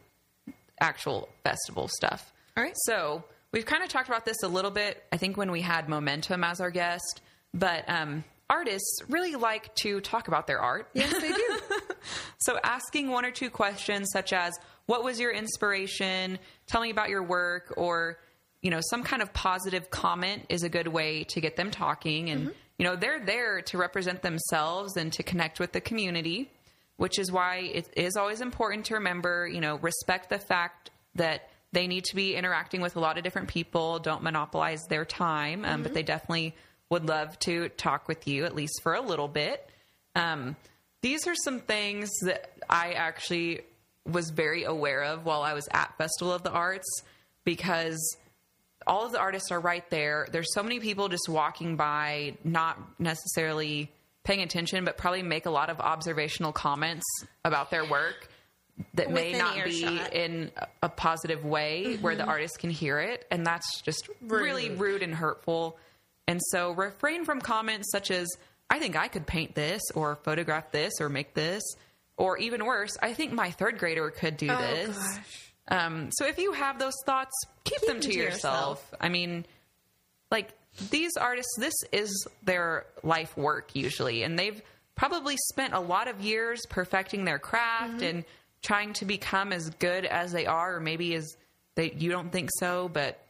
actual 0.81 1.29
festival 1.43 1.89
stuff. 1.89 2.33
All 2.57 2.63
right. 2.65 2.75
So 2.87 3.25
we've 3.55 3.65
kind 3.65 3.85
of 3.85 3.89
talked 3.89 4.09
about 4.09 4.25
this 4.25 4.43
a 4.43 4.49
little 4.49 4.73
bit, 4.73 5.03
I 5.13 5.17
think, 5.17 5.37
when 5.37 5.53
we 5.53 5.61
had 5.61 5.89
Momentum 5.89 6.43
as 6.43 6.61
our 6.61 6.71
guest, 6.71 7.23
but 7.55 7.89
um, 7.89 8.25
artists 8.51 9.01
really 9.09 9.37
like 9.37 9.73
to 9.77 10.01
talk 10.01 10.27
about 10.27 10.49
their 10.49 10.61
art. 10.61 10.91
Yes, 10.93 11.13
they 11.13 11.33
do. 11.33 11.59
So 12.39 12.59
asking 12.63 13.09
one 13.09 13.25
or 13.25 13.31
two 13.31 13.49
questions 13.49 14.11
such 14.13 14.35
as, 14.35 14.53
what 14.85 15.03
was 15.03 15.19
your 15.19 15.33
inspiration? 15.33 16.39
Tell 16.67 16.83
me 16.83 16.91
about 16.91 17.09
your 17.09 17.23
work 17.23 17.73
or, 17.79 18.19
you 18.61 18.71
know, 18.71 18.81
some 18.91 19.03
kind 19.03 19.23
of 19.23 19.33
positive 19.33 19.91
comment 19.91 20.45
is 20.51 20.63
a 20.63 20.69
good 20.69 20.89
way 20.89 21.25
to 21.25 21.41
get 21.41 21.57
them 21.57 21.71
talking. 21.71 22.29
And, 22.29 22.53
you 22.77 22.85
know, 22.85 22.97
they're 22.97 23.25
there 23.25 23.63
to 23.63 23.79
represent 23.79 24.21
themselves 24.21 24.99
and 24.99 25.11
to 25.15 25.23
connect 25.23 25.59
with 25.59 25.73
the 25.73 25.81
community, 25.81 26.51
which 26.99 27.19
is 27.19 27.33
why 27.33 27.71
it 27.73 27.89
is 27.97 28.15
always 28.17 28.43
important 28.43 28.85
to 28.87 28.95
remember, 28.97 29.49
you 29.49 29.63
know, 29.63 29.77
respect 29.77 30.29
the 30.29 30.39
fact 30.39 30.91
that 31.15 31.49
they 31.75 31.87
need 31.87 32.05
to 32.05 32.17
be 32.17 32.37
interacting 32.37 32.81
with 32.81 32.97
a 32.97 33.01
lot 33.01 33.19
of 33.19 33.25
different 33.25 33.49
people. 33.49 33.99
Don't 33.99 34.23
monopolize 34.23 34.83
their 34.89 35.05
time, 35.05 35.65
um, 35.65 35.83
but 35.83 35.93
they 35.93 36.03
definitely 36.03 36.55
would 36.91 37.07
love 37.07 37.39
to 37.41 37.69
talk 37.71 38.09
with 38.09 38.27
you 38.29 38.45
at 38.45 38.55
least 38.55 38.81
for 38.83 38.95
a 38.95 39.01
little 39.01 39.29
bit. 39.29 39.69
Um, 40.15 40.57
these 41.03 41.27
are 41.27 41.35
some 41.35 41.61
things 41.61 42.11
that 42.23 42.53
I 42.71 42.93
actually 42.93 43.61
was 44.07 44.31
very 44.31 44.65
aware 44.65 45.03
of 45.03 45.25
while 45.25 45.43
I 45.43 45.55
was 45.55 45.69
at 45.71 45.97
Festival 45.99 46.33
of 46.33 46.43
the 46.43 46.53
Arts 46.53 47.03
because 47.45 48.17
all 48.87 49.07
of 49.07 49.13
the 49.13 49.19
artists 49.19 49.51
are 49.51 49.61
right 49.61 49.89
there. 49.91 50.29
There's 50.31 50.53
so 50.55 50.63
many 50.63 50.79
people 50.79 51.09
just 51.09 51.29
walking 51.29 51.77
by, 51.77 52.37
not 52.45 52.79
necessarily 53.01 53.91
paying 54.25 54.41
attention, 54.41 54.85
but 54.85 54.97
probably 54.97 55.23
make 55.23 55.47
a 55.47 55.51
lot 55.51 55.71
of 55.71 55.81
observational 55.81 56.53
comments 56.53 57.05
about 57.45 57.71
their 57.71 57.85
work 57.85 58.29
that 58.95 59.11
may 59.11 59.33
not 59.33 59.65
be 59.65 60.01
in 60.13 60.51
a- 60.83 60.89
positive 60.89 61.45
way 61.45 61.97
where 62.01 62.17
the 62.17 62.25
artist 62.25 62.59
can 62.59 62.71
hear 62.71 62.99
it. 62.99 63.27
And 63.31 63.47
that's 63.47 63.81
just 63.83 64.09
really 64.21 64.71
Rude. 64.71 64.81
rude 64.81 65.03
and 65.03 65.15
hurtful. 65.15 65.79
And 66.27 66.41
so 66.51 66.73
refrain 66.73 67.25
from 67.25 67.41
comments 67.41 67.91
such 67.93 68.11
as, 68.11 68.29
I 68.71 68.79
think 68.79 68.97
I 68.97 69.09
could 69.09 69.27
paint 69.27 69.55
this 69.55 69.83
or 69.95 70.17
photograph 70.17 70.73
this 70.73 70.95
or 71.01 71.09
make 71.09 71.35
this. 71.35 71.63
Or 72.17 72.39
even 72.39 72.65
worse, 72.65 72.97
I 73.03 73.13
think 73.13 73.33
my 73.33 73.51
third 73.51 73.79
grader 73.79 74.09
could 74.11 74.37
do 74.37 74.49
Oh, 74.49 74.57
this. 74.59 75.19
Um, 75.69 76.11
so 76.13 76.27
if 76.27 76.39
you 76.39 76.53
have 76.53 76.79
those 76.79 76.95
thoughts, 77.07 77.33
keep, 77.65 77.81
them 77.81 77.99
to, 78.01 78.13
yourself. 78.13 78.89
I 79.01 79.09
mean, 79.09 79.45
like 80.31 80.51
these 80.91 81.17
artists, 81.17 81.57
this 81.59 81.75
is 81.93 82.27
their 82.45 82.87
life 83.03 83.37
work 83.37 83.75
usually, 83.75 84.23
and 84.23 84.39
they've 84.39 84.61
probably 84.95 85.37
spent 85.51 85.75
a 85.75 85.81
lot 85.81 86.07
of 86.07 86.21
years 86.21 86.61
perfecting 86.69 87.25
their 87.25 87.39
craft 87.41 88.01
and 88.03 88.25
trying 88.65 88.95
to 88.95 89.05
become 89.05 89.53
as 89.53 89.71
good 89.71 90.05
as 90.05 90.33
they 90.33 90.47
are, 90.47 90.77
or 90.77 90.81
maybe 90.81 91.15
as 91.15 91.37
they 91.77 91.93
you 91.93 92.11
don't 92.11 92.33
think 92.33 92.51
so, 92.59 92.89
but 92.89 93.21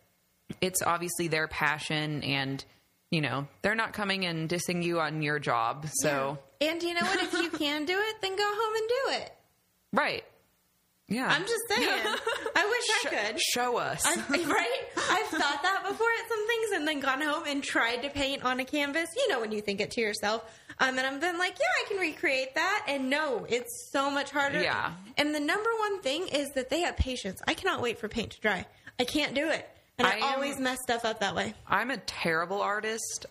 it's 0.61 0.81
obviously 0.83 1.29
their 1.29 1.49
passion 1.49 2.23
and 2.23 2.65
you 3.11 3.21
know 3.21 3.47
they're 3.63 3.75
not 3.75 3.93
coming 3.93 4.25
and 4.25 4.49
dissing 4.49 4.83
you 4.83 5.01
on 5.01 5.21
your 5.23 5.39
job 5.39 5.87
so 6.01 6.39
And 6.61 6.83
you 6.83 6.95
know 6.95 7.03
what? 7.03 7.21
If 7.23 7.33
you 7.33 7.51
can 7.51 7.85
do 7.85 7.99
it, 7.99 8.17
then 8.23 8.37
go 8.37 8.45
home 8.45 8.75
and 8.77 8.89
do 8.89 9.23
it. 9.23 9.35
right 9.93 10.25
yeah 11.09 11.27
I'm 11.29 11.43
just 11.43 11.63
saying. 11.69 11.89
I 12.57 12.65
wish 12.67 13.13
I 13.13 13.29
could. 13.31 13.41
show 13.41 13.77
us 13.79 14.07
I, 14.07 14.15
right? 14.31 14.81
I've 14.97 15.27
thought 15.27 15.63
that 15.63 15.85
before 15.87 16.07
at 16.23 16.29
some 16.29 16.47
things 16.47 16.71
and 16.75 16.89
then 16.89 17.01
gone 17.01 17.21
home 17.21 17.43
and 17.47 17.63
tried 17.63 18.03
to 18.03 18.11
paint 18.11 18.45
on 18.45 18.61
a 18.61 18.65
canvas. 18.65 19.11
You 19.17 19.29
know, 19.29 19.41
when 19.41 19.53
you 19.53 19.61
think 19.61 19.81
it 19.81 19.91
to 19.93 20.01
yourself. 20.01 20.43
Um, 20.81 20.99
and 20.99 21.07
I've 21.07 21.21
been 21.21 21.39
like, 21.39 21.57
yeah, 21.59 21.67
I 21.85 21.89
can 21.89 21.99
recreate 21.99 22.55
that. 22.57 22.87
And 22.89 23.09
no, 23.11 23.47
it's 23.49 23.91
so 23.93 24.11
much 24.11 24.31
harder. 24.31 24.61
Yeah. 24.61 24.93
And 25.17 25.35
the 25.35 25.41
number 25.41 25.71
one 25.79 26.01
thing 26.01 26.27
is 26.29 26.49
that 26.55 26.69
they 26.71 26.81
have 26.81 26.97
patience. 26.97 27.41
I 27.47 27.55
cannot 27.55 27.81
wait 27.81 27.99
for 27.99 28.09
paint 28.09 28.33
to 28.33 28.41
dry. 28.41 28.67
I 28.99 29.05
can't 29.05 29.35
do 29.35 29.49
it. 29.51 29.69
And 29.99 30.07
I, 30.09 30.13
I 30.13 30.15
am- 30.17 30.35
always 30.35 30.59
mess 30.59 30.79
stuff 30.83 31.05
up 31.05 31.21
that 31.21 31.35
way. 31.37 31.55
I'm 31.69 31.91
a 31.93 31.97
terrible 31.99 32.61
artist. 32.61 33.27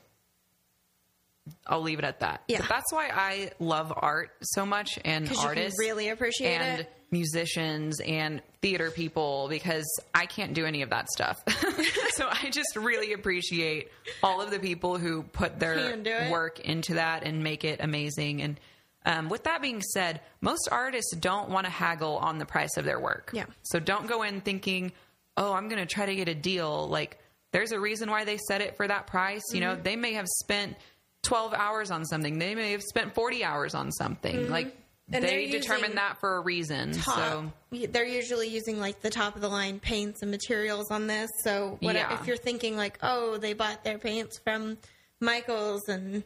I'll 1.67 1.81
leave 1.81 1.99
it 1.99 2.05
at 2.05 2.19
that. 2.21 2.41
Yeah. 2.47 2.59
But 2.59 2.69
that's 2.69 2.91
why 2.93 3.09
I 3.13 3.51
love 3.59 3.91
art 3.95 4.31
so 4.41 4.65
much 4.65 4.97
and 5.03 5.27
'Cause 5.27 5.35
you 5.37 5.41
can 5.41 5.49
artists 5.49 5.79
really 5.79 6.09
appreciate 6.09 6.55
it. 6.55 6.61
and 6.61 6.81
it. 6.81 6.93
musicians 7.11 7.99
and 7.99 8.41
theater 8.61 8.91
people 8.91 9.47
because 9.49 9.85
I 10.15 10.25
can't 10.25 10.53
do 10.53 10.65
any 10.65 10.81
of 10.83 10.89
that 10.91 11.09
stuff. 11.09 11.43
so 12.11 12.27
I 12.31 12.49
just 12.49 12.75
really 12.75 13.13
appreciate 13.13 13.89
all 14.21 14.41
of 14.41 14.51
the 14.51 14.59
people 14.59 14.97
who 14.97 15.23
put 15.23 15.59
their 15.59 15.75
Can 15.91 16.03
do 16.03 16.11
it. 16.11 16.31
work 16.31 16.59
into 16.61 16.95
that 16.95 17.23
and 17.23 17.43
make 17.43 17.63
it 17.63 17.79
amazing. 17.81 18.41
And 18.41 18.59
um, 19.05 19.27
with 19.29 19.43
that 19.43 19.61
being 19.61 19.81
said, 19.81 20.21
most 20.41 20.69
artists 20.71 21.13
don't 21.17 21.49
want 21.49 21.65
to 21.65 21.69
haggle 21.71 22.17
on 22.17 22.37
the 22.37 22.45
price 22.45 22.77
of 22.77 22.85
their 22.85 22.99
work. 23.01 23.31
Yeah. 23.33 23.45
So 23.63 23.79
don't 23.79 24.07
go 24.07 24.23
in 24.23 24.39
thinking, 24.41 24.93
oh, 25.35 25.53
I'm 25.53 25.67
going 25.67 25.81
to 25.81 25.85
try 25.93 26.05
to 26.05 26.15
get 26.15 26.29
a 26.29 26.35
deal. 26.35 26.87
Like, 26.87 27.19
there's 27.51 27.71
a 27.73 27.79
reason 27.79 28.09
why 28.09 28.23
they 28.23 28.37
set 28.47 28.61
it 28.61 28.77
for 28.77 28.87
that 28.87 29.07
price. 29.07 29.41
You 29.51 29.59
Mm-hmm. 29.59 29.69
know, 29.69 29.75
they 29.75 29.95
may 29.97 30.13
have 30.13 30.27
spent 30.27 30.75
12 31.23 31.53
hours 31.53 31.89
on 31.91 32.05
something, 32.05 32.37
they 32.37 32.53
may 32.55 32.71
have 32.71 32.83
spent 32.83 33.13
40 33.15 33.43
hours 33.43 33.75
on 33.75 33.91
something. 33.91 34.49
Like, 34.49 34.67
Mm-hmm. 35.11 35.15
And 35.15 35.23
they're 35.25 35.31
they 35.31 35.47
determine 35.51 35.95
that 35.95 36.17
for 36.21 36.37
a 36.37 36.39
reason. 36.39 36.93
top. 36.93 37.15
So, 37.17 37.51
They're 37.89 38.05
usually 38.05 38.47
using 38.47 38.79
like 38.79 39.01
the 39.01 39.09
top 39.09 39.35
of 39.35 39.41
the 39.41 39.49
line 39.49 39.81
paints 39.81 40.21
and 40.21 40.31
materials 40.31 40.91
on 40.91 41.07
this. 41.07 41.29
So 41.43 41.77
what 41.81 41.95
Yeah. 41.95 42.17
if 42.21 42.25
you're 42.25 42.37
thinking 42.37 42.77
like, 42.77 42.97
oh, 43.03 43.35
they 43.37 43.51
bought 43.51 43.83
their 43.83 43.97
paints 43.97 44.39
from 44.39 44.77
Michaels 45.19 45.89
and 45.89 46.23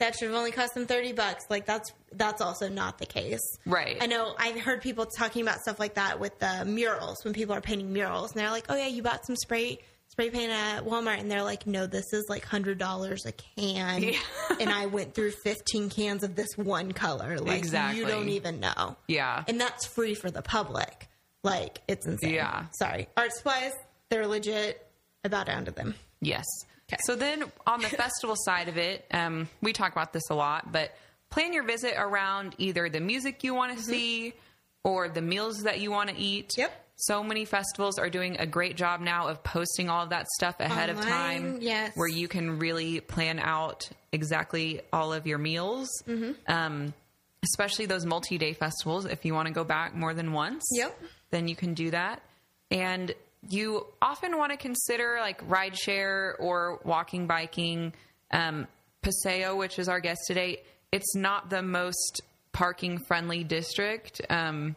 that 0.00 0.16
should 0.16 0.28
have 0.30 0.36
only 0.36 0.50
cost 0.50 0.74
them 0.74 0.84
30 0.84 1.12
bucks. 1.12 1.44
Like 1.48 1.64
that's 1.64 1.92
that's 2.10 2.40
also 2.42 2.68
not 2.68 2.98
the 2.98 3.06
case. 3.06 3.40
Right. 3.66 3.96
I 4.00 4.06
know 4.06 4.34
I've 4.36 4.60
heard 4.60 4.82
people 4.82 5.06
talking 5.06 5.42
about 5.42 5.60
stuff 5.60 5.78
like 5.78 5.94
that 5.94 6.18
with 6.18 6.36
the 6.40 6.64
murals 6.64 7.24
when 7.24 7.32
people 7.34 7.54
are 7.54 7.60
painting 7.60 7.92
murals 7.92 8.32
and 8.32 8.40
they're 8.40 8.50
like, 8.50 8.66
"Oh 8.68 8.74
yeah, 8.74 8.88
you 8.88 9.02
bought 9.02 9.24
some 9.24 9.36
spray 9.36 9.78
spray 10.12 10.30
paint 10.30 10.52
at 10.52 10.84
Walmart." 10.84 11.18
And 11.18 11.28
they're 11.30 11.42
like, 11.42 11.66
"No, 11.66 11.86
this 11.86 12.04
is 12.12 12.26
like 12.28 12.46
$100 12.46 13.26
a 13.26 13.32
can." 13.32 14.02
Yeah. 14.02 14.18
and 14.60 14.70
I 14.70 14.86
went 14.96 15.14
through 15.14 15.32
15 15.42 15.90
cans 15.90 16.22
of 16.22 16.36
this 16.36 16.48
one 16.56 16.92
color. 16.92 17.38
Like 17.38 17.58
Exactly. 17.58 17.98
you 18.00 18.06
don't 18.06 18.28
even 18.28 18.60
know. 18.60 18.96
yeah. 19.08 19.42
And 19.48 19.60
that's 19.60 19.84
free 19.86 20.14
for 20.14 20.30
the 20.30 20.42
public. 20.42 21.08
Like 21.42 21.80
it's 21.88 22.06
insane. 22.06 22.34
Yeah. 22.34 22.66
Sorry. 22.78 23.08
Art 23.16 23.32
supplies, 23.32 23.72
they're 24.10 24.26
legit. 24.28 24.86
I 25.24 25.28
bow 25.28 25.42
down 25.44 25.64
to 25.64 25.70
them. 25.72 25.94
Yes. 26.20 26.44
Okay. 26.92 27.00
So 27.04 27.16
then 27.16 27.44
on 27.66 27.80
the 27.80 27.88
festival 27.88 28.36
side 28.44 28.68
of 28.68 28.76
it, 28.76 29.04
um, 29.12 29.48
we 29.60 29.72
talk 29.72 29.90
about 29.92 30.12
this 30.12 30.22
a 30.30 30.34
lot, 30.34 30.70
but 30.70 30.94
plan 31.30 31.52
your 31.52 31.64
visit 31.64 31.94
around 31.96 32.54
either 32.58 32.88
the 32.88 33.00
music 33.00 33.42
you 33.42 33.54
want 33.54 33.76
to 33.76 33.82
see 33.82 34.34
or 34.84 35.08
the 35.08 35.22
meals 35.22 35.62
that 35.62 35.80
you 35.80 35.90
want 35.90 36.10
to 36.10 36.16
eat. 36.16 36.50
Mm-hmm. 36.50 36.60
Yep. 36.62 36.86
So 37.06 37.22
many 37.24 37.44
festivals 37.44 37.98
are 37.98 38.08
doing 38.08 38.36
a 38.38 38.46
great 38.46 38.76
job 38.76 39.00
now 39.00 39.26
of 39.28 39.42
posting 39.42 39.88
all 39.88 40.04
of 40.04 40.10
that 40.10 40.28
stuff 40.28 40.60
ahead 40.60 40.88
of 40.88 41.00
time. 41.00 41.58
yes. 41.60 41.92
Where 41.96 42.06
you 42.08 42.28
can 42.28 42.58
really 42.58 43.00
plan 43.00 43.40
out 43.40 43.88
exactly 44.12 44.80
all 44.92 45.12
of 45.12 45.26
your 45.26 45.38
meals. 45.38 45.88
Mm-hmm. 46.06 46.32
Um, 46.46 46.94
especially 47.42 47.86
those 47.86 48.06
multi 48.06 48.38
day 48.38 48.52
festivals. 48.52 49.04
If 49.04 49.24
you 49.24 49.34
want 49.34 49.48
to 49.48 49.52
go 49.54 49.64
back 49.64 49.94
more 49.96 50.14
than 50.14 50.32
once, 50.32 50.62
Yep. 50.72 50.96
then 51.30 51.48
you 51.48 51.56
can 51.56 51.74
do 51.74 51.90
that. 51.90 52.22
And 52.70 53.12
you 53.48 53.84
often 54.00 54.38
want 54.38 54.52
to 54.52 54.56
consider 54.56 55.16
like 55.20 55.44
rideshare 55.48 56.34
or 56.38 56.78
walking, 56.84 57.26
biking. 57.26 57.92
Um, 58.30 58.68
Paseo, 59.02 59.56
which 59.56 59.80
is 59.80 59.88
our 59.88 59.98
guest 59.98 60.20
today, 60.28 60.62
it's 60.92 61.16
not 61.16 61.50
the 61.50 61.62
most 61.62 62.20
parking 62.52 62.98
friendly 63.08 63.42
district. 63.42 64.20
Um, 64.30 64.76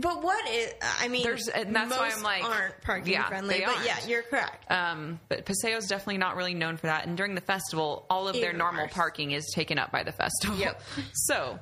But 0.00 0.22
what 0.22 0.48
is? 0.48 0.72
I 1.00 1.08
mean, 1.08 1.24
There's- 1.24 1.48
and 1.48 1.74
that's 1.74 1.90
why 1.90 2.06
most 2.08 2.18
I'm 2.18 2.22
like- 2.22 2.44
aren't 2.44 2.80
parking 2.82 3.12
Yeah, 3.12 3.26
friendly. 3.26 3.58
they 3.58 3.64
But 3.64 3.74
aren't. 3.74 3.86
yeah, 3.86 4.06
you're 4.06 4.22
correct. 4.22 4.70
um, 4.70 5.18
but 5.28 5.44
Paseo 5.44 5.76
is 5.76 5.86
definitely 5.86 6.18
not 6.18 6.36
really 6.36 6.54
known 6.54 6.76
for 6.76 6.86
that. 6.86 7.06
And 7.06 7.16
during 7.16 7.34
the 7.34 7.40
festival, 7.40 8.06
all 8.08 8.28
of 8.28 8.34
their 8.34 8.50
Even 8.50 8.58
normal 8.58 8.84
worse. 8.84 8.92
parking 8.92 9.32
is 9.32 9.44
taken 9.54 9.78
up 9.78 9.90
by 9.90 10.04
the 10.04 10.12
festival. 10.12 10.56
Yep. 10.56 10.80
so 11.12 11.58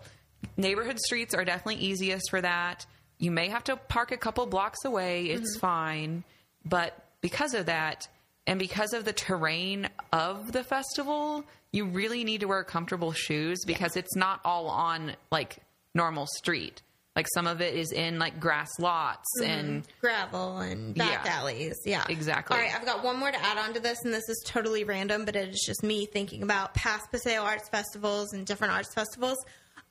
neighborhood 0.57 0.99
streets 1.01 1.34
are 1.34 1.45
definitely 1.45 1.76
easiest 1.82 2.28
for 2.30 2.41
that. 2.43 2.84
You 3.18 3.30
may 3.30 3.49
have 3.49 3.64
to 3.64 3.76
park 3.76 4.12
a 4.12 4.16
couple 4.18 4.45
blocks 4.47 4.84
away. 4.84 5.26
It's 5.26 5.53
Mm-hmm. 5.57 5.61
fine. 5.61 6.24
But 6.64 7.03
because 7.22 7.55
of 7.55 7.66
that, 7.66 8.07
and 8.47 8.59
because 8.59 8.93
of 8.93 9.05
the 9.05 9.12
terrain 9.14 9.89
of 10.12 10.53
the 10.53 10.62
festival, 10.62 11.45
you 11.72 11.87
really 11.87 12.22
need 12.24 12.41
to 12.43 12.47
wear 12.49 12.62
comfortable 12.64 13.12
shoes 13.12 13.64
because 13.66 13.97
it's 13.97 14.14
not 14.14 14.41
all 14.45 14.68
on 14.68 15.16
like 15.32 15.57
normal 15.95 16.26
street. 16.37 16.82
Like 17.17 17.27
some 17.33 17.47
of 17.47 17.62
it 17.62 17.75
is 17.75 17.93
in 17.93 18.19
like 18.19 18.39
grass 18.39 18.79
lots 18.79 19.27
mm-hmm. 19.41 19.51
and 19.51 19.89
gravel 20.03 20.59
and 20.59 20.95
back 20.95 21.25
Yeah. 21.25 21.33
alleys. 21.39 21.81
Yeah, 21.87 22.05
Exactly. 22.11 22.55
All 22.55 22.62
right, 22.62 22.75
I've 22.75 22.85
got 22.85 23.03
one 23.03 23.19
more 23.19 23.31
to 23.33 23.43
add 23.43 23.57
on 23.57 23.73
to 23.73 23.81
this, 23.81 24.05
and 24.05 24.12
this 24.12 24.29
is 24.29 24.45
totally 24.47 24.85
random, 24.85 25.25
but 25.25 25.35
it 25.35 25.49
is 25.49 25.64
just 25.67 25.83
me 25.83 26.05
thinking 26.05 26.43
about 26.43 26.75
past 26.75 27.11
Paseo 27.11 27.41
Arts 27.41 27.71
festivals 27.71 28.35
and 28.35 28.47
different 28.47 28.75
arts 28.75 28.93
festivals. 28.93 29.39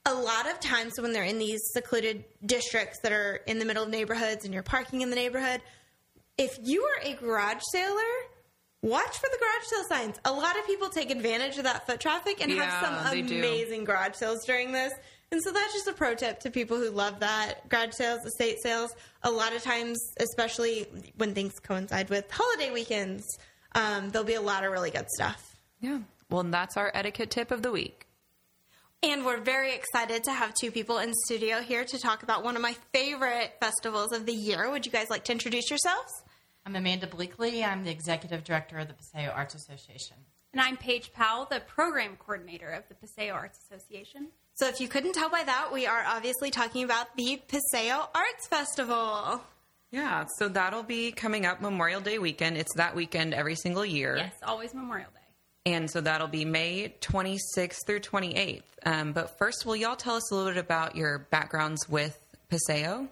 A 0.05 0.13
lot 0.13 0.47
of 0.47 0.59
times 0.59 1.01
when 1.01 1.13
they're 1.13 1.23
in 1.23 1.39
these 1.39 1.61
secluded 1.73 2.26
districts 2.45 2.99
that 3.01 3.11
are 3.11 3.38
in 3.47 3.57
the 3.57 3.65
middle 3.65 3.84
of 3.84 3.89
neighborhoods 3.89 4.45
and 4.45 4.53
you're 4.53 4.61
parking 4.61 5.01
in 5.01 5.09
the 5.09 5.15
neighborhood, 5.15 5.61
if 6.38 6.59
you 6.61 6.84
are 6.84 7.09
a 7.09 7.15
garage 7.15 7.61
sailor, 7.71 8.01
watch 8.84 9.17
for 9.17 9.28
the 9.32 9.38
garage 9.39 9.65
sale 9.67 9.84
signs. 9.89 10.19
A 10.26 10.32
lot 10.32 10.59
of 10.59 10.67
people 10.67 10.89
take 10.89 11.09
advantage 11.09 11.57
of 11.57 11.63
that 11.63 11.88
foot 11.88 11.99
traffic 11.99 12.39
and 12.39 12.51
Yeah, 12.51 12.65
have 12.65 12.86
some 12.86 13.17
amazing 13.17 13.84
garage 13.84 14.13
sales 14.15 14.45
during 14.45 14.71
this. 14.71 14.93
And 15.36 15.43
so 15.43 15.51
that's 15.51 15.73
just 15.73 15.86
a 15.86 15.91
pro 15.91 16.15
tip 16.15 16.39
to 16.39 16.49
people 16.49 16.77
who 16.77 16.89
love 16.89 17.19
that. 17.19 17.67
Garage 17.67 17.91
sales, 17.91 18.25
estate 18.25 18.63
sales, 18.63 18.95
a 19.21 19.29
lot 19.29 19.53
of 19.53 19.61
times, 19.61 19.99
especially 20.15 20.88
when 21.17 21.33
things 21.33 21.59
coincide 21.59 22.09
with 22.09 22.31
holiday 22.31 22.71
weekends, 22.71 23.25
um, 23.73 24.11
there'll 24.11 24.25
be 24.25 24.36
a 24.36 24.41
lot 24.41 24.63
of 24.63 24.71
really 24.71 24.91
good 24.91 25.09
stuff. 25.09 25.57
yeah. 25.81 25.99
Well, 26.29 26.39
and 26.39 26.53
that's 26.53 26.77
our 26.77 26.89
etiquette 26.93 27.31
tip 27.31 27.51
of 27.51 27.63
the 27.63 27.71
week. 27.71 28.07
And 29.03 29.25
we're 29.25 29.41
very 29.41 29.75
excited 29.75 30.23
to 30.23 30.31
have 30.31 30.53
two 30.53 30.71
people 30.71 30.99
in 30.99 31.13
studio 31.25 31.59
here 31.59 31.83
to 31.83 31.99
talk 31.99 32.23
about 32.23 32.45
one 32.45 32.55
of 32.55 32.61
my 32.61 32.77
favorite 32.93 33.55
festivals 33.59 34.13
of 34.13 34.25
the 34.25 34.33
year. 34.33 34.71
Would 34.71 34.86
you 34.86 34.91
guys 34.93 35.09
like 35.09 35.25
to 35.25 35.33
introduce 35.33 35.69
yourselves? 35.69 36.13
I'm 36.65 36.77
Amanda 36.77 37.07
Bleakley. 37.07 37.61
I'm 37.61 37.83
the 37.83 37.91
executive 37.91 38.45
director 38.45 38.79
of 38.79 38.88
the 38.88 38.93
Paseo 38.93 39.31
Arts 39.31 39.53
Association. 39.53 40.15
And 40.53 40.61
I'm 40.61 40.77
Paige 40.77 41.11
Powell, 41.11 41.45
the 41.51 41.59
program 41.59 42.15
coordinator 42.15 42.69
of 42.69 42.88
the 42.88 42.95
Paseo 42.95 43.33
Arts 43.33 43.59
Association. 43.69 44.29
So, 44.56 44.70
if 44.70 44.80
you 44.80 44.88
couldn't 44.88 45.12
tell 45.12 45.30
by 45.30 45.43
that, 45.43 45.74
we 45.74 45.86
are 45.86 46.01
obviously 46.08 46.49
talking 46.49 46.86
about 46.86 47.08
the 47.18 47.41
Paseo 47.49 48.08
Arts 48.16 48.47
Festival. 48.49 49.41
Yeah, 49.91 50.26
so 50.38 50.47
that'll 50.47 50.84
be 50.84 51.12
coming 51.12 51.45
up 51.45 51.62
Memorial 51.62 51.99
Day 51.99 52.20
weekend. 52.20 52.56
It's 52.56 52.74
that 52.76 52.95
weekend 52.95 53.34
every 53.34 53.56
single 53.56 53.86
year. 53.86 54.16
Yes, 54.16 54.34
always 54.43 54.74
Memorial 54.74 55.10
Day. 55.14 55.74
And 55.74 55.91
so 55.91 55.99
that'll 55.99 56.30
be 56.30 56.45
May 56.45 56.93
26th 57.01 57.86
through 57.86 57.99
28th. 57.99 58.62
Um, 58.86 59.12
but 59.12 59.38
first, 59.38 59.66
will 59.66 59.76
y'all 59.76 59.97
tell 59.97 60.16
us 60.16 60.32
a 60.32 60.36
little 60.36 60.51
bit 60.53 60.58
about 60.58 60.95
your 60.95 61.20
backgrounds 61.32 61.89
with 61.89 62.18
Paseo? 62.47 63.10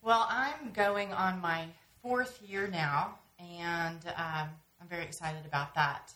Well, 0.00 0.26
I'm 0.30 0.72
going 0.72 1.12
on 1.12 1.40
my 1.42 1.66
fourth 2.02 2.40
year 2.46 2.66
now, 2.66 3.18
and 3.38 3.98
um, 4.16 4.48
I'm 4.80 4.88
very 4.88 5.04
excited 5.04 5.44
about 5.44 5.74
that. 5.74 6.12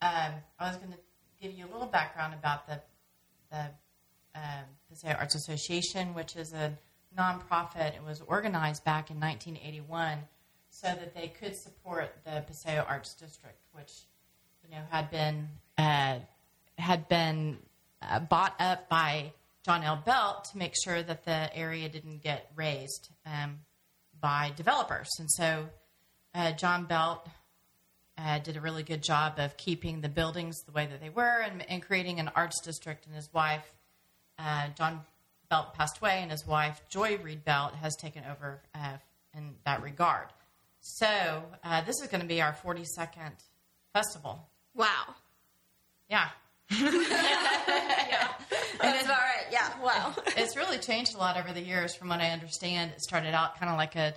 Um, 0.00 0.32
I 0.58 0.68
was 0.68 0.76
going 0.78 0.92
to 0.92 0.98
give 1.42 1.52
you 1.52 1.66
a 1.66 1.70
little 1.70 1.88
background 1.88 2.32
about 2.32 2.66
the 2.66 2.80
the 3.50 3.70
Paseo 4.88 5.12
Arts 5.18 5.34
Association, 5.34 6.14
which 6.14 6.36
is 6.36 6.52
a 6.52 6.76
nonprofit. 7.16 7.94
It 7.94 8.02
was 8.04 8.22
organized 8.26 8.84
back 8.84 9.10
in 9.10 9.20
1981 9.20 10.18
so 10.70 10.88
that 10.88 11.14
they 11.14 11.28
could 11.28 11.56
support 11.56 12.14
the 12.24 12.42
Paseo 12.46 12.84
Arts 12.88 13.14
District, 13.14 13.58
which 13.72 13.90
you 14.62 14.70
know 14.70 14.82
had 14.90 15.10
been 15.10 15.48
uh, 15.76 16.18
had 16.78 17.08
been 17.08 17.58
uh, 18.02 18.20
bought 18.20 18.54
up 18.60 18.88
by 18.88 19.32
John 19.64 19.82
L. 19.82 20.02
Belt 20.04 20.44
to 20.52 20.58
make 20.58 20.74
sure 20.82 21.02
that 21.02 21.24
the 21.24 21.54
area 21.56 21.88
didn't 21.88 22.22
get 22.22 22.50
raised 22.54 23.10
um, 23.26 23.60
by 24.20 24.52
developers, 24.56 25.08
and 25.18 25.30
so 25.30 25.68
uh, 26.34 26.52
John 26.52 26.84
Belt 26.84 27.26
uh, 28.18 28.38
did 28.40 28.56
a 28.56 28.60
really 28.60 28.82
good 28.82 29.02
job 29.02 29.38
of 29.38 29.56
keeping 29.56 30.00
the 30.00 30.08
buildings 30.08 30.60
the 30.62 30.72
way 30.72 30.86
that 30.86 31.00
they 31.00 31.10
were 31.10 31.40
and, 31.40 31.68
and 31.70 31.82
creating 31.82 32.18
an 32.18 32.30
arts 32.34 32.60
district. 32.60 33.06
And 33.06 33.14
his 33.14 33.32
wife, 33.32 33.64
uh, 34.38 34.68
John 34.76 35.00
Belt, 35.48 35.74
passed 35.74 35.98
away, 35.98 36.18
and 36.20 36.30
his 36.30 36.46
wife, 36.46 36.80
Joy 36.88 37.18
Reed 37.22 37.44
Belt, 37.44 37.74
has 37.76 37.96
taken 37.96 38.24
over 38.30 38.60
uh, 38.74 38.96
in 39.36 39.54
that 39.64 39.82
regard. 39.82 40.26
So 40.80 41.06
uh, 41.64 41.82
this 41.82 42.00
is 42.02 42.08
going 42.08 42.20
to 42.20 42.26
be 42.26 42.42
our 42.42 42.52
42nd 42.52 43.32
festival. 43.92 44.48
Wow. 44.74 44.86
Yeah. 46.10 46.28
That's 48.80 49.04
about 49.04 49.20
right. 49.20 49.46
Yeah. 49.50 49.68
Wow. 49.82 50.14
it's 50.36 50.56
really 50.56 50.78
changed 50.78 51.14
a 51.14 51.18
lot 51.18 51.36
over 51.36 51.52
the 51.52 51.60
years 51.60 51.94
from 51.94 52.08
what 52.08 52.20
I 52.20 52.30
understand. 52.30 52.92
It 52.92 53.02
started 53.02 53.34
out 53.34 53.58
kind 53.58 53.70
of 53.70 53.76
like 53.76 53.94
a, 53.96 54.14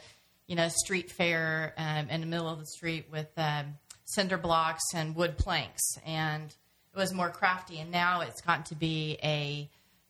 you 0.47 0.56
know, 0.56 0.68
street 0.70 1.12
fair 1.12 1.74
um, 1.78 2.10
in 2.10 2.22
the 2.22 2.28
middle 2.28 2.47
of 2.47 2.60
the 2.60 2.66
street 2.66 3.08
with 3.12 3.30
um, 3.38 3.76
cinder 4.14 4.38
blocks 4.38 4.84
and 4.93 5.16
wood 5.16 5.38
planks, 5.38 5.82
and 6.05 6.53
it 6.93 6.97
was 6.97 7.14
more 7.14 7.30
crafty. 7.30 7.80
And 7.80 7.91
now 7.91 8.22
it's 8.22 8.41
gotten 8.41 8.64
to 8.66 8.76
be 8.76 9.18
a, 9.24 9.70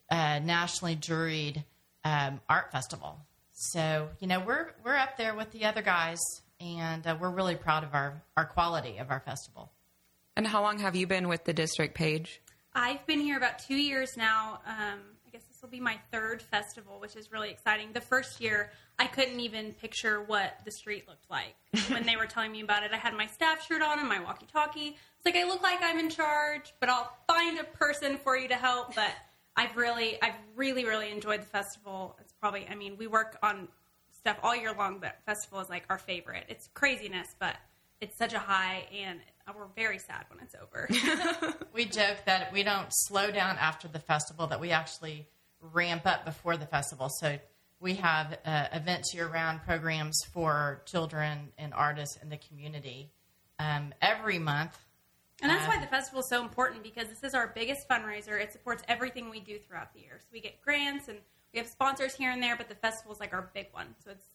uh 0.09 0.39
nationally 0.39 0.95
juried 0.95 1.63
um, 2.03 2.41
art 2.49 2.71
festival. 2.71 3.19
So 3.53 4.09
you 4.19 4.27
know, 4.27 4.39
we're 4.39 4.71
we're 4.83 4.95
up 4.95 5.17
there 5.17 5.35
with 5.35 5.51
the 5.51 5.65
other 5.65 5.81
guys, 5.81 6.19
and 6.59 7.05
uh, 7.05 7.15
we're 7.19 7.29
really 7.29 7.55
proud 7.55 7.83
of 7.83 7.93
our 7.93 8.21
our 8.35 8.45
quality 8.45 8.97
of 8.97 9.11
our 9.11 9.19
festival. 9.19 9.71
And 10.35 10.47
how 10.47 10.61
long 10.61 10.79
have 10.79 10.95
you 10.95 11.07
been 11.07 11.27
with 11.27 11.43
the 11.43 11.53
district 11.53 11.93
Paige? 11.95 12.41
I've 12.73 13.05
been 13.05 13.19
here 13.19 13.37
about 13.37 13.59
two 13.59 13.75
years 13.75 14.15
now. 14.17 14.61
Um, 14.65 14.99
I 15.20 15.20
guess 15.20 15.20
this 15.61 15.69
will 15.69 15.77
be 15.77 15.83
my 15.83 15.99
third 16.11 16.41
festival, 16.41 16.99
which 16.99 17.15
is 17.15 17.31
really 17.31 17.51
exciting. 17.51 17.89
The 17.93 18.01
first 18.01 18.41
year, 18.41 18.71
I 18.97 19.05
couldn't 19.05 19.39
even 19.39 19.73
picture 19.73 20.21
what 20.23 20.59
the 20.65 20.71
street 20.71 21.07
looked 21.07 21.29
like 21.29 21.55
when 21.89 22.03
they 22.03 22.15
were 22.15 22.25
telling 22.25 22.51
me 22.51 22.61
about 22.61 22.83
it. 22.83 22.91
I 22.91 22.97
had 22.97 23.13
my 23.13 23.27
staff 23.27 23.65
shirt 23.67 23.81
on 23.81 23.99
and 23.99 24.09
my 24.09 24.19
walkie-talkie. 24.19 24.87
It's 24.87 25.25
like 25.25 25.35
I 25.35 25.43
look 25.43 25.61
like 25.61 25.79
I'm 25.83 25.99
in 25.99 26.09
charge, 26.09 26.73
but 26.79 26.89
I'll 26.89 27.11
find 27.27 27.59
a 27.59 27.63
person 27.63 28.17
for 28.17 28.35
you 28.35 28.47
to 28.47 28.55
help. 28.55 28.95
But 28.95 29.11
I've 29.55 29.75
really, 29.77 30.19
I've 30.23 30.33
really, 30.55 30.83
really 30.83 31.11
enjoyed 31.11 31.41
the 31.41 31.47
festival. 31.47 32.17
It's 32.19 32.33
probably, 32.33 32.65
I 32.67 32.73
mean, 32.73 32.95
we 32.97 33.05
work 33.05 33.37
on 33.43 33.67
stuff 34.17 34.39
all 34.41 34.55
year 34.55 34.73
long, 34.73 34.97
but 34.99 35.19
festival 35.27 35.59
is 35.59 35.69
like 35.69 35.83
our 35.91 35.99
favorite. 35.99 36.45
It's 36.49 36.69
craziness, 36.73 37.35
but 37.39 37.55
it's 37.99 38.17
such 38.17 38.33
a 38.33 38.39
high, 38.39 38.85
and 38.99 39.19
we're 39.55 39.67
very 39.75 39.99
sad 39.99 40.25
when 40.29 40.39
it's 40.43 40.55
over. 40.55 40.87
We 41.73 41.85
joke 41.85 42.17
that 42.25 42.51
we 42.51 42.63
don't 42.63 42.89
slow 42.89 43.31
down 43.31 43.57
after 43.57 43.87
the 43.87 43.99
festival; 43.99 44.47
that 44.47 44.59
we 44.59 44.71
actually 44.71 45.27
ramp 45.61 46.05
up 46.05 46.25
before 46.25 46.57
the 46.57 46.65
festival. 46.65 47.09
So 47.09 47.37
we 47.79 47.95
have 47.95 48.37
uh, 48.45 48.67
events 48.73 49.13
year-round 49.13 49.63
programs 49.63 50.23
for 50.33 50.81
children 50.85 51.51
and 51.57 51.73
artists 51.73 52.17
in 52.21 52.29
the 52.29 52.37
community 52.37 53.11
um, 53.59 53.93
every 54.01 54.39
month. 54.39 54.77
And 55.41 55.49
that's 55.49 55.67
why 55.67 55.79
the 55.79 55.87
festival 55.87 56.19
is 56.19 56.29
so 56.29 56.41
important 56.41 56.83
because 56.83 57.07
this 57.07 57.23
is 57.23 57.33
our 57.33 57.47
biggest 57.47 57.89
fundraiser. 57.89 58.39
It 58.39 58.51
supports 58.51 58.83
everything 58.87 59.31
we 59.31 59.39
do 59.39 59.57
throughout 59.57 59.91
the 59.93 60.01
year. 60.01 60.19
So 60.19 60.27
we 60.31 60.39
get 60.39 60.61
grants 60.61 61.07
and 61.07 61.17
we 61.51 61.57
have 61.59 61.67
sponsors 61.67 62.13
here 62.13 62.29
and 62.29 62.43
there, 62.43 62.55
but 62.55 62.69
the 62.69 62.75
festival 62.75 63.11
is 63.11 63.19
like 63.19 63.33
our 63.33 63.49
big 63.53 63.67
one. 63.71 63.87
So 64.03 64.11
it's 64.11 64.27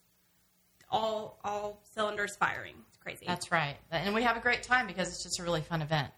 all 0.91 1.39
all 1.45 1.81
cylinders 1.95 2.37
firing. 2.37 2.75
It's 2.89 2.97
crazy. 2.99 3.25
That's 3.27 3.51
right, 3.51 3.77
and 3.91 4.15
we 4.15 4.23
have 4.23 4.37
a 4.37 4.41
great 4.41 4.63
time 4.63 4.87
because 4.87 5.09
it's 5.09 5.23
just 5.23 5.41
a 5.41 5.43
really 5.43 5.61
fun 5.61 5.83
event. 5.83 6.13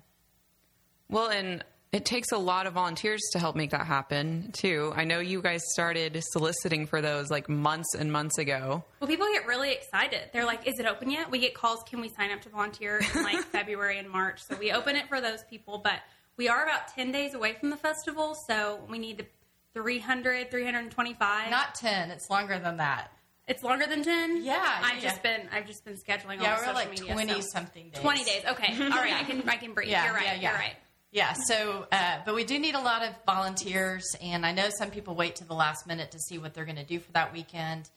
Well, 1.08 1.28
and 1.28 1.64
it 1.92 2.04
takes 2.04 2.32
a 2.32 2.38
lot 2.38 2.66
of 2.66 2.74
volunteers 2.74 3.20
to 3.32 3.38
help 3.38 3.56
make 3.56 3.70
that 3.70 3.86
happen, 3.86 4.50
too. 4.52 4.92
I 4.94 5.04
know 5.04 5.20
you 5.20 5.40
guys 5.40 5.62
started 5.72 6.20
soliciting 6.32 6.86
for 6.86 7.00
those 7.00 7.30
like 7.30 7.48
months 7.48 7.94
and 7.98 8.12
months 8.12 8.36
ago. 8.38 8.84
well, 9.00 9.08
people 9.08 9.26
get 9.32 9.46
really 9.46 9.72
excited. 9.72 10.20
They're 10.32 10.44
like, 10.44 10.66
"Is 10.68 10.78
it 10.78 10.86
open 10.86 11.10
yet?" 11.10 11.30
We 11.30 11.38
get 11.38 11.54
calls, 11.54 11.82
"Can 11.88 12.00
we 12.00 12.08
sign 12.10 12.30
up 12.30 12.42
to 12.42 12.50
volunteer 12.50 13.00
in 13.14 13.22
like 13.22 13.38
February 13.52 13.98
and 13.98 14.08
March?" 14.10 14.40
So 14.48 14.56
we 14.56 14.70
open 14.72 14.96
it 14.96 15.08
for 15.08 15.20
those 15.20 15.42
people, 15.48 15.78
but 15.78 16.00
we 16.36 16.48
are 16.48 16.62
about 16.62 16.88
10 16.94 17.10
days 17.10 17.34
away 17.34 17.54
from 17.54 17.70
the 17.70 17.76
festival, 17.76 18.36
so 18.48 18.80
we 18.88 18.98
need 18.98 19.26
300, 19.74 20.50
325. 20.50 21.50
Not 21.50 21.74
ten; 21.74 22.10
it's 22.10 22.28
longer 22.30 22.58
than 22.58 22.76
that. 22.78 23.12
It's 23.46 23.62
longer 23.62 23.86
than 23.86 24.02
10? 24.02 24.42
Yeah, 24.44 24.60
I've 24.82 25.02
yeah. 25.02 25.08
just 25.08 25.22
been 25.22 25.48
I've 25.50 25.66
just 25.66 25.84
been 25.84 25.94
scheduling 25.96 26.40
Yeah, 26.42 26.50
all 26.52 26.58
we're 26.58 26.64
social 26.66 26.74
like 26.74 26.90
media. 26.90 27.12
twenty 27.14 27.40
so- 27.40 27.48
something 27.48 27.90
days. 27.90 28.02
20 28.02 28.24
days. 28.24 28.42
Okay. 28.50 28.74
All 28.82 28.88
right. 28.90 29.14
I 29.14 29.22
can 29.24 29.48
I 29.48 29.56
can 29.56 29.72
breathe. 29.72 29.88
Yeah, 29.90 30.04
you're 30.06 30.14
right. 30.14 30.24
yeah, 30.26 30.34
yeah. 30.34 30.50
You're 30.50 30.58
right. 30.58 30.74
Yeah, 31.10 31.32
so, 31.32 31.86
uh, 31.90 32.18
but 32.26 32.34
we 32.34 32.44
do 32.44 32.58
need 32.58 32.74
a 32.74 32.80
lot 32.80 33.02
of 33.02 33.14
volunteers, 33.24 34.04
and 34.20 34.44
I 34.44 34.52
know 34.52 34.68
some 34.78 34.90
people 34.90 35.14
wait 35.14 35.36
to 35.36 35.44
the 35.44 35.54
last 35.54 35.86
minute 35.86 36.10
to 36.10 36.18
see 36.18 36.36
what 36.36 36.52
they're 36.52 36.66
going 36.66 36.76
to 36.76 36.84
do 36.84 37.00
for 37.00 37.10
that 37.12 37.32
weekend 37.32 37.88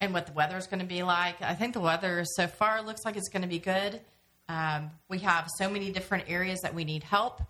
and 0.00 0.14
what 0.14 0.26
the 0.26 0.32
weather 0.32 0.56
is 0.56 0.66
going 0.66 0.80
to 0.80 0.86
be 0.86 1.02
like. 1.02 1.42
I 1.42 1.54
think 1.54 1.74
the 1.74 1.80
weather 1.80 2.24
so 2.24 2.46
far 2.46 2.80
looks 2.80 3.04
like 3.04 3.16
it's 3.16 3.28
going 3.28 3.42
to 3.42 3.48
be 3.48 3.58
good. 3.58 4.00
Um, 4.48 4.90
we 5.10 5.18
have 5.18 5.46
so 5.58 5.68
many 5.68 5.92
different 5.92 6.24
areas 6.28 6.60
that 6.62 6.74
we 6.74 6.84
need 6.84 7.02
help. 7.02 7.42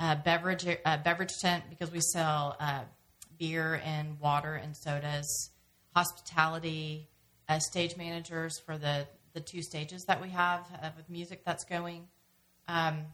Uh, 0.00 0.16
beverage, 0.16 0.66
uh, 0.84 0.96
beverage 0.96 1.30
tent 1.40 1.62
because 1.70 1.92
we 1.92 2.00
sell 2.00 2.56
uh, 2.58 2.80
beer 3.38 3.80
and 3.84 4.18
water 4.18 4.54
and 4.54 4.76
sodas. 4.76 5.50
Hospitality, 5.94 7.06
uh, 7.48 7.60
stage 7.60 7.96
managers 7.96 8.58
for 8.58 8.76
the 8.76 9.06
the 9.32 9.40
two 9.40 9.62
stages 9.62 10.04
that 10.08 10.20
we 10.20 10.28
have 10.30 10.66
uh, 10.82 10.90
with 10.96 11.08
music 11.08 11.44
that's 11.44 11.64
going 11.64 12.08
um, 12.66 13.04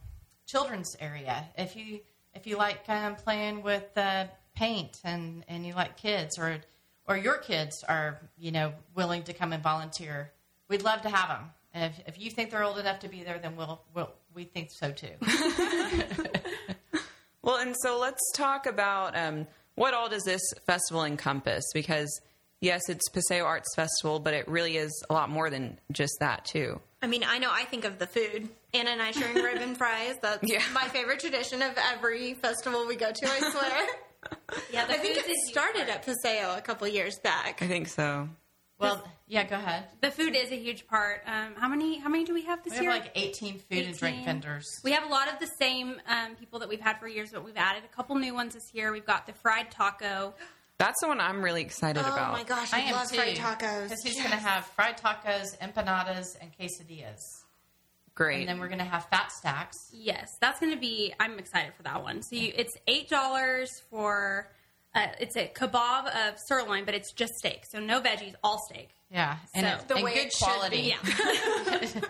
children's 0.47 0.95
area. 0.99 1.45
If 1.57 1.75
you 1.75 1.99
if 2.33 2.47
you 2.47 2.57
like 2.57 2.83
um, 2.87 3.15
playing 3.15 3.61
with 3.61 3.95
uh, 3.95 4.25
paint 4.55 4.99
and 5.03 5.45
and 5.47 5.65
you 5.65 5.75
like 5.75 5.97
kids 5.97 6.39
or 6.39 6.57
or 7.07 7.15
your 7.15 7.37
kids 7.37 7.83
are 7.87 8.19
you 8.39 8.51
know 8.51 8.73
willing 8.95 9.23
to 9.23 9.33
come 9.33 9.53
and 9.53 9.61
volunteer, 9.61 10.31
we'd 10.67 10.81
love 10.81 11.03
to 11.03 11.09
have 11.09 11.29
them. 11.29 11.51
If 11.75 11.99
if 12.07 12.19
you 12.19 12.31
think 12.31 12.49
they're 12.49 12.63
old 12.63 12.79
enough 12.79 13.01
to 13.01 13.07
be 13.07 13.23
there, 13.23 13.37
then 13.37 13.55
we'll 13.55 13.81
we'll 13.93 14.11
we 14.33 14.45
think 14.45 14.69
so 14.71 14.91
too. 14.91 15.13
Well, 17.47 17.59
and 17.59 17.77
so 17.81 17.97
let's 17.97 18.19
talk 18.33 18.65
about 18.65 19.17
um, 19.17 19.47
what 19.75 19.93
all 19.93 20.09
does 20.09 20.23
this 20.23 20.41
festival 20.65 21.05
encompass? 21.05 21.63
Because 21.73 22.09
yes, 22.59 22.89
it's 22.89 23.07
Paseo 23.07 23.45
Arts 23.45 23.73
Festival, 23.73 24.19
but 24.19 24.33
it 24.33 24.49
really 24.49 24.75
is 24.75 24.91
a 25.09 25.13
lot 25.13 25.29
more 25.29 25.49
than 25.49 25.79
just 25.89 26.17
that 26.19 26.43
too. 26.43 26.81
I 27.01 27.07
mean, 27.07 27.23
I 27.25 27.37
know 27.37 27.49
I 27.49 27.63
think 27.63 27.85
of 27.85 27.99
the 27.99 28.05
food. 28.05 28.49
Anna 28.73 28.91
and 28.91 29.01
I 29.01 29.11
sharing 29.11 29.35
ribbon 29.43 29.75
fries. 29.81 30.15
That's 30.21 30.43
Yeah. 30.49 30.61
my 30.73 30.87
favorite 30.87 31.19
tradition 31.19 31.61
of 31.61 31.71
every 31.93 32.33
festival 32.35 32.85
we 32.87 32.95
go 32.95 33.11
to, 33.11 33.27
I 33.29 33.39
swear. 33.51 33.87
Yeah, 34.73 34.85
I 34.89 34.97
think 34.97 35.15
food 35.15 35.23
it 35.25 35.25
is 35.25 35.25
a 35.25 35.29
huge 35.29 35.51
started 35.51 35.89
at 35.89 36.03
Paseo 36.05 36.55
a 36.57 36.61
couple 36.61 36.85
years 36.87 37.17
back. 37.23 37.61
I 37.61 37.67
think 37.67 37.87
so. 37.87 38.27
Well, 38.79 39.01
yeah, 39.27 39.43
go 39.45 39.55
ahead. 39.55 39.85
The 40.01 40.11
food 40.11 40.35
is 40.35 40.51
a 40.51 40.55
huge 40.57 40.85
part. 40.87 41.21
Um, 41.25 41.53
how 41.57 41.69
many? 41.69 41.99
How 41.99 42.09
many 42.09 42.25
do 42.25 42.33
we 42.33 42.41
have 42.43 42.61
this 42.63 42.73
year? 42.73 42.81
We 42.81 42.87
have 42.87 42.95
year? 42.95 43.03
like 43.03 43.11
18 43.15 43.59
food 43.59 43.85
and 43.85 43.97
drink 43.97 44.25
vendors. 44.25 44.65
We 44.83 44.91
have 44.91 45.03
a 45.05 45.07
lot 45.07 45.31
of 45.31 45.39
the 45.39 45.47
same 45.59 46.01
um, 46.07 46.35
people 46.35 46.59
that 46.59 46.67
we've 46.67 46.81
had 46.81 46.99
for 46.99 47.07
years, 47.07 47.29
but 47.31 47.45
we've 47.45 47.55
added 47.55 47.83
a 47.85 47.95
couple 47.95 48.15
new 48.17 48.33
ones 48.33 48.53
this 48.55 48.73
year. 48.73 48.91
We've 48.91 49.05
got 49.05 49.27
the 49.27 49.33
fried 49.33 49.71
taco. 49.71 50.33
That's 50.77 50.99
the 51.01 51.07
one 51.07 51.21
I'm 51.21 51.41
really 51.41 51.61
excited 51.61 52.03
Oh 52.05 52.11
about. 52.13 52.29
Oh 52.29 52.33
my 52.33 52.43
gosh, 52.43 52.73
I 52.73 52.77
I, 52.77 52.81
am 52.81 52.95
love 52.95 53.09
too. 53.09 53.15
fried 53.17 53.37
tacos. 53.37 53.83
Because 53.83 54.01
he's 54.03 54.17
going 54.17 54.29
to 54.31 54.35
have 54.37 54.65
fried 54.65 54.97
tacos, 54.97 55.57
empanadas, 55.59 56.35
and 56.41 56.51
quesadillas. 56.59 57.19
Great. 58.17 58.39
And 58.39 58.49
then 58.49 58.59
we're 58.59 58.67
going 58.67 58.79
to 58.79 58.83
have 58.85 59.05
fat 59.11 59.31
stacks. 59.31 59.77
Yes, 59.93 60.27
that's 60.41 60.59
going 60.59 60.73
to 60.73 60.79
be. 60.79 61.13
I'm 61.19 61.37
excited 61.39 61.73
for 61.77 61.83
that 61.83 62.01
one. 62.03 62.23
So 62.23 62.35
you, 62.35 62.51
it's 62.55 62.75
eight 62.87 63.09
dollars 63.09 63.69
for. 63.89 64.49
Uh, 64.95 65.05
it's 65.19 65.35
a 65.35 65.47
kebab 65.55 66.07
of 66.07 66.39
sirloin, 66.47 66.83
but 66.83 66.95
it's 66.95 67.11
just 67.13 67.31
steak, 67.35 67.65
so 67.69 67.79
no 67.79 68.01
veggies, 68.01 68.33
all 68.43 68.57
steak. 68.71 68.89
Yeah, 69.11 69.37
and, 69.53 69.63
So- 69.67 69.73
it's 69.75 69.83
The 69.83 69.95
and 69.95 70.03
way 70.03 70.13
good 70.15 70.25
it 70.27 70.33
should 70.33 70.45
quality. 70.47 70.95
Yeah, 70.95 72.01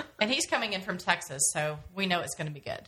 And 0.20 0.30
he's 0.30 0.46
coming 0.46 0.72
in 0.74 0.80
from 0.82 0.98
Texas, 0.98 1.42
so 1.52 1.78
we 1.96 2.06
know 2.06 2.20
it's 2.20 2.36
going 2.36 2.46
to 2.46 2.52
be 2.52 2.60
good. 2.60 2.82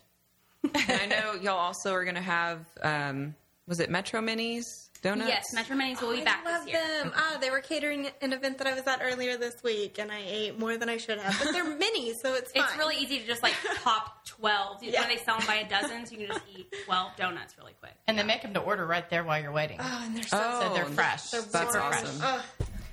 and 0.62 1.00
I 1.02 1.06
know 1.06 1.34
y'all 1.34 1.58
also 1.58 1.92
are 1.92 2.04
going 2.04 2.14
to 2.16 2.20
have, 2.20 2.64
um, 2.82 3.34
was 3.66 3.80
it 3.80 3.90
Metro 3.90 4.20
Minis 4.20 4.89
donuts? 5.02 5.28
yes, 5.28 5.44
Metro 5.54 5.76
Minis 5.76 6.00
will 6.00 6.12
be 6.14 6.22
back 6.22 6.44
I 6.46 6.52
love 6.56 6.64
this 6.64 6.72
year. 6.74 6.82
them. 7.02 7.12
Ah, 7.14 7.38
they 7.40 7.50
were 7.50 7.60
catering 7.60 8.08
an 8.20 8.32
event 8.32 8.58
that 8.58 8.66
I 8.66 8.74
was 8.74 8.86
at 8.86 9.00
earlier 9.02 9.36
this 9.36 9.62
week, 9.62 9.98
and 9.98 10.10
I 10.12 10.20
ate 10.26 10.58
more 10.58 10.76
than 10.76 10.88
I 10.88 10.96
should 10.96 11.18
have. 11.18 11.38
But 11.42 11.52
they're 11.52 11.64
mini, 11.76 12.12
so 12.22 12.34
it's 12.34 12.52
fine. 12.52 12.64
It's 12.64 12.76
really 12.76 12.96
easy 12.96 13.18
to 13.20 13.26
just 13.26 13.42
like 13.42 13.54
pop 13.82 14.24
twelve. 14.26 14.82
Yeah. 14.82 15.00
When 15.00 15.08
they 15.08 15.16
sell 15.18 15.38
them 15.38 15.46
by 15.46 15.56
a 15.56 15.68
dozen, 15.68 16.06
so 16.06 16.12
you 16.12 16.26
can 16.26 16.36
just 16.36 16.46
eat 16.56 16.74
twelve 16.86 17.16
donuts 17.16 17.56
really 17.58 17.74
quick. 17.80 17.92
And 18.06 18.18
they 18.18 18.22
make 18.24 18.42
them 18.42 18.54
to 18.54 18.60
order 18.60 18.86
right 18.86 19.08
there 19.10 19.24
while 19.24 19.40
you're 19.40 19.52
waiting. 19.52 19.78
Oh, 19.80 20.02
and 20.04 20.16
they're 20.16 20.22
so 20.24 20.38
Oh, 20.40 20.60
so 20.68 20.74
they're 20.74 20.84
fresh. 20.86 21.30
they're 21.30 21.42
That's 21.42 21.74
warm. 21.74 21.86
awesome. 21.92 22.20
Ugh. 22.22 22.40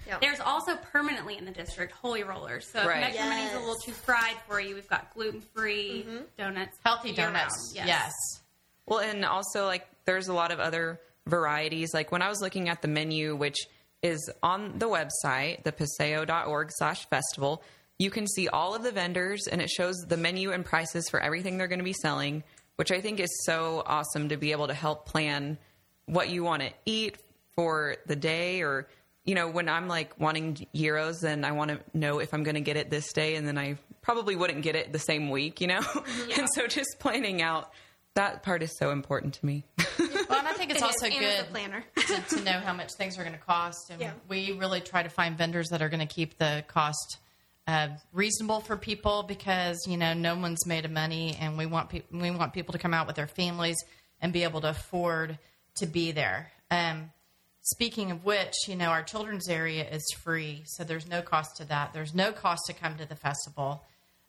Yep. 0.08 0.22
There's 0.22 0.39
also 0.39 0.78
permanently 0.78 1.38
in 1.38 1.43
the 1.43 1.51
district 1.51 1.93
Holey 2.01 2.26
Rollers. 2.26 2.66
So 2.72 2.80
if 2.80 2.86
Right. 2.88 3.01
Metro 3.01 3.20
Minis 3.24 3.30
Yes. 3.43 3.55
a 3.55 3.60
little 3.60 3.76
too 3.76 3.91
fried 3.91 4.38
for 4.47 4.58
you, 4.58 4.74
we've 4.76 4.88
got 4.88 5.14
gluten 5.14 5.41
free 5.53 6.05
donuts, 6.38 6.78
Healthy 6.86 7.12
donuts. 7.12 7.74
round. 7.76 7.88
Yes. 7.89 8.14
Well, 8.86 8.99
and 8.99 9.26
also 9.26 9.66
like 9.66 9.86
there's 10.05 10.30
a 10.30 10.34
lot 10.34 10.51
of 10.51 10.62
other 10.62 11.01
varieties. 11.28 11.93
Like 11.93 12.11
when 12.11 12.21
I 12.21 12.30
was 12.30 12.41
looking 12.41 12.69
at 12.69 12.82
the 12.82 12.88
menu, 12.88 13.36
which 13.36 13.57
is 14.01 14.30
on 14.41 14.80
the 14.80 14.88
website, 14.88 15.63
thepaseo.org 15.63 16.69
slash 16.71 17.07
festival, 17.09 17.61
you 17.99 18.09
can 18.09 18.28
see 18.28 18.47
all 18.47 18.75
of 18.75 18.84
the 18.84 18.91
vendors 18.91 19.47
and 19.47 19.61
it 19.61 19.69
shows 19.69 19.95
the 20.07 20.17
menu 20.17 20.51
and 20.51 20.63
prices 20.63 21.09
for 21.09 21.19
everything 21.19 21.57
they're 21.57 21.67
going 21.67 21.80
to 21.80 21.86
be 21.86 21.93
selling, 21.93 22.43
which 22.75 22.91
I 22.91 23.01
think 23.01 23.19
is 23.19 23.43
so 23.45 23.84
awesome 23.86 24.30
to 24.30 24.38
be 24.38 24.51
able 24.51 24.67
to 24.67 24.73
help 24.73 25.05
plan 25.07 25.57
what 26.05 26.30
you 26.30 26.43
want 26.43 26.61
to 26.61 26.69
eat 26.86 27.17
for 27.55 27.97
the 28.05 28.15
day 28.15 28.61
or 28.61 28.88
you 29.25 29.36
know 29.36 29.49
when 29.49 29.67
i'm 29.67 29.88
like 29.88 30.17
wanting 30.19 30.65
gyros 30.73 31.23
and 31.23 31.45
i 31.45 31.51
want 31.51 31.69
to 31.69 31.80
know 31.93 32.19
if 32.19 32.34
i'm 32.34 32.43
going 32.43 32.55
to 32.55 32.61
get 32.61 32.78
it 32.78 32.89
this 32.89 33.11
day 33.11 33.36
and 33.36 33.47
then 33.47 33.57
i 33.57 33.78
probably 34.01 34.36
wouldn't 34.36 34.61
get 34.61 34.75
it 34.75 34.93
the 34.93 34.99
same 34.99 35.30
week 35.30 35.59
you 35.59 35.67
know 35.67 35.82
and 36.38 36.47
so 36.55 36.65
just 36.65 36.97
planning 36.99 37.41
out 37.41 37.71
that 38.18 38.43
part 38.43 38.61
is 38.61 38.78
so 38.78 38.91
important 38.91 39.34
to 39.36 39.45
me 39.45 39.63
Well, 39.97 40.39
and 40.39 40.47
I 40.47 40.53
think 40.53 40.72
it's 40.72 40.80
It 40.82 40.86
also 40.86 41.05
is. 41.07 41.13
Anna's 41.15 41.34
a 41.34 41.41
good 41.43 41.49
planner. 41.51 41.84
to, 41.95 42.36
to 42.36 42.43
know 42.43 42.59
how 42.59 42.74
much 42.74 42.91
things 42.93 43.18
are 43.18 43.24
going 43.24 43.34
to 43.36 43.39
cost. 43.43 43.89
And 43.89 44.01
Yeah. 44.01 44.11
we 44.28 44.51
really 44.51 44.82
try 44.82 45.01
to 45.03 45.09
find 45.09 45.38
vendors 45.38 45.70
that 45.70 45.82
are 45.82 45.89
going 45.89 46.05
to 46.05 46.13
keep 46.13 46.38
the 46.38 46.63
cost 46.68 47.18
uh, 47.68 47.89
reasonable 48.13 48.59
for 48.61 48.78
people 48.78 49.24
because 49.24 49.78
you 49.88 49.97
know 49.97 50.13
no 50.13 50.36
one's 50.36 50.65
made 50.65 50.86
of 50.86 50.91
money, 50.91 51.36
and 51.39 51.57
we 51.57 51.65
want 51.65 51.89
pe- 51.89 52.03
we 52.11 52.32
want 52.32 52.53
people 52.53 52.72
to 52.74 52.78
come 52.80 52.93
out 52.93 53.07
with 53.07 53.15
their 53.18 53.28
families 53.28 53.76
and 54.22 54.32
be 54.32 54.43
able 54.43 54.61
to 54.61 54.70
afford 54.70 55.38
to 55.76 55.86
be 55.86 56.11
there. 56.13 56.49
Um, 56.72 57.11
speaking 57.61 58.11
of 58.11 58.24
which, 58.24 58.53
you 58.68 58.76
know 58.78 58.88
our 58.88 59.03
children's 59.03 59.49
area 59.49 59.86
is 59.89 60.03
free, 60.24 60.63
so 60.65 60.84
there's 60.86 61.07
no 61.09 61.22
cost 61.22 61.57
to 61.57 61.65
that. 61.65 61.91
There's 61.93 62.13
no 62.15 62.32
cost 62.32 62.61
to 62.68 62.74
come 62.74 62.95
to 62.97 63.05
the 63.05 63.15
festival, 63.18 63.84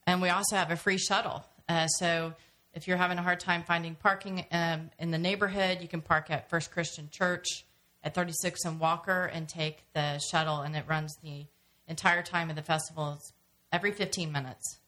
and 0.07 0.21
we 0.21 0.29
also 0.31 0.57
have 0.57 0.71
a 0.73 0.77
free 0.77 0.99
shuttle. 0.99 1.45
Uh, 1.69 1.87
so 1.87 2.35
if 2.79 2.87
you're 2.87 2.97
having 2.97 3.19
a 3.19 3.23
hard 3.23 3.41
time 3.41 3.65
finding 3.65 3.97
parking 3.97 4.45
um, 4.53 4.89
in 5.01 5.11
the 5.11 5.19
neighborhood, 5.19 5.79
you 5.83 5.89
can 5.89 6.01
park 6.01 6.31
at 6.31 6.49
First 6.49 6.71
Christian 6.71 7.09
Church 7.11 7.67
at 8.05 8.15
36 8.15 8.65
and 8.65 8.79
Walker 8.79 9.25
and 9.25 9.49
take 9.49 9.83
the 9.95 10.19
shuttle, 10.19 10.61
and 10.61 10.77
it 10.77 10.85
runs 10.87 11.17
the 11.21 11.47
entire 11.89 12.23
time 12.23 12.51
of 12.51 12.55
the 12.55 12.63
festival. 12.63 13.15
It's 13.17 13.33
every 13.73 13.91
15 13.91 14.31
minutes. 14.31 14.79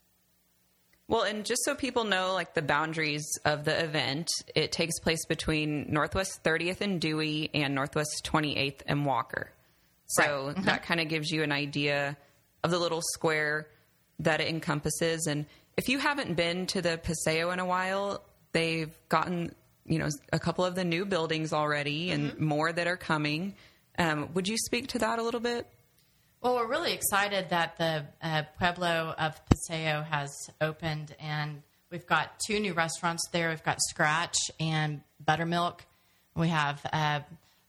Well, 1.08 1.22
and 1.22 1.44
just 1.44 1.64
so 1.64 1.74
people 1.74 2.04
know, 2.04 2.32
like 2.32 2.54
the 2.54 2.62
boundaries 2.62 3.26
of 3.44 3.64
the 3.64 3.82
event, 3.82 4.28
it 4.54 4.70
takes 4.70 5.00
place 5.00 5.26
between 5.26 5.92
Northwest 5.92 6.44
30th 6.44 6.82
and 6.82 7.00
Dewey 7.00 7.50
and 7.52 7.74
Northwest 7.74 8.22
28th 8.24 8.82
and 8.86 9.04
Walker. 9.04 9.50
So 10.06 10.54
that 10.58 10.84
kind 10.84 11.00
of 11.00 11.08
gives 11.08 11.32
you 11.32 11.42
an 11.42 11.50
idea 11.50 12.16
of 12.62 12.70
the 12.70 12.78
little 12.78 13.02
square 13.14 13.66
that 14.20 14.40
it 14.40 14.46
encompasses. 14.46 15.26
And 15.26 15.46
if 15.80 15.88
you 15.88 15.98
haven't 15.98 16.34
been 16.34 16.66
to 16.66 16.82
the 16.82 17.00
Paseo 17.02 17.52
in 17.52 17.58
a 17.58 17.64
while, 17.64 18.22
they've 18.52 18.92
gotten 19.08 19.54
you 19.86 19.98
know 19.98 20.10
a 20.30 20.38
couple 20.38 20.62
of 20.62 20.74
the 20.74 20.84
new 20.84 21.06
buildings 21.06 21.54
already 21.54 22.10
and 22.10 22.38
more 22.38 22.70
that 22.70 22.86
are 22.86 22.98
coming. 22.98 23.54
Um, 23.98 24.28
would 24.34 24.46
you 24.46 24.58
speak 24.58 24.88
to 24.88 24.98
that 24.98 25.18
a 25.18 25.22
little 25.22 25.40
bit? 25.40 25.66
Well, 26.42 26.56
we're 26.56 26.68
really 26.68 26.92
excited 26.92 27.48
that 27.48 27.78
the 27.78 28.04
uh, 28.22 28.42
Pueblo 28.58 29.14
of 29.18 29.40
Paseo 29.46 30.02
has 30.02 30.30
opened, 30.60 31.16
and 31.18 31.62
we've 31.90 32.06
got 32.06 32.38
two 32.46 32.60
new 32.60 32.74
restaurants 32.74 33.26
there. 33.32 33.48
We've 33.48 33.64
got 33.64 33.78
Scratch 33.80 34.36
and 34.60 35.00
Buttermilk. 35.24 35.86
We 36.36 36.48
have 36.48 36.84
uh, 36.92 37.20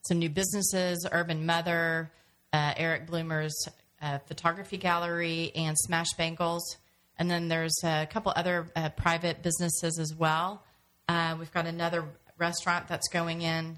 some 0.01 0.20
new 0.20 0.30
businesses: 0.30 1.07
Urban 1.09 1.45
Mother, 1.45 2.12
uh, 2.51 2.74
Eric 2.76 3.07
Bloomer's 3.07 3.55
uh, 4.01 4.18
photography 4.18 4.76
gallery, 4.76 5.53
and 5.55 5.78
Smash 5.78 6.12
Bangles. 6.18 6.76
And 7.22 7.30
then 7.30 7.49
there's 7.49 7.78
a 7.84 8.07
couple 8.11 8.34
other 8.36 8.65
uh, 8.76 8.89
private 8.89 9.43
businesses 9.43 9.99
as 9.99 10.11
well. 10.17 10.63
Uh, 11.07 11.36
we've 11.38 11.51
got 11.51 11.67
another 11.67 12.03
restaurant 12.39 12.88
that's 12.88 13.09
going 13.09 13.43
in 13.43 13.78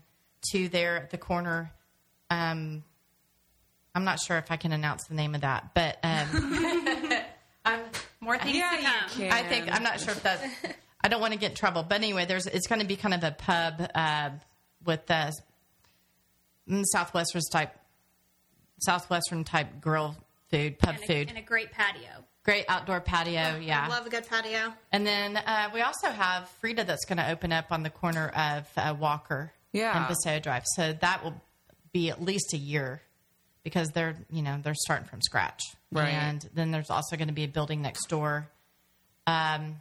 to 0.53 0.69
there 0.69 0.95
at 0.95 1.09
the 1.09 1.17
corner. 1.17 1.69
Um, 2.29 2.85
I'm 3.93 4.05
not 4.05 4.21
sure 4.21 4.37
if 4.37 4.49
I 4.49 4.55
can 4.55 4.71
announce 4.71 5.07
the 5.09 5.15
name 5.15 5.35
of 5.35 5.41
that, 5.41 5.71
but 5.73 5.97
um, 6.03 7.27
I'm, 7.65 7.81
More 8.21 8.37
things 8.37 8.55
Yeah, 8.55 8.69
to 8.71 8.77
you 8.77 8.83
come. 8.87 9.09
can. 9.09 9.31
I 9.33 9.43
think 9.43 9.75
I'm 9.75 9.83
not 9.83 9.99
sure 9.99 10.11
if 10.13 10.23
that. 10.23 10.41
I 11.03 11.09
don't 11.09 11.19
want 11.19 11.33
to 11.33 11.39
get 11.39 11.49
in 11.51 11.57
trouble, 11.57 11.83
but 11.83 11.95
anyway, 11.95 12.23
there's 12.23 12.47
it's 12.47 12.67
going 12.67 12.79
to 12.79 12.87
be 12.87 12.95
kind 12.95 13.13
of 13.13 13.25
a 13.25 13.31
pub 13.31 13.89
uh, 13.93 14.29
with 14.85 15.05
the 15.07 15.33
mm, 16.69 16.83
southwestern 16.93 17.41
type, 17.51 17.75
southwestern 18.79 19.43
type 19.43 19.81
grill 19.81 20.15
food, 20.49 20.79
pub 20.79 20.95
And 20.95 21.03
a, 21.03 21.07
food, 21.07 21.27
and 21.27 21.37
a 21.37 21.41
great 21.41 21.73
patio. 21.73 22.23
Great 22.43 22.65
outdoor 22.67 22.99
patio, 23.01 23.57
yeah. 23.59 23.85
I 23.85 23.87
Love 23.89 24.05
a 24.05 24.09
good 24.09 24.27
patio. 24.27 24.73
And 24.91 25.05
then 25.07 25.37
uh, 25.37 25.69
we 25.73 25.81
also 25.81 26.09
have 26.09 26.49
Frida 26.61 26.83
that's 26.83 27.05
going 27.05 27.17
to 27.17 27.29
open 27.31 27.51
up 27.53 27.71
on 27.71 27.83
the 27.83 27.89
corner 27.89 28.29
of 28.29 28.67
uh, 28.77 28.95
Walker 28.99 29.51
Yeah. 29.71 29.97
and 29.97 30.05
Paseo 30.07 30.39
Drive. 30.39 30.63
So 30.75 30.93
that 30.93 31.23
will 31.23 31.41
be 31.93 32.09
at 32.09 32.21
least 32.21 32.53
a 32.53 32.57
year 32.57 33.01
because 33.63 33.89
they're 33.91 34.15
you 34.29 34.41
know 34.41 34.59
they're 34.61 34.73
starting 34.75 35.07
from 35.07 35.21
scratch. 35.21 35.61
Right. 35.91 36.09
And 36.09 36.47
then 36.53 36.71
there's 36.71 36.89
also 36.89 37.15
going 37.15 37.27
to 37.29 37.33
be 37.33 37.43
a 37.45 37.47
building 37.47 37.81
next 37.81 38.07
door 38.07 38.47
um, 39.27 39.77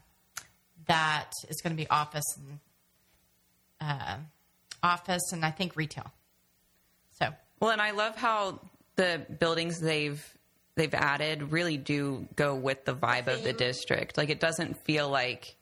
that 0.87 1.31
is 1.49 1.61
going 1.63 1.75
to 1.75 1.83
be 1.83 1.89
office 1.91 2.25
and 2.37 2.61
uh, 3.81 4.17
office 4.83 5.33
and 5.33 5.45
I 5.45 5.51
think 5.51 5.75
retail. 5.75 6.13
So 7.19 7.31
Well, 7.61 7.71
and 7.71 7.81
I 7.81 7.91
love 7.93 8.15
how 8.15 8.61
the 8.97 9.23
buildings 9.41 9.81
they've 9.81 10.23
they've 10.75 10.95
added 10.95 11.53
really 11.53 11.77
do 11.77 12.27
go 12.37 12.55
with 12.55 12.85
the 12.85 12.95
vibe 12.95 13.29
of 13.29 13.45
the 13.45 13.53
district. 13.53 14.17
Like 14.17 14.31
it 14.31 14.41
doesn't 14.41 14.85
feel 14.85 15.09
like 15.09 15.57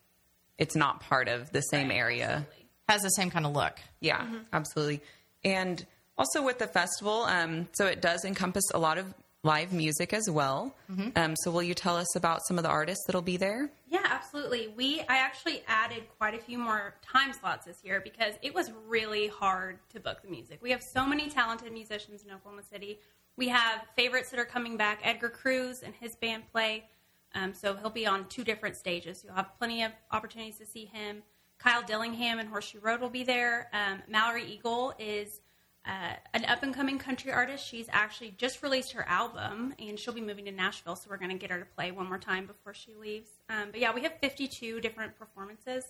it's 0.58 0.76
not 0.76 1.00
part 1.00 1.28
of 1.28 1.50
the 1.52 1.62
same 1.62 1.90
area. 1.90 2.46
has 2.88 3.02
the 3.02 3.08
same 3.10 3.30
kind 3.30 3.46
of 3.46 3.52
look. 3.52 3.78
Yeah, 4.00 4.26
absolutely. 4.52 5.00
And 5.44 5.84
also 6.18 6.44
with 6.44 6.58
the 6.58 6.66
festival, 6.66 7.22
um, 7.24 7.68
so 7.72 7.86
it 7.86 8.00
does 8.02 8.24
encompass 8.24 8.64
a 8.74 8.78
lot 8.78 8.98
of 8.98 9.06
live 9.42 9.72
music 9.72 10.12
as 10.12 10.28
well. 10.30 10.76
Um, 11.16 11.34
so 11.36 11.50
will 11.50 11.62
you 11.62 11.72
tell 11.72 11.96
us 11.96 12.14
about 12.14 12.40
some 12.46 12.58
of 12.58 12.62
the 12.64 12.68
artists 12.68 13.04
that'll 13.06 13.22
be 13.22 13.38
there? 13.38 13.70
Yeah, 13.88 14.00
absolutely. 14.04 14.68
We 14.76 15.00
I 15.08 15.16
actually 15.16 15.62
added 15.66 16.02
quite 16.18 16.34
a 16.34 16.38
few 16.38 16.58
more 16.58 16.94
time 17.00 17.32
slots 17.32 17.64
this 17.64 17.78
year 17.82 18.00
because 18.04 18.34
it 18.42 18.54
was 18.54 18.70
really 18.86 19.28
hard 19.28 19.78
to 19.94 20.00
book 20.00 20.20
the 20.22 20.28
music. 20.28 20.58
We 20.60 20.70
have 20.72 20.82
so 20.92 21.06
many 21.06 21.30
talented 21.30 21.72
musicians 21.72 22.22
in 22.22 22.30
Oklahoma 22.32 22.62
City. 22.70 22.98
We 23.40 23.48
have 23.48 23.86
favorites 23.96 24.28
that 24.32 24.38
are 24.38 24.44
coming 24.44 24.76
back. 24.76 25.00
Edgar 25.02 25.30
Cruz 25.30 25.82
and 25.82 25.94
his 25.94 26.14
band 26.14 26.42
play, 26.52 26.84
um, 27.34 27.54
so 27.54 27.74
he'll 27.74 27.88
be 27.88 28.06
on 28.06 28.28
two 28.28 28.44
different 28.44 28.76
stages. 28.76 29.24
You'll 29.24 29.34
have 29.34 29.56
plenty 29.56 29.82
of 29.82 29.92
opportunities 30.12 30.58
to 30.58 30.66
see 30.66 30.84
him. 30.84 31.22
Kyle 31.56 31.80
Dillingham 31.80 32.38
and 32.38 32.50
Horseshoe 32.50 32.80
Road 32.80 33.00
will 33.00 33.08
be 33.08 33.22
there. 33.24 33.70
Um, 33.72 34.02
Mallory 34.10 34.44
Eagle 34.44 34.92
is 34.98 35.40
uh, 35.86 36.16
an 36.34 36.44
up 36.44 36.62
and 36.62 36.74
coming 36.74 36.98
country 36.98 37.32
artist. 37.32 37.66
She's 37.66 37.86
actually 37.92 38.34
just 38.36 38.62
released 38.62 38.92
her 38.92 39.08
album, 39.08 39.72
and 39.78 39.98
she'll 39.98 40.12
be 40.12 40.20
moving 40.20 40.44
to 40.44 40.52
Nashville, 40.52 40.94
so 40.94 41.06
we're 41.08 41.16
going 41.16 41.30
to 41.30 41.38
get 41.38 41.50
her 41.50 41.60
to 41.60 41.64
play 41.64 41.92
one 41.92 42.08
more 42.08 42.18
time 42.18 42.44
before 42.44 42.74
she 42.74 42.94
leaves. 42.94 43.30
Um, 43.48 43.68
but 43.70 43.80
yeah, 43.80 43.94
we 43.94 44.02
have 44.02 44.18
52 44.20 44.82
different 44.82 45.18
performances 45.18 45.84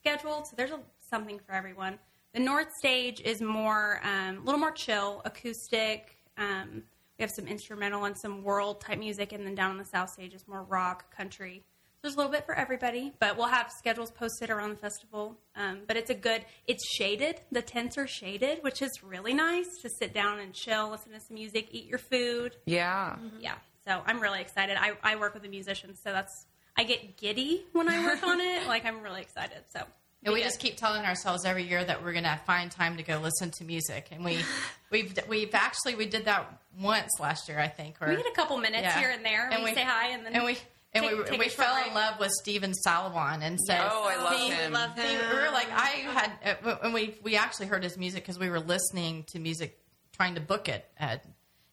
scheduled, 0.00 0.46
so 0.46 0.54
there's 0.56 0.70
a, 0.70 0.80
something 1.06 1.38
for 1.46 1.52
everyone. 1.52 1.98
The 2.32 2.40
North 2.40 2.72
Stage 2.78 3.20
is 3.20 3.42
more, 3.42 4.00
um, 4.02 4.38
a 4.38 4.40
little 4.40 4.58
more 4.58 4.72
chill, 4.72 5.20
acoustic. 5.26 6.16
Um, 6.38 6.82
we 7.18 7.22
have 7.22 7.30
some 7.30 7.46
instrumental 7.46 8.04
and 8.04 8.16
some 8.18 8.42
world 8.42 8.80
type 8.80 8.98
music, 8.98 9.32
and 9.32 9.46
then 9.46 9.54
down 9.54 9.70
on 9.70 9.78
the 9.78 9.84
South 9.84 10.10
Stage 10.10 10.34
is 10.34 10.46
more 10.48 10.62
rock, 10.62 11.14
country. 11.14 11.62
There's 12.02 12.14
a 12.14 12.18
little 12.18 12.32
bit 12.32 12.44
for 12.44 12.54
everybody, 12.54 13.14
but 13.18 13.38
we'll 13.38 13.46
have 13.46 13.70
schedules 13.78 14.10
posted 14.10 14.50
around 14.50 14.70
the 14.70 14.76
festival. 14.76 15.38
Um, 15.56 15.80
but 15.86 15.96
it's 15.96 16.10
a 16.10 16.14
good, 16.14 16.44
it's 16.66 16.86
shaded. 16.86 17.40
The 17.50 17.62
tents 17.62 17.96
are 17.96 18.06
shaded, 18.06 18.62
which 18.62 18.82
is 18.82 18.90
really 19.02 19.32
nice 19.32 19.68
to 19.80 19.88
sit 19.88 20.12
down 20.12 20.38
and 20.38 20.52
chill, 20.52 20.90
listen 20.90 21.12
to 21.12 21.20
some 21.20 21.34
music, 21.34 21.68
eat 21.70 21.86
your 21.86 21.98
food. 21.98 22.56
Yeah. 22.66 23.16
Yeah. 23.40 23.54
So 23.86 24.02
I'm 24.04 24.20
really 24.20 24.42
excited. 24.42 24.76
I, 24.78 24.92
I 25.02 25.16
work 25.16 25.32
with 25.32 25.44
a 25.46 25.48
musician, 25.48 25.94
so 25.96 26.12
that's, 26.12 26.46
I 26.76 26.84
get 26.84 27.16
giddy 27.16 27.64
when 27.72 27.88
I 27.88 28.04
work 28.04 28.22
on 28.26 28.38
it. 28.38 28.66
Like, 28.66 28.84
I'm 28.84 29.00
really 29.00 29.22
excited. 29.22 29.62
So. 29.72 29.80
And 30.24 30.32
we 30.32 30.40
Yeah. 30.40 30.46
just 30.46 30.58
keep 30.58 30.76
telling 30.76 31.04
ourselves 31.04 31.44
every 31.44 31.64
year 31.68 31.84
that 31.84 32.02
we're 32.02 32.12
going 32.12 32.24
to 32.24 32.40
find 32.46 32.70
time 32.70 32.96
to 32.96 33.02
go 33.02 33.18
listen 33.18 33.50
to 33.58 33.64
music, 33.64 34.08
and 34.10 34.24
we 34.24 34.38
we've 34.90 35.14
we've 35.28 35.54
actually 35.54 35.94
we 35.96 36.06
did 36.06 36.24
that 36.24 36.46
once 36.80 37.10
last 37.20 37.48
year, 37.48 37.60
I 37.60 37.68
think. 37.68 38.00
Or 38.00 38.08
We 38.08 38.16
get 38.16 38.26
a 38.26 38.32
couple 38.34 38.56
minutes 38.58 38.82
Yeah. 38.84 38.98
here 38.98 39.10
and 39.10 39.24
there. 39.24 39.48
And 39.50 39.62
we, 39.62 39.70
we- 39.70 39.74
say 39.74 39.82
hi, 39.84 40.08
and 40.08 40.24
then 40.24 40.34
and 40.34 40.44
we 40.44 40.58
and 40.94 41.04
take- 41.04 41.18
we 41.18 41.24
take 41.24 41.34
a 41.34 41.38
we 41.38 41.48
fell 41.48 41.74
break. 41.74 41.88
in 41.88 41.94
love 41.94 42.18
with 42.20 42.30
Steven 42.32 42.72
Salewon, 42.86 43.42
and 43.42 43.58
so 43.60 43.74
Oh, 43.74 44.04
I 44.08 44.16
love 44.16 44.36
he- 44.40 44.50
him. 44.50 44.72
Love 44.72 44.96
him. 44.96 45.20
we 45.30 45.36
were 45.36 45.50
like, 45.50 45.68
I 45.70 45.88
had 45.90 46.56
and 46.82 46.94
we 46.94 47.16
we 47.22 47.36
actually 47.36 47.66
heard 47.66 47.82
his 47.82 47.98
music 47.98 48.22
because 48.22 48.38
we 48.38 48.48
were 48.48 48.60
listening 48.60 49.24
to 49.32 49.38
music, 49.38 49.78
trying 50.12 50.36
to 50.36 50.40
book 50.40 50.68
it, 50.68 50.88
uh, 50.98 51.16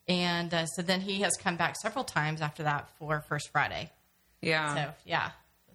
and 0.07 0.53
uh, 0.53 0.65
so 0.65 0.81
then 0.81 0.99
he 1.01 1.21
has 1.21 1.37
come 1.37 1.55
back 1.55 1.75
several 1.81 2.03
times 2.03 2.41
after 2.41 2.63
that 2.63 2.89
for 2.99 3.21
First 3.21 3.49
Friday. 3.49 3.91
Yeah. 4.41 4.73
So 4.75 4.93
yeah, 5.05 5.31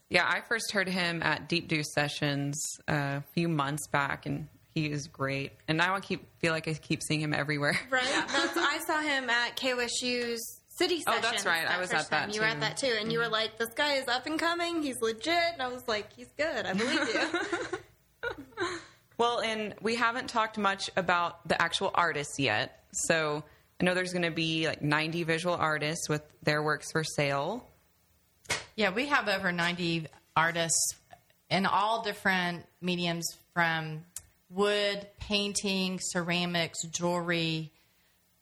Yeah, 0.09 0.25
I 0.25 0.41
first 0.49 0.73
heard 0.73 0.89
him 0.89 1.23
at 1.23 1.49
Deep 1.49 1.69
Deuce 1.69 1.93
Sessions 1.93 2.63
uh, 2.89 2.93
a 3.19 3.25
few 3.35 3.49
months 3.49 3.89
back, 3.89 4.27
and 4.27 4.49
he 4.75 4.87
is 4.87 5.09
great. 5.09 5.53
And 5.67 5.77
now 5.79 5.95
I 5.95 6.01
keep 6.01 6.25
feel 6.39 6.53
like 6.53 6.69
I 6.69 6.75
keep 6.75 7.03
seeing 7.03 7.21
him 7.21 7.35
everywhere. 7.35 7.79
Right. 7.91 8.05
That's, 8.29 8.57
I 8.57 8.79
saw 8.87 9.01
him 9.01 9.29
at 9.31 9.57
KOSU's 9.57 10.61
city 10.79 11.01
session. 11.01 11.19
Oh, 11.19 11.21
that's 11.23 11.47
right. 11.47 11.69
I 11.69 11.81
was 11.81 11.93
at 11.93 12.11
that 12.11 12.27
time. 12.27 12.31
You 12.31 12.41
were. 12.41 12.47
Mm-hmm. 12.47 12.63
at 12.63 12.77
that 12.77 12.77
too, 12.77 12.95
and 13.01 13.11
you 13.11 13.19
were 13.19 13.29
like, 13.29 13.59
"This 13.59 13.71
guy 13.75 13.95
is 13.95 14.07
up 14.07 14.27
and 14.27 14.39
coming. 14.39 14.83
He's 14.83 15.01
legit." 15.01 15.53
And 15.55 15.63
I 15.63 15.69
was 15.69 15.87
like, 15.89 16.13
"He's 16.15 16.31
good. 16.37 16.67
I 16.67 16.73
believe 16.73 17.09
you." 17.15 18.69
Well, 19.19 19.41
and 19.41 19.75
we 19.81 19.95
haven't 19.95 20.29
talked 20.29 20.59
much 20.59 20.91
about 20.95 21.49
the 21.49 21.61
actual 21.61 21.91
artists 21.95 22.39
yet. 22.39 22.85
So 22.93 23.45
I 23.81 23.85
know 23.85 23.95
there's 23.95 24.13
going 24.13 24.25
to 24.25 24.31
be 24.31 24.67
like 24.67 24.83
90 24.83 25.23
visual 25.25 25.55
artists 25.55 26.09
with 26.09 26.23
their 26.43 26.63
works 26.63 26.93
for 26.93 27.03
sale. 27.03 27.67
Yeah, 28.77 28.91
we 28.91 29.07
have 29.07 29.29
over 29.29 29.53
90 29.53 30.07
artists 30.37 30.95
in 31.51 31.67
all 31.67 32.03
different 32.03 32.65
mediums 32.81 33.27
from 33.55 34.05
wood, 34.51 35.07
painting, 35.19 35.99
ceramics, 36.03 36.83
jewelry, 36.85 37.73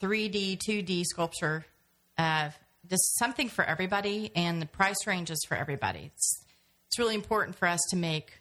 3D, 0.00 0.58
2D 0.58 1.04
sculpture. 1.04 1.64
Uh, 2.18 2.50
just 2.88 3.18
something 3.18 3.48
for 3.48 3.64
everybody, 3.64 4.30
and 4.34 4.60
the 4.60 4.66
price 4.66 5.06
range 5.06 5.30
is 5.30 5.42
for 5.48 5.56
everybody. 5.56 6.10
It's, 6.14 6.44
it's 6.86 6.98
really 6.98 7.14
important 7.14 7.56
for 7.56 7.66
us 7.66 7.80
to 7.90 7.96
make 7.96 8.32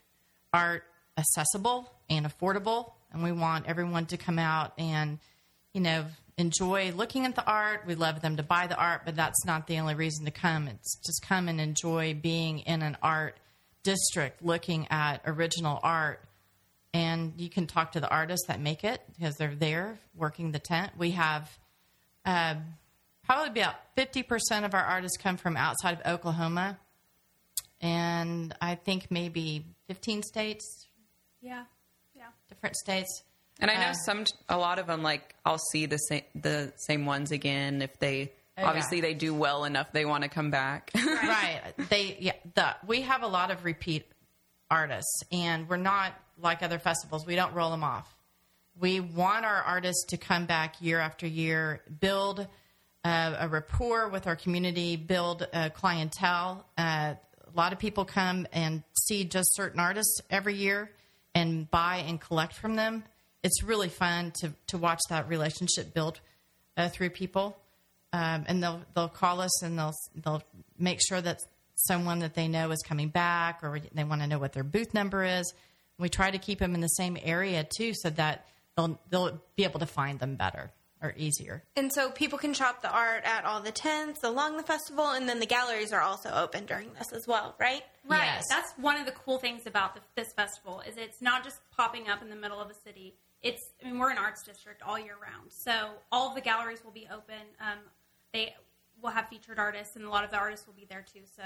art 0.52 0.84
accessible 1.18 1.90
and 2.10 2.26
affordable, 2.26 2.92
and 3.12 3.24
we 3.24 3.32
want 3.32 3.68
everyone 3.68 4.06
to 4.08 4.18
come 4.18 4.40
out 4.40 4.74
and, 4.78 5.20
you 5.74 5.82
know, 5.82 6.06
enjoy 6.38 6.92
looking 6.92 7.26
at 7.26 7.36
the 7.36 7.46
art. 7.46 7.84
We 7.86 7.96
love 7.96 8.22
them 8.22 8.38
to 8.38 8.44
buy 8.44 8.68
the 8.68 8.76
art, 8.76 9.02
but 9.06 9.16
that's 9.16 9.46
not 9.46 9.68
the 9.68 9.80
only 9.80 9.96
reason 9.96 10.26
to 10.26 10.32
come. 10.32 10.68
It's 10.68 10.96
just 11.06 11.22
come 11.22 11.48
and 11.48 11.60
enjoy 11.62 12.14
being 12.16 12.60
in 12.60 12.82
an 12.82 12.98
art 13.02 13.38
district 13.84 14.44
looking 14.44 14.88
at 14.90 15.22
original 15.26 15.80
art. 15.84 16.22
And 16.94 17.34
you 17.38 17.50
can 17.50 17.68
talk 17.68 17.94
to 17.94 18.00
the 18.00 18.10
artists 18.10 18.48
that 18.48 18.60
make 18.60 18.84
it 18.84 19.02
because 19.18 19.36
they're 19.36 19.56
there 19.56 19.98
working 20.16 20.52
the 20.52 20.60
tent. 20.60 20.92
We 20.98 21.12
have 21.12 21.50
um, 22.26 22.64
probably 23.26 23.62
about 23.62 23.76
50% 23.98 24.64
of 24.64 24.74
our 24.74 24.84
artists 24.84 25.18
come 25.18 25.38
from 25.38 25.58
outside 25.58 26.00
of 26.00 26.14
Oklahoma. 26.14 26.78
And 27.82 28.56
I 28.62 28.76
think 28.76 29.08
maybe 29.10 29.66
15 29.88 30.24
states, 30.24 30.88
yeah, 31.42 31.66
yeah. 32.16 32.28
different 32.48 32.76
states. 32.78 33.24
And 33.64 33.72
I 33.72 33.76
know 33.76 33.90
Uh, 33.92 33.94
some, 33.94 34.26
a 34.50 34.58
lot 34.58 34.78
of 34.78 34.88
them, 34.88 35.02
like 35.04 35.36
I'll 35.46 35.58
see 35.72 35.86
the 35.86 35.98
same, 35.98 36.24
the 36.36 36.74
same 36.76 37.06
ones 37.06 37.32
again 37.32 37.82
if 37.82 37.98
they, 37.98 38.32
Oh, 38.58 38.66
obviously 38.66 38.98
yeah. 38.98 39.04
they 39.04 39.14
do 39.16 39.34
well 39.34 39.64
enough, 39.66 39.92
they 39.94 40.06
want 40.06 40.24
to 40.24 40.30
come 40.30 40.52
back. 40.52 40.92
right. 40.96 41.62
They 41.90 42.18
yeah. 42.20 42.34
The 42.54 42.76
we 42.86 43.02
have 43.02 43.24
a 43.24 43.28
lot 43.28 43.50
of 43.50 43.64
repeat 43.66 44.06
artists, 44.70 45.24
and 45.32 45.68
we're 45.68 45.78
not 45.78 46.14
like 46.40 46.62
other 46.62 46.78
festivals. 46.78 47.26
We 47.26 47.36
don't 47.36 47.54
roll 47.56 47.72
them 47.72 47.84
off. 47.84 48.16
We 48.80 49.00
want 49.00 49.46
our 49.46 49.62
artists 49.64 50.06
to 50.10 50.18
come 50.18 50.46
back 50.46 50.76
year 50.82 51.00
after 51.00 51.26
year, 51.26 51.82
build 52.00 52.48
uh, 53.04 53.36
a 53.40 53.48
rapport 53.48 54.10
with 54.10 54.28
our 54.28 54.36
community, 54.36 54.98
build 54.98 55.48
a 55.52 55.72
clientele. 55.72 56.64
Uh, 56.78 57.16
a 57.16 57.52
lot 57.56 57.74
of 57.74 57.80
people 57.80 58.06
come 58.06 58.46
and 58.54 58.84
see 58.94 59.24
just 59.24 59.56
certain 59.56 59.80
artists 59.80 60.22
every 60.30 60.56
year 60.56 60.92
and 61.34 61.70
buy 61.72 62.04
and 62.08 62.22
collect 62.22 62.54
from 62.54 62.76
them. 62.76 63.04
It's 63.44 63.62
really 63.64 63.90
fun 63.90 64.32
to 64.42 64.54
to 64.68 64.78
watch 64.78 65.02
that 65.10 65.28
relationship 65.28 65.94
build 65.94 66.20
uh, 66.78 66.90
through 66.90 67.12
people 67.12 67.58
um, 68.14 68.46
and 68.48 68.64
they'll 68.64 68.82
they'll 68.96 69.10
call 69.10 69.42
us 69.42 69.64
and 69.64 69.78
they'll 69.78 69.96
they'll 70.24 70.44
make 70.78 71.00
sure 71.06 71.20
that 71.20 71.40
someone 71.76 72.20
that 72.20 72.36
they 72.36 72.48
know 72.48 72.72
is 72.72 72.82
coming 72.88 73.10
back 73.10 73.60
or 73.64 73.80
they 73.94 74.04
want 74.04 74.22
to 74.22 74.28
know 74.28 74.40
what 74.40 74.54
their 74.54 74.64
booth 74.64 74.94
number 74.94 75.24
is. 75.24 75.52
We 75.98 76.10
try 76.10 76.32
to 76.32 76.38
keep 76.38 76.60
them 76.60 76.76
in 76.76 76.82
the 76.82 76.88
same 76.88 77.18
area 77.22 77.68
too, 77.78 77.94
so 77.96 78.12
that 78.12 78.46
they'll 78.78 79.00
they'll 79.10 79.42
be 79.56 79.64
able 79.64 79.80
to 79.80 79.86
find 79.88 80.20
them 80.20 80.36
better 80.36 80.72
or 81.02 81.14
easier. 81.18 81.62
and 81.76 81.92
so 81.92 82.10
people 82.12 82.40
can 82.40 82.54
shop 82.54 82.82
the 82.82 82.90
art 82.90 83.26
at 83.26 83.44
all 83.44 83.60
the 83.60 83.74
tents 83.74 84.24
along 84.24 84.56
the 84.56 84.64
festival, 84.64 85.08
and 85.08 85.28
then 85.28 85.42
the 85.42 85.46
galleries 85.46 85.92
are 85.92 86.00
also 86.00 86.30
open 86.30 86.66
during 86.66 86.94
this 86.94 87.12
as 87.12 87.28
well, 87.28 87.56
right? 87.60 87.82
Right. 88.08 88.24
Yes. 88.24 88.46
That's 88.50 88.72
one 88.78 88.96
of 88.96 89.06
the 89.06 89.12
cool 89.12 89.38
things 89.38 89.66
about 89.66 89.96
the, 89.96 90.02
this 90.16 90.32
festival 90.34 90.82
is 90.88 90.96
it's 90.96 91.22
not 91.22 91.44
just 91.44 91.60
popping 91.76 92.08
up 92.08 92.22
in 92.22 92.30
the 92.30 92.38
middle 92.38 92.62
of 92.62 92.70
a 92.70 92.74
city. 92.86 93.16
It's 93.44 93.62
I 93.84 93.88
mean 93.90 94.00
we're 94.00 94.10
an 94.12 94.18
arts 94.18 94.42
district 94.44 94.82
all 94.82 94.98
year 94.98 95.16
round, 95.22 95.52
so 95.52 95.92
all 96.12 96.30
of 96.30 96.36
the 96.36 96.42
galleries 96.42 96.84
will 96.84 96.92
be 96.92 97.08
open. 97.14 97.36
Um, 97.60 97.80
they 98.34 98.54
will 99.02 99.10
have 99.12 99.28
featured 99.28 99.60
artists, 99.60 99.96
and 99.96 100.06
a 100.06 100.10
lot 100.10 100.24
of 100.24 100.32
the 100.32 100.38
artists 100.38 100.66
will 100.66 100.74
be 100.74 100.86
there 100.90 101.04
too. 101.14 101.22
So 101.36 101.44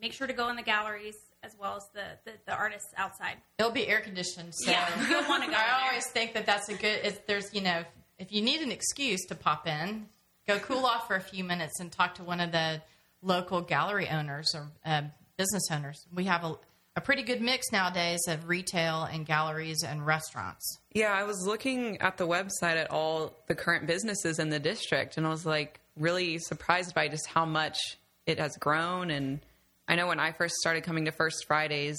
make 0.00 0.12
sure 0.12 0.26
to 0.26 0.32
go 0.34 0.48
in 0.50 0.56
the 0.56 0.62
galleries 0.62 1.16
as 1.42 1.56
well 1.58 1.76
as 1.76 1.84
the 1.94 2.04
the, 2.30 2.32
the 2.46 2.52
artists 2.54 2.88
outside. 2.96 3.36
It'll 3.58 3.72
be 3.72 3.86
air 3.88 4.00
conditioned, 4.00 4.54
so 4.54 4.70
Yeah, 4.70 4.86
you'll 5.08 5.28
wanna 5.28 5.46
go 5.46 5.52
I 5.52 5.56
there. 5.56 5.88
always 5.88 6.06
think 6.08 6.34
that 6.34 6.44
that's 6.46 6.68
a 6.68 6.74
good. 6.74 7.00
If 7.04 7.26
there's 7.26 7.54
you 7.54 7.62
know 7.62 7.84
if 8.18 8.30
you 8.32 8.42
need 8.42 8.60
an 8.60 8.70
excuse 8.70 9.24
to 9.28 9.34
pop 9.34 9.66
in, 9.66 10.06
go 10.46 10.58
cool 10.58 10.84
off 10.84 11.06
for 11.06 11.16
a 11.16 11.22
few 11.22 11.42
minutes 11.42 11.80
and 11.80 11.90
talk 11.90 12.16
to 12.16 12.22
one 12.22 12.40
of 12.40 12.52
the 12.52 12.82
local 13.22 13.62
gallery 13.62 14.08
owners 14.10 14.54
or 14.54 14.68
uh, 14.84 15.02
business 15.38 15.70
owners. 15.70 16.06
We 16.14 16.24
have 16.24 16.44
a, 16.44 16.56
a 16.96 17.00
pretty 17.00 17.22
good 17.22 17.40
mix 17.40 17.70
nowadays 17.72 18.20
of 18.26 18.48
retail 18.48 19.04
and 19.04 19.24
galleries 19.24 19.82
and 19.82 20.04
restaurants. 20.04 20.78
Yeah, 20.92 21.12
I 21.12 21.22
was 21.22 21.46
looking 21.46 22.00
at 22.00 22.16
the 22.16 22.26
website 22.26 22.76
at 22.76 22.90
all 22.90 23.36
the 23.46 23.54
current 23.54 23.86
businesses 23.86 24.38
in 24.38 24.50
the 24.50 24.58
district, 24.58 25.16
and 25.16 25.26
I 25.26 25.30
was 25.30 25.46
like 25.46 25.80
really 25.96 26.38
surprised 26.38 26.94
by 26.94 27.08
just 27.08 27.26
how 27.26 27.44
much 27.44 27.78
it 28.26 28.38
has 28.38 28.56
grown. 28.56 29.10
And 29.10 29.40
I 29.86 29.94
know 29.94 30.08
when 30.08 30.18
I 30.18 30.32
first 30.32 30.54
started 30.56 30.82
coming 30.82 31.04
to 31.04 31.12
First 31.12 31.44
Fridays, 31.46 31.98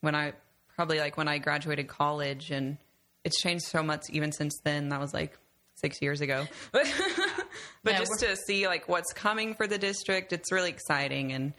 when 0.00 0.14
I 0.14 0.32
probably 0.74 0.98
like 0.98 1.16
when 1.16 1.28
I 1.28 1.38
graduated 1.38 1.86
college, 1.86 2.50
and 2.50 2.78
it's 3.24 3.40
changed 3.40 3.64
so 3.66 3.82
much 3.82 4.02
even 4.10 4.32
since 4.32 4.58
then. 4.64 4.88
That 4.88 5.00
was 5.00 5.14
like 5.14 5.38
six 5.76 6.02
years 6.02 6.20
ago, 6.20 6.46
but 6.72 6.92
but 7.84 7.92
Yeah, 7.92 7.98
just 8.00 8.20
to 8.20 8.36
see 8.36 8.66
like 8.66 8.88
what's 8.88 9.12
coming 9.12 9.54
for 9.54 9.68
the 9.68 9.78
district, 9.78 10.32
it's 10.32 10.50
really 10.50 10.70
exciting. 10.70 11.32
And 11.32 11.52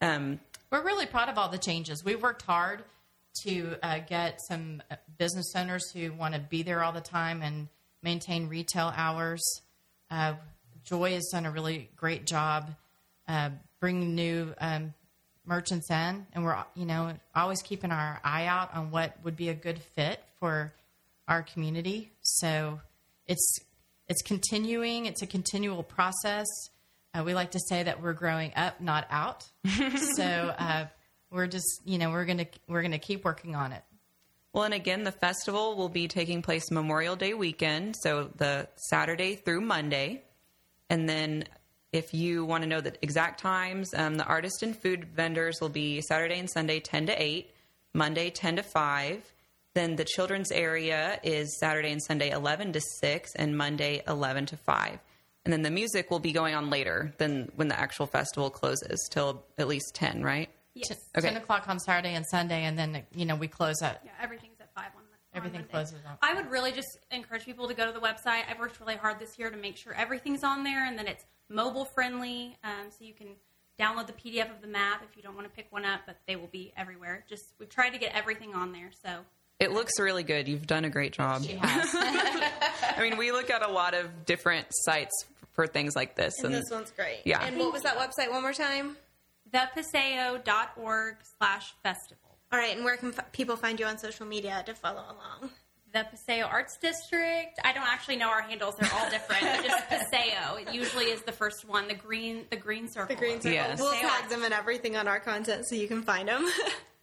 um, 0.00 0.40
We're 0.74 0.82
really 0.82 1.06
proud 1.06 1.28
of 1.28 1.38
all 1.38 1.48
the 1.48 1.56
changes. 1.56 2.04
We 2.04 2.16
worked 2.16 2.42
hard 2.42 2.82
to 3.44 3.76
uh, 3.80 4.00
get 4.08 4.40
some 4.48 4.82
uh, 4.90 4.96
business 5.18 5.52
owners 5.54 5.88
who 5.92 6.12
want 6.12 6.34
to 6.34 6.40
be 6.40 6.64
there 6.64 6.82
all 6.82 6.90
the 6.90 7.00
time 7.00 7.42
and 7.42 7.68
maintain 8.02 8.48
retail 8.48 8.92
hours. 8.96 9.40
Uh, 10.10 10.34
Joy 10.82 11.12
has 11.12 11.28
done 11.30 11.46
a 11.46 11.52
really 11.52 11.88
great 11.94 12.26
job 12.26 12.74
uh, 13.28 13.50
bringing 13.78 14.16
new 14.16 14.52
um, 14.60 14.92
merchants 15.46 15.88
in, 15.92 16.26
and 16.32 16.44
we're 16.44 16.56
you 16.74 16.86
know 16.86 17.12
always 17.36 17.62
keeping 17.62 17.92
our 17.92 18.20
eye 18.24 18.46
out 18.46 18.74
on 18.74 18.90
what 18.90 19.16
would 19.22 19.36
be 19.36 19.50
a 19.50 19.54
good 19.54 19.78
fit 19.78 20.24
for 20.40 20.72
our 21.28 21.44
community. 21.44 22.10
So 22.22 22.80
it's 23.28 23.60
it's 24.08 24.22
continuing. 24.22 25.06
It's 25.06 25.22
a 25.22 25.28
continual 25.28 25.84
process. 25.84 26.48
Uh, 27.14 27.22
we 27.22 27.34
like 27.34 27.52
to 27.52 27.60
say 27.68 27.82
that 27.82 28.02
we're 28.02 28.12
growing 28.12 28.52
up, 28.56 28.80
not 28.80 29.06
out. 29.08 29.46
so 30.16 30.24
uh, 30.24 30.86
we're 31.30 31.46
just 31.46 31.80
you 31.84 31.98
know 31.98 32.10
we're 32.10 32.24
gonna 32.24 32.46
we're 32.68 32.82
gonna 32.82 32.98
keep 32.98 33.24
working 33.24 33.54
on 33.54 33.72
it. 33.72 33.82
Well, 34.52 34.64
and 34.64 34.74
again, 34.74 35.02
the 35.02 35.12
festival 35.12 35.76
will 35.76 35.88
be 35.88 36.06
taking 36.06 36.40
place 36.40 36.70
Memorial 36.70 37.16
Day 37.16 37.34
weekend, 37.34 37.96
so 38.00 38.30
the 38.36 38.68
Saturday 38.76 39.34
through 39.34 39.62
Monday. 39.62 40.22
And 40.88 41.08
then, 41.08 41.44
if 41.92 42.14
you 42.14 42.44
want 42.44 42.62
to 42.62 42.68
know 42.68 42.80
the 42.80 42.94
exact 43.02 43.40
times, 43.40 43.92
um, 43.94 44.16
the 44.16 44.24
artist 44.24 44.62
and 44.62 44.76
food 44.76 45.06
vendors 45.06 45.60
will 45.60 45.70
be 45.70 46.00
Saturday 46.02 46.38
and 46.38 46.48
Sunday 46.48 46.78
10 46.78 47.06
to 47.06 47.20
8, 47.20 47.50
Monday 47.94 48.30
10 48.30 48.56
to 48.56 48.62
5. 48.62 49.32
Then 49.74 49.96
the 49.96 50.04
children's 50.04 50.52
area 50.52 51.18
is 51.24 51.58
Saturday 51.58 51.90
and 51.90 52.02
Sunday 52.02 52.30
11 52.30 52.74
to 52.74 52.80
6, 53.00 53.34
and 53.34 53.56
Monday 53.56 54.02
11 54.06 54.46
to 54.46 54.56
5. 54.56 55.00
And 55.44 55.52
then 55.52 55.62
the 55.62 55.70
music 55.70 56.10
will 56.10 56.20
be 56.20 56.32
going 56.32 56.54
on 56.54 56.70
later 56.70 57.12
than 57.18 57.50
when 57.54 57.68
the 57.68 57.78
actual 57.78 58.06
festival 58.06 58.48
closes, 58.50 59.06
till 59.10 59.44
at 59.58 59.68
least 59.68 59.94
10, 59.94 60.22
right? 60.22 60.48
Yes. 60.74 60.98
Okay. 61.16 61.28
Ten 61.28 61.36
o'clock 61.36 61.68
on 61.68 61.78
Saturday 61.78 62.14
and 62.14 62.26
Sunday, 62.26 62.64
and 62.64 62.76
then 62.78 63.02
you 63.14 63.24
know 63.26 63.36
we 63.36 63.46
close 63.46 63.80
at 63.82 64.00
Yeah, 64.04 64.10
everything's 64.20 64.58
at 64.60 64.74
five 64.74 64.86
on 64.96 65.02
on 65.02 65.38
Everything 65.38 65.60
Monday. 65.60 65.70
closes 65.72 65.98
on- 66.06 66.16
I 66.22 66.34
would 66.34 66.50
really 66.50 66.72
just 66.72 66.98
encourage 67.12 67.44
people 67.44 67.68
to 67.68 67.74
go 67.74 67.86
to 67.86 67.92
the 67.92 68.00
website. 68.00 68.42
I've 68.50 68.58
worked 68.58 68.80
really 68.80 68.96
hard 68.96 69.18
this 69.20 69.38
year 69.38 69.50
to 69.50 69.56
make 69.56 69.76
sure 69.76 69.92
everything's 69.94 70.42
on 70.42 70.64
there 70.64 70.84
and 70.84 70.98
that 70.98 71.06
it's 71.06 71.24
mobile 71.48 71.84
friendly, 71.84 72.56
um, 72.64 72.90
so 72.90 73.04
you 73.04 73.12
can 73.14 73.28
download 73.78 74.06
the 74.08 74.12
PDF 74.14 74.50
of 74.50 74.60
the 74.62 74.66
map 74.68 75.02
if 75.08 75.16
you 75.16 75.22
don't 75.22 75.34
want 75.36 75.46
to 75.46 75.52
pick 75.54 75.66
one 75.70 75.84
up. 75.84 76.00
But 76.06 76.16
they 76.26 76.34
will 76.36 76.48
be 76.48 76.72
everywhere. 76.76 77.24
Just 77.28 77.44
we've 77.60 77.68
tried 77.68 77.90
to 77.90 77.98
get 77.98 78.12
everything 78.14 78.54
on 78.54 78.72
there. 78.72 78.90
So 79.04 79.20
It 79.60 79.70
looks 79.72 79.98
really 80.00 80.24
good. 80.24 80.48
You've 80.48 80.66
done 80.66 80.84
a 80.84 80.90
great 80.90 81.12
job. 81.12 81.44
She 81.44 81.54
has. 81.54 81.90
I 81.94 82.98
mean, 83.00 83.16
we 83.16 83.30
look 83.32 83.50
at 83.50 83.62
a 83.62 83.70
lot 83.70 83.94
of 83.94 84.24
different 84.26 84.66
sites 84.70 85.12
for 85.54 85.66
things 85.66 85.96
like 85.96 86.14
this, 86.16 86.34
And 86.38 86.46
and 86.46 86.54
this 86.62 86.70
one's 86.70 86.90
great. 86.90 87.20
Yeah. 87.24 87.42
And 87.44 87.58
what 87.58 87.72
was 87.72 87.82
that 87.82 87.96
website 87.96 88.30
one 88.30 88.42
more 88.42 88.52
time? 88.52 88.96
thepaseo.org 89.52 91.16
slash 91.38 91.74
festival. 91.82 92.38
All 92.52 92.58
right. 92.58 92.74
And 92.74 92.84
where 92.84 92.96
can 92.96 93.10
f- 93.16 93.32
people 93.32 93.56
find 93.56 93.78
you 93.78 93.86
on 93.86 93.98
social 93.98 94.26
media 94.26 94.62
to 94.66 94.74
follow 94.74 95.02
along? 95.02 95.50
The 95.92 96.04
Paseo 96.10 96.46
Arts 96.46 96.76
District. 96.78 97.56
I 97.64 97.72
don't 97.72 97.86
actually 97.86 98.16
know 98.16 98.28
our 98.28 98.42
handles; 98.42 98.74
they're 98.80 98.90
all 98.94 99.08
different. 99.10 99.42
Just 99.64 99.88
Paseo. 99.88 100.56
It 100.56 100.74
usually 100.74 101.04
is 101.04 101.22
the 101.22 101.30
first 101.30 101.64
one. 101.68 101.86
The 101.86 101.94
green, 101.94 102.46
the 102.50 102.56
green 102.56 102.88
circle. 102.88 103.14
The 103.14 103.20
green 103.20 103.36
circle. 103.40 103.52
Yes. 103.52 103.78
We'll 103.80 103.92
Paseo 103.92 104.08
tag 104.08 104.28
them 104.28 104.42
and 104.42 104.52
everything 104.52 104.96
on 104.96 105.06
our 105.06 105.20
content 105.20 105.66
so 105.68 105.76
you 105.76 105.86
can 105.86 106.02
find 106.02 106.28
them. 106.28 106.44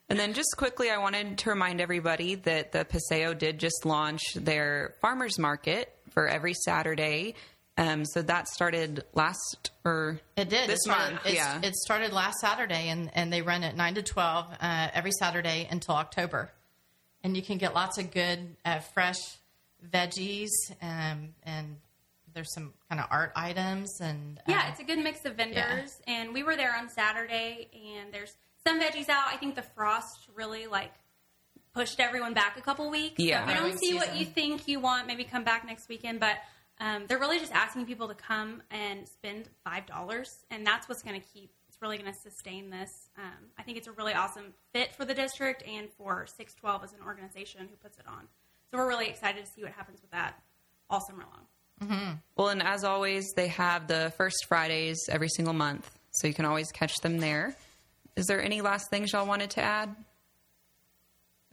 And 0.09 0.19
then 0.19 0.33
just 0.33 0.57
quickly, 0.57 0.89
I 0.91 0.97
wanted 0.97 1.37
to 1.37 1.51
remind 1.51 1.79
everybody 1.79 2.35
that 2.35 2.73
the 2.73 2.83
Paseo 2.83 3.33
did 3.33 3.59
just 3.59 3.85
launch 3.85 4.21
their 4.35 4.93
farmers 4.99 5.39
market 5.39 5.95
for 6.09 6.27
every 6.27 6.53
Saturday. 6.53 7.35
Um, 7.78 8.05
so 8.05 8.22
that 8.24 8.47
started 8.47 9.03
last 9.13 9.72
or 9.86 10.19
It 10.36 10.49
did. 10.49 10.69
this 10.69 10.80
it 10.80 10.82
started, 10.82 11.13
month. 11.13 11.26
it's- 11.26 11.36
yeah, 11.36 11.59
It 11.67 11.74
started 11.76 12.11
last 12.13 12.39
Saturday, 12.39 12.89
and, 12.89 13.09
and 13.13 13.32
they 13.32 13.41
run 13.41 13.63
it 13.63 13.76
9 13.76 13.95
to 13.95 14.03
12 14.03 14.45
uh, 14.59 14.88
every 14.93 15.11
Saturday 15.11 15.67
until 15.72 15.95
October. 15.95 16.51
And 17.24 17.36
you 17.36 17.41
can 17.43 17.57
get 17.57 17.74
lots 17.74 17.97
of 17.97 18.11
good, 18.11 18.55
uh, 18.65 18.80
fresh 18.80 19.17
veggies, 19.91 20.49
um, 20.82 21.34
and 21.43 21.78
there's 22.34 22.53
some 22.53 22.74
kind 22.89 22.99
of 23.01 23.07
art 23.09 23.32
items. 23.36 23.99
and 24.01 24.38
uh, 24.39 24.41
Yeah, 24.47 24.69
it's 24.69 24.80
a 24.80 24.84
good 24.84 24.99
mix 24.99 25.24
of 25.26 25.36
vendors. 25.36 25.91
And 26.07 26.34
we 26.34 26.43
were 26.43 26.55
there 26.55 26.76
on 26.76 26.89
Saturday, 26.89 27.69
and 27.74 28.13
there's 28.13 28.34
some 28.67 28.80
veggies 28.82 29.09
out. 29.09 29.28
I 29.28 29.38
think 29.38 29.55
the 29.55 29.63
frost 29.63 30.28
really 30.36 30.67
like 30.67 30.91
pushed 31.74 31.99
everyone 31.99 32.34
back 32.34 32.57
a 32.57 32.61
couple 32.61 32.89
weeks. 32.89 33.15
So 33.17 33.24
Yeah. 33.24 33.43
if 33.43 33.47
you 33.49 33.53
don't 33.55 33.63
Growing 33.63 33.78
see 33.78 33.93
what 33.95 34.15
you 34.17 34.26
think 34.26 34.67
you 34.67 34.80
want, 34.80 35.07
maybe 35.07 35.24
come 35.24 35.43
back 35.43 35.65
next 35.65 35.88
weekend. 35.89 36.19
But 36.19 36.36
um, 36.82 37.05
they're 37.07 37.19
really 37.19 37.39
just 37.39 37.53
asking 37.53 37.86
people 37.86 38.07
to 38.09 38.15
come 38.15 38.61
and 38.71 39.07
spend 39.07 39.47
five 39.63 39.86
dollars, 39.86 40.27
and 40.49 40.65
that's 40.65 40.89
what's 40.89 41.03
going 41.03 41.19
to 41.21 41.25
keep. 41.34 41.51
It's 41.69 41.82
really 41.82 41.97
going 41.97 42.11
to 42.11 42.19
sustain 42.19 42.69
this. 42.69 42.89
Um, 43.17 43.47
I 43.57 43.63
think 43.63 43.77
it's 43.77 43.88
a 43.88 43.91
really 43.93 44.13
awesome 44.13 44.53
fit 44.73 44.93
for 44.93 45.05
the 45.05 45.13
district 45.13 45.63
and 45.65 45.88
for 45.97 46.25
612 46.27 46.84
as 46.84 46.93
an 46.93 46.99
organization 47.05 47.61
who 47.69 47.75
puts 47.77 47.97
it 47.97 48.05
on. 48.07 48.27
So 48.71 48.77
we're 48.77 48.88
really 48.88 49.07
excited 49.07 49.45
to 49.45 49.51
see 49.51 49.63
what 49.63 49.71
happens 49.71 50.01
with 50.01 50.11
that 50.11 50.41
all 50.89 50.99
summer 51.07 51.23
long. 51.32 52.19
well, 52.36 52.49
and 52.49 52.61
as 52.61 52.84
always, 52.84 53.32
they 53.36 53.47
have 53.47 53.88
the 53.88 54.11
first 54.17 54.45
Fridays 54.47 54.99
every 55.09 55.29
single 55.29 55.53
month, 55.53 55.89
so 56.11 56.27
you 56.27 56.34
can 56.34 56.45
always 56.45 56.71
catch 56.71 56.95
them 56.97 57.19
there. 57.19 57.55
Is 58.15 58.25
there 58.25 58.41
any 58.41 58.61
last 58.61 58.89
things 58.89 59.13
y'all 59.13 59.25
wanted 59.25 59.51
to 59.51 59.61
add? 59.61 59.95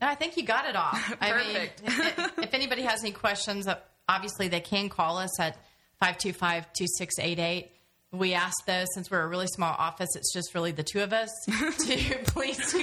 No, 0.01 0.07
I 0.07 0.15
think 0.15 0.37
you 0.37 0.43
got 0.43 0.65
it 0.65 0.75
all. 0.75 0.91
I 1.21 1.33
mean, 1.33 1.55
Perfect. 1.55 1.81
if, 1.85 2.39
if 2.39 2.53
anybody 2.53 2.83
has 2.83 3.01
any 3.01 3.11
questions, 3.11 3.67
uh, 3.67 3.75
obviously 4.09 4.49
they 4.49 4.59
can 4.59 4.89
call 4.89 5.17
us 5.19 5.39
at 5.39 5.55
525 6.01 6.73
2688. 6.73 7.71
We 8.11 8.33
ask 8.33 8.53
those 8.65 8.87
since 8.95 9.11
we're 9.11 9.21
a 9.21 9.27
really 9.27 9.47
small 9.47 9.73
office, 9.77 10.09
it's 10.15 10.33
just 10.33 10.55
really 10.55 10.71
the 10.71 10.83
two 10.83 11.01
of 11.01 11.13
us 11.13 11.29
to 11.45 12.17
please 12.25 12.73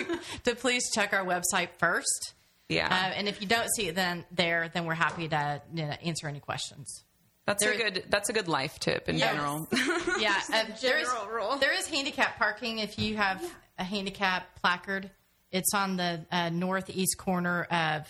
to 0.44 0.54
please 0.54 0.90
check 0.94 1.12
our 1.12 1.24
website 1.26 1.70
first. 1.78 2.32
Yeah. 2.68 2.86
Uh, 2.88 3.12
and 3.16 3.28
if 3.28 3.40
you 3.40 3.46
don't 3.48 3.68
see 3.76 3.88
it 3.88 3.94
then 3.96 4.24
there, 4.30 4.70
then 4.72 4.86
we're 4.86 4.94
happy 4.94 5.28
to 5.28 5.62
you 5.74 5.84
know, 5.86 5.90
answer 6.04 6.28
any 6.28 6.40
questions. 6.40 7.04
That's 7.46 7.64
a 7.64 7.68
there- 7.68 7.76
good. 7.90 8.04
That's 8.08 8.28
a 8.28 8.32
good 8.32 8.48
life 8.48 8.78
tip 8.80 9.08
in 9.08 9.16
Yes. 9.18 9.34
general. 9.34 9.68
Yeah, 10.18 10.40
uh, 10.52 10.64
there 10.80 10.98
is 10.98 11.08
rule. 11.30 11.56
there 11.58 11.74
is 11.78 11.86
handicap 11.88 12.38
parking 12.38 12.78
if 12.78 12.98
you 12.98 13.16
have 13.16 13.42
a 13.78 13.84
handicap 13.84 14.56
placard. 14.62 15.10
It's 15.52 15.74
on 15.74 15.96
the 15.96 16.24
uh, 16.32 16.48
northeast 16.48 17.18
corner 17.18 17.64
of 17.64 18.06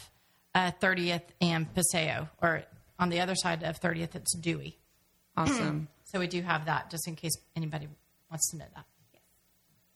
uh, 0.54 0.70
30th 0.80 1.22
and 1.40 1.66
Paseo, 1.74 2.28
or 2.40 2.62
on 2.98 3.08
the 3.10 3.20
other 3.20 3.34
side 3.34 3.62
of 3.62 3.80
30th, 3.80 4.14
it's 4.14 4.36
Dewey. 4.38 4.78
awesome. 5.36 5.88
So 6.08 6.20
we 6.20 6.28
do 6.28 6.40
have 6.40 6.66
that, 6.66 6.88
just 6.88 7.08
in 7.08 7.16
case 7.16 7.32
anybody 7.56 7.88
wants 8.30 8.48
to 8.52 8.58
know 8.58 8.64
that. 8.76 8.84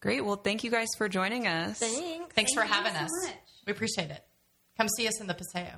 Great. 0.01 0.25
Well, 0.25 0.35
thank 0.35 0.65
you 0.65 0.71
guys 0.71 0.89
for 0.99 1.09
joining 1.09 1.47
us. 1.47 1.79
Thanks. 1.79 2.35
Thanks 2.35 2.53
for 2.53 2.63
having 2.63 2.97
us. 2.97 3.09
much. 3.27 3.35
We 3.65 3.73
appreciate 3.73 4.11
it. 4.11 4.21
Come 4.77 4.89
see 4.89 5.07
us 5.07 5.21
in 5.21 5.29
the 5.29 5.35
Paseo. 5.35 5.71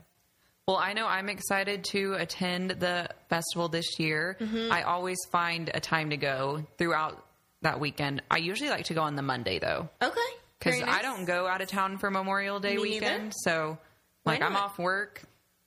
Well, 0.67 0.79
I 0.79 0.95
know 0.95 1.07
I'm 1.07 1.29
excited 1.29 1.85
to 1.93 2.15
attend 2.15 2.71
the 2.71 3.11
festival 3.29 3.69
this 3.69 3.99
year. 3.99 4.39
Mm-hmm. 4.41 4.73
I 4.73 4.83
always 4.85 5.19
find 5.31 5.71
a 5.75 5.81
time 5.81 6.11
to 6.11 6.17
go 6.17 6.65
throughout 6.79 7.23
that 7.61 7.79
weekend. 7.79 8.23
I 8.31 8.39
usually 8.39 8.71
like 8.71 8.87
to 8.87 8.95
go 8.95 9.03
on 9.03 9.15
the 9.17 9.23
Monday 9.23 9.59
though, 9.59 9.91
Okay. 10.01 10.21
because 10.59 10.81
nice. 10.81 10.89
I 10.89 11.03
don't 11.03 11.27
go 11.27 11.47
out 11.47 11.61
of 11.61 11.69
town 11.69 11.99
for 11.99 12.11
Memorial 12.11 12.59
Day 12.59 12.77
Me 12.77 12.83
neither. 12.85 13.07
weekend. 13.07 13.33
So, 13.37 13.77
like, 14.25 14.41
I'm 14.41 14.57
off 14.57 14.79
work. 14.79 15.23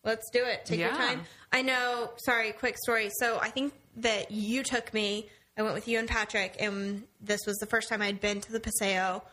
Let's 0.06 0.30
do 0.32 0.43
it. 0.45 0.66
Take 0.66 0.80
your 0.80 0.89
time. 0.91 1.22
I 1.51 1.62
know. 1.64 2.12
Sorry, 2.24 2.51
quick 2.53 2.78
story. 2.78 3.10
So 3.20 3.39
I 3.41 3.49
think 3.49 3.74
that 3.97 4.32
you 4.32 4.64
took 4.64 4.93
me. 4.93 5.28
I 5.58 5.64
went 5.64 5.74
with 5.74 5.88
you 5.88 5.99
and 5.99 6.08
Patrick, 6.08 6.56
and 6.60 7.03
this 7.22 7.41
was 7.47 7.58
the 7.58 7.66
first 7.66 7.89
time 7.89 8.01
I'd 8.01 8.22
been 8.22 8.39
to 8.41 8.51
the 8.51 8.60
Paseo 8.60 9.24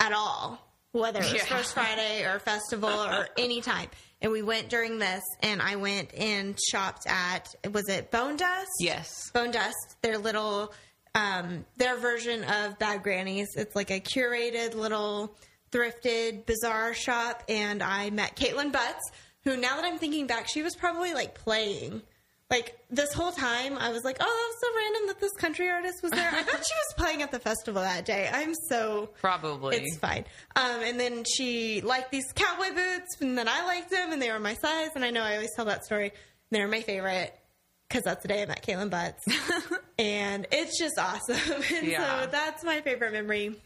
at 0.00 0.12
all, 0.12 0.60
whether 0.92 1.20
it 1.20 1.24
was 1.24 1.34
Yeah. 1.34 1.44
First 1.44 1.74
Friday 1.74 2.24
or 2.24 2.38
festival 2.40 2.90
or 2.90 3.28
any 3.38 3.60
time. 3.60 3.88
And 4.20 4.32
we 4.32 4.42
went 4.42 4.68
during 4.68 4.98
this, 4.98 5.22
and 5.42 5.62
I 5.62 5.76
went 5.76 6.12
and 6.14 6.58
shopped 6.70 7.06
at 7.06 7.54
was 7.72 7.88
it 7.88 8.10
Bone 8.10 8.36
Dust? 8.36 8.68
Yes. 8.80 9.30
Bone 9.32 9.52
Dust, 9.52 9.96
their 10.02 10.18
little, 10.18 10.72
um, 11.14 11.64
their 11.76 11.96
version 11.96 12.42
of 12.42 12.78
Bad 12.80 13.04
Granny's. 13.04 13.46
It's 13.56 13.76
like 13.76 13.92
a 13.92 14.00
curated 14.00 14.74
little 14.74 15.36
thrifted 15.70 16.46
bazaar 16.46 16.94
shop, 16.94 17.44
and 17.48 17.80
I 17.80 18.10
met 18.10 18.34
Kaitlin 18.34 18.72
Butts, 18.72 19.08
who 19.44 19.56
now 19.56 19.76
that 19.76 19.84
I'm 19.84 19.98
thinking 19.98 20.26
back, 20.26 20.48
she 20.48 20.62
was 20.62 20.74
probably 20.76 21.14
like 21.14 21.34
playing. 21.34 22.02
Like 22.50 22.78
this 22.88 23.12
whole 23.12 23.30
time, 23.32 23.76
I 23.76 23.90
was 23.90 24.04
like, 24.04 24.16
"Oh, 24.20 24.24
that 24.24 24.26
was 24.26 24.56
so 24.62 24.76
random 24.78 25.06
that 25.08 25.20
this 25.20 25.32
country 25.38 25.68
artist 25.68 26.02
was 26.02 26.12
there." 26.12 26.30
I 26.32 26.42
thought 26.42 26.64
she 26.66 26.74
was 26.74 26.94
playing 26.96 27.20
at 27.20 27.30
the 27.30 27.38
festival 27.38 27.82
that 27.82 28.06
day. 28.06 28.26
I'm 28.32 28.54
so 28.70 29.10
Probably. 29.20 29.76
it's 29.76 29.98
fine. 29.98 30.24
Um, 30.56 30.80
and 30.82 30.98
then 30.98 31.24
she 31.24 31.82
liked 31.82 32.10
these 32.10 32.24
cowboy 32.34 32.74
boots, 32.74 33.20
and 33.20 33.36
then 33.36 33.48
I 33.48 33.66
liked 33.66 33.90
them, 33.90 34.12
and 34.12 34.22
they 34.22 34.32
were 34.32 34.40
my 34.40 34.54
size. 34.54 34.88
And 34.94 35.04
I 35.04 35.10
know 35.10 35.22
I 35.22 35.34
always 35.34 35.50
tell 35.56 35.66
that 35.66 35.84
story. 35.84 36.12
They're 36.50 36.68
my 36.68 36.80
favorite 36.80 37.38
because 37.86 38.04
that's 38.04 38.22
the 38.22 38.28
day 38.28 38.40
I 38.42 38.46
met 38.46 38.64
Kaitlin 38.66 38.88
Butts, 38.88 39.22
and 39.98 40.46
it's 40.50 40.78
just 40.78 40.98
awesome. 40.98 41.62
and 41.76 41.86
Yeah. 41.86 42.22
so 42.22 42.26
that's 42.30 42.64
my 42.64 42.80
favorite 42.80 43.12
memory. 43.12 43.56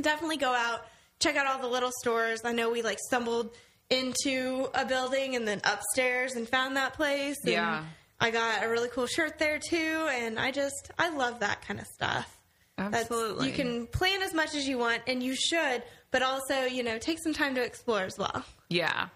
Definitely 0.00 0.38
go 0.38 0.50
out, 0.52 0.80
check 1.20 1.36
out 1.36 1.46
all 1.46 1.60
the 1.60 1.68
little 1.68 1.92
stores. 2.00 2.40
I 2.44 2.50
know 2.52 2.70
we 2.70 2.82
like 2.82 2.98
stumbled 3.06 3.50
into 3.90 4.68
a 4.74 4.84
building 4.84 5.36
and 5.36 5.46
then 5.46 5.60
upstairs 5.64 6.34
and 6.34 6.48
found 6.48 6.76
that 6.76 6.94
place. 6.94 7.36
and 7.44 7.52
Yeah. 7.52 7.84
I 8.20 8.30
got 8.30 8.64
a 8.64 8.68
really 8.68 8.88
cool 8.88 9.06
shirt 9.06 9.38
there 9.38 9.58
too, 9.58 10.08
and 10.10 10.38
I 10.38 10.50
just 10.50 10.90
I 10.98 11.10
love 11.10 11.40
that 11.40 11.62
kind 11.66 11.78
of 11.80 11.86
stuff. 11.86 12.38
That's- 12.76 13.02
Absolutely. 13.02 13.48
you 13.48 13.54
can 13.54 13.86
plan 13.86 14.22
as 14.22 14.32
much 14.34 14.54
as 14.54 14.66
you 14.66 14.78
want, 14.78 15.02
and 15.06 15.22
you 15.22 15.34
should, 15.34 15.82
but 16.10 16.22
also, 16.22 16.64
you 16.64 16.82
know, 16.82 16.98
take 16.98 17.18
some 17.22 17.32
time 17.34 17.54
to 17.54 17.62
explore 17.62 18.02
as 18.02 18.16
well. 18.18 18.44
Yeah. 18.68 19.08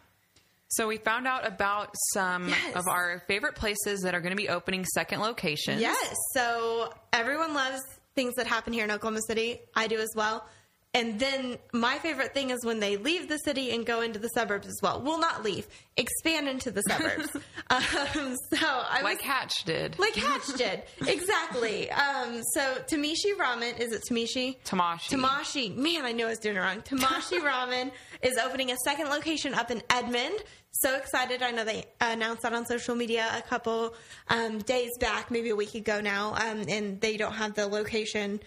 So 0.68 0.86
we 0.86 0.98
found 0.98 1.26
out 1.26 1.46
about 1.46 1.94
some 2.14 2.48
Yes. 2.48 2.76
of 2.76 2.86
our 2.88 3.22
favorite 3.26 3.54
places 3.56 4.00
that 4.02 4.14
are 4.14 4.20
going 4.20 4.30
to 4.30 4.36
be 4.36 4.48
opening 4.48 4.84
second 4.84 5.20
locations. 5.20 5.80
Yes. 5.80 6.14
So 6.34 6.92
everyone 7.12 7.54
loves 7.54 7.80
things 8.14 8.34
that 8.36 8.46
happen 8.46 8.72
here 8.72 8.84
in 8.84 8.90
Oklahoma 8.90 9.20
City. 9.26 9.60
I 9.74 9.88
do 9.88 9.98
as 9.98 10.10
well. 10.14 10.46
And 10.92 11.20
then 11.20 11.56
my 11.72 11.98
favorite 11.98 12.34
thing 12.34 12.50
is 12.50 12.64
when 12.64 12.80
they 12.80 12.96
leave 12.96 13.28
the 13.28 13.38
city 13.38 13.70
and 13.70 13.86
go 13.86 14.00
into 14.00 14.18
the 14.18 14.26
suburbs 14.28 14.66
as 14.66 14.76
well. 14.82 15.00
Well, 15.00 15.20
not 15.20 15.44
leave, 15.44 15.68
expand 15.96 16.48
into 16.48 16.72
the 16.72 16.82
suburbs. 16.82 17.28
um, 17.70 18.36
so 18.52 18.66
I 18.66 19.00
like 19.02 19.18
was, 19.18 19.26
Hatch 19.26 19.64
did. 19.64 19.96
like 20.00 20.14
Hatch 20.16 20.48
did 20.56 20.82
exactly. 21.06 21.92
Um, 21.92 22.42
so 22.54 22.74
Tamishi 22.88 23.36
Ramen 23.38 23.78
is 23.78 23.92
it 23.92 24.02
Tamishi? 24.10 24.56
Tamashii. 24.64 25.10
Tamashii. 25.16 25.76
Man, 25.76 26.04
I 26.04 26.10
knew 26.10 26.26
I 26.26 26.30
was 26.30 26.40
doing 26.40 26.56
it 26.56 26.60
wrong. 26.60 26.80
Tamashii 26.80 27.38
Ramen 27.40 27.92
is 28.22 28.36
opening 28.36 28.72
a 28.72 28.76
second 28.84 29.10
location 29.10 29.54
up 29.54 29.70
in 29.70 29.82
Edmond. 29.90 30.42
So 30.72 30.96
excited. 30.96 31.42
I 31.42 31.52
know 31.52 31.64
they 31.64 31.84
announced 32.00 32.42
that 32.42 32.52
on 32.52 32.66
social 32.66 32.96
media 32.96 33.28
a 33.36 33.42
couple 33.42 33.94
um, 34.28 34.58
days 34.58 34.90
back, 34.98 35.30
maybe 35.30 35.50
a 35.50 35.56
week 35.56 35.74
ago 35.74 36.00
now. 36.00 36.34
Um, 36.34 36.64
and 36.68 37.00
they 37.00 37.16
don't 37.16 37.32
have 37.34 37.54
the 37.54 37.66
location 37.66 38.40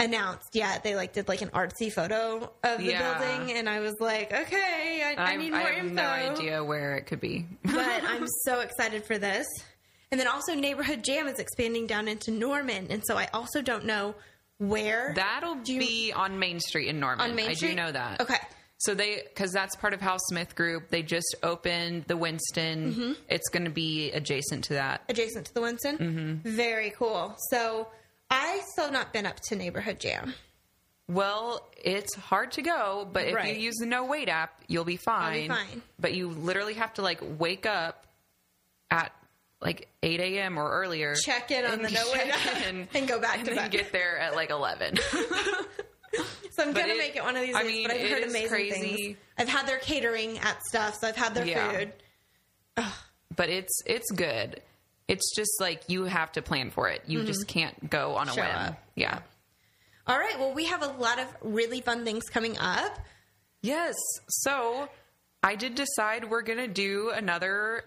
announced 0.00 0.50
yet. 0.54 0.84
They 0.84 0.94
like 0.94 1.12
did 1.12 1.28
like 1.28 1.42
an 1.42 1.48
artsy 1.50 1.92
photo 1.92 2.50
of 2.62 2.78
the 2.78 2.84
Yeah. 2.84 3.18
building. 3.18 3.56
And 3.56 3.68
I 3.68 3.80
was 3.80 3.94
like, 4.00 4.32
okay, 4.32 5.02
I, 5.04 5.14
I 5.18 5.32
I, 5.32 5.36
need 5.36 5.52
I 5.52 5.60
have 5.62 5.84
info. 5.86 5.94
no 5.94 6.08
idea 6.08 6.64
where 6.64 6.96
it 6.96 7.06
could 7.06 7.20
be. 7.20 7.46
but 7.64 8.04
I'm 8.04 8.26
so 8.44 8.60
excited 8.60 9.04
for 9.04 9.18
this. 9.18 9.46
And 10.10 10.18
then 10.20 10.28
also 10.28 10.54
Neighborhood 10.54 11.04
Jam 11.04 11.26
is 11.26 11.38
expanding 11.38 11.86
down 11.86 12.08
into 12.08 12.30
Norman. 12.30 12.86
And 12.90 13.02
so 13.04 13.16
I 13.16 13.28
also 13.34 13.60
don't 13.60 13.84
know 13.84 14.14
where. 14.58 15.12
That'll 15.14 15.56
Do 15.56 15.78
be 15.78 16.12
on 16.14 16.38
Main 16.38 16.60
Street 16.60 16.88
in 16.88 16.98
Norman. 17.00 17.28
On 17.30 17.36
Main 17.36 17.50
I 17.50 17.54
Street? 17.54 17.70
do 17.70 17.74
know 17.76 17.92
that. 17.92 18.20
Okay. 18.20 18.38
So 18.78 18.94
they, 18.94 19.22
because 19.24 19.50
that's 19.50 19.74
part 19.74 19.92
of 19.92 20.00
House 20.00 20.20
Smith 20.28 20.54
Group, 20.54 20.88
they 20.90 21.02
just 21.02 21.34
opened 21.42 22.04
the 22.06 22.16
Winston. 22.16 22.92
Mm-hmm. 22.92 23.12
It's 23.28 23.48
going 23.48 23.64
to 23.64 23.70
be 23.72 24.12
adjacent 24.12 24.64
to 24.66 24.74
that. 24.74 25.02
adjacent 25.08 25.46
to 25.46 25.54
the 25.54 25.60
Winston. 25.60 25.98
Mm-hmm. 25.98 26.48
Very 26.56 26.90
cool. 26.96 27.34
So 27.50 27.88
I 28.30 28.60
still 28.72 28.90
not 28.90 29.12
been 29.12 29.26
up 29.26 29.40
to 29.48 29.56
Neighborhood 29.56 30.00
Jam. 30.00 30.34
Well, 31.08 31.66
it's 31.82 32.14
hard 32.14 32.52
to 32.52 32.62
go, 32.62 33.08
but 33.10 33.26
if 33.26 33.34
Right. 33.34 33.56
you 33.56 33.62
use 33.62 33.76
the 33.80 33.86
No 33.86 34.04
Wait 34.04 34.28
app, 34.28 34.62
you'll 34.66 34.84
be 34.84 34.98
fine. 34.98 35.48
fine. 35.48 35.82
But 35.98 36.12
you 36.14 36.28
literally 36.28 36.74
have 36.74 36.92
to 36.94 37.02
like 37.02 37.20
wake 37.22 37.64
up 37.64 38.06
at 38.90 39.12
like 39.60 39.88
8 40.02 40.20
a.m. 40.20 40.58
or 40.58 40.70
earlier. 40.70 41.14
Check 41.14 41.50
in 41.50 41.64
on 41.64 41.80
the 41.82 41.90
No 41.90 42.04
Wait 42.12 42.28
app 42.28 42.66
in, 42.68 42.88
and 42.94 43.08
go 43.08 43.18
back 43.18 43.36
and 43.38 43.44
to 43.46 43.54
then 43.54 43.64
back. 43.64 43.70
get 43.70 43.92
there 43.92 44.18
at 44.18 44.34
like 44.34 44.50
11. 44.50 44.98
So 46.52 46.64
I'm 46.64 46.72
But 46.72 46.80
gonna 46.80 46.94
it- 46.94 46.98
make 46.98 47.14
it 47.14 47.22
one 47.22 47.36
of 47.36 47.42
these 47.42 47.54
I 47.54 47.62
days. 47.62 47.70
mean, 47.72 47.86
but 47.86 47.96
I've 47.96 48.10
heard 48.10 48.22
amazing 48.24 48.48
crazy. 48.48 48.96
things. 48.96 49.16
I've 49.38 49.48
had 49.48 49.68
their 49.68 49.78
catering 49.78 50.38
at 50.40 50.60
stuff, 50.64 50.96
so 51.00 51.06
I've 51.06 51.14
had 51.14 51.32
their 51.34 51.46
Yeah. 51.46 51.70
food. 51.70 51.92
but 53.36 53.48
it's 53.48 53.80
it's 53.86 54.10
good. 54.10 54.60
It's 55.08 55.34
just 55.34 55.52
like 55.60 55.82
you 55.88 56.04
have 56.04 56.32
to 56.32 56.42
plan 56.42 56.70
for 56.70 56.88
it. 56.88 57.02
You 57.06 57.24
just 57.24 57.48
can't 57.48 57.88
go 57.90 58.14
on 58.16 58.28
a 58.28 58.32
Mm-hmm. 58.32 58.40
Show 58.40 58.46
whim. 58.46 58.56
up. 58.56 58.82
Yeah. 58.94 59.18
All 60.06 60.18
right. 60.18 60.38
Well, 60.38 60.52
we 60.54 60.66
have 60.66 60.82
a 60.82 60.88
lot 60.88 61.18
of 61.18 61.26
really 61.42 61.80
fun 61.80 62.04
things 62.04 62.24
coming 62.28 62.56
up. 62.58 62.98
Yes. 63.62 63.94
So 64.28 64.88
I 65.42 65.54
did 65.56 65.74
decide 65.74 66.30
we're 66.30 66.42
going 66.42 66.58
to 66.58 66.68
do 66.68 67.10
another 67.10 67.84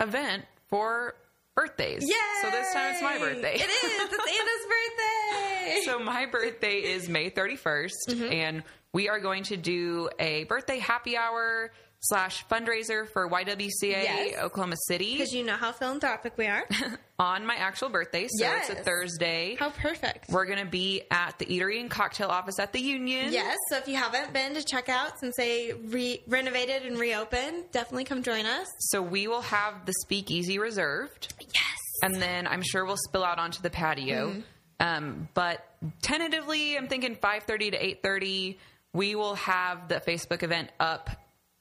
event 0.00 0.44
for 0.68 1.14
birthdays. 1.54 2.02
Yeah. 2.04 2.14
So 2.42 2.50
this 2.50 2.72
time 2.72 2.92
it's 2.92 3.02
my 3.02 3.18
birthday. 3.18 3.54
It 3.54 3.60
is. 3.70 3.82
It's 3.82 4.12
Anna's 4.12 4.66
birthday. 4.68 5.80
so 5.84 5.98
my 6.00 6.26
birthday 6.26 6.76
is 6.78 7.08
May 7.08 7.30
31st, 7.30 7.90
Mm-hmm. 8.08 8.32
and 8.32 8.62
we 8.92 9.08
are 9.08 9.20
going 9.20 9.42
to 9.44 9.56
do 9.56 10.08
a 10.18 10.44
birthday 10.44 10.78
happy 10.78 11.16
hour 11.16 11.70
slash 12.00 12.46
fundraiser 12.46 13.08
for 13.08 13.28
YWCA 13.28 13.70
Yes. 13.82 14.38
Oklahoma 14.40 14.76
City 14.86 15.14
Because 15.14 15.32
you 15.32 15.44
know 15.44 15.56
how 15.56 15.72
philanthropic 15.72 16.38
we 16.38 16.46
are. 16.46 16.64
on 17.18 17.44
my 17.44 17.56
actual 17.56 17.88
birthday. 17.88 18.28
So 18.30 18.46
it's 18.46 18.70
a 18.70 18.76
Thursday. 18.76 19.56
how 19.58 19.70
perfect. 19.70 20.30
We're 20.30 20.46
going 20.46 20.60
to 20.60 20.70
be 20.70 21.02
at 21.10 21.36
the 21.40 21.46
Eatery 21.46 21.80
and 21.80 21.90
Cocktail 21.90 22.28
office 22.28 22.60
at 22.60 22.72
the 22.72 22.78
Union. 22.80 23.32
Yes. 23.32 23.56
So 23.70 23.76
if 23.78 23.88
you 23.88 23.96
haven't 23.96 24.32
been 24.32 24.54
to 24.54 24.62
check 24.62 24.88
out 24.88 25.18
since 25.18 25.34
they 25.36 25.72
re- 25.86 26.22
renovated 26.28 26.84
and 26.84 26.96
reopened, 26.98 27.64
definitely 27.72 28.04
come 28.04 28.22
join 28.22 28.46
us. 28.46 28.68
So 28.78 29.02
we 29.02 29.26
will 29.26 29.42
have 29.42 29.84
the 29.84 29.92
speakeasy 30.02 30.58
reserved. 30.60 31.34
Yes. 31.40 31.76
and 32.04 32.14
then 32.22 32.46
I'm 32.46 32.62
sure 32.62 32.84
we'll 32.84 32.96
spill 33.08 33.24
out 33.24 33.38
onto 33.40 33.60
the 33.60 33.70
patio. 33.70 34.30
Mm-hmm. 34.30 34.40
Um, 34.80 35.28
but 35.34 35.66
tentatively, 36.02 36.76
I'm 36.78 36.86
thinking 36.86 37.16
5:30 37.16 37.72
to 37.72 38.06
8:30. 38.08 38.56
We 38.92 39.16
will 39.16 39.34
have 39.34 39.88
the 39.88 39.96
Facebook 39.96 40.44
event 40.44 40.70
up 40.78 41.10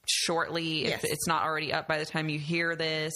shortly 0.10 0.86
Yes. 0.86 1.04
if 1.04 1.12
it's 1.12 1.28
not 1.28 1.44
already 1.44 1.74
up 1.74 1.88
by 1.88 1.98
the 2.00 2.06
time 2.06 2.30
you 2.30 2.40
hear 2.40 2.76
this. 2.76 3.14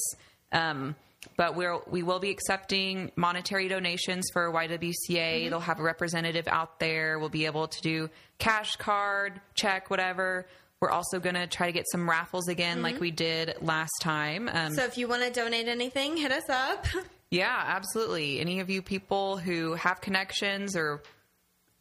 Um, 0.52 0.96
but 1.38 1.56
we'll 1.56 1.84
we 1.88 2.02
will 2.04 2.20
be 2.20 2.32
accepting 2.32 3.12
monetary 3.16 3.68
donations 3.68 4.28
for 4.34 4.52
YWCA. 4.52 4.92
Mm-hmm. 5.10 5.50
They'll 5.50 5.60
have 5.60 5.80
a 5.80 5.84
representative 5.84 6.48
out 6.48 6.80
there. 6.80 7.20
We'll 7.20 7.30
be 7.30 7.46
able 7.46 7.68
to 7.68 7.82
do 7.82 8.10
cash 8.40 8.76
card, 8.78 9.40
check, 9.54 9.90
whatever. 9.90 10.48
We're 10.80 10.90
also 10.90 11.20
going 11.20 11.36
to 11.36 11.46
try 11.46 11.68
to 11.68 11.72
get 11.74 11.86
some 11.92 12.10
raffles 12.10 12.48
again, 12.48 12.82
like 12.82 13.00
we 13.00 13.12
did 13.12 13.54
last 13.62 13.92
time. 14.02 14.50
Um, 14.50 14.56
Mm-hmm. 14.56 14.74
So 14.74 14.84
if 14.86 14.98
you 14.98 15.08
want 15.08 15.22
to 15.22 15.30
donate 15.32 15.68
anything, 15.68 16.18
hit 16.18 16.32
us 16.32 16.50
up. 16.50 16.88
yeah, 17.30 17.64
absolutely. 17.68 18.40
Any 18.40 18.62
of 18.62 18.72
you 18.72 18.82
people 18.82 19.38
who 19.38 19.76
have 19.76 20.02
connections 20.02 20.76
or 20.76 21.04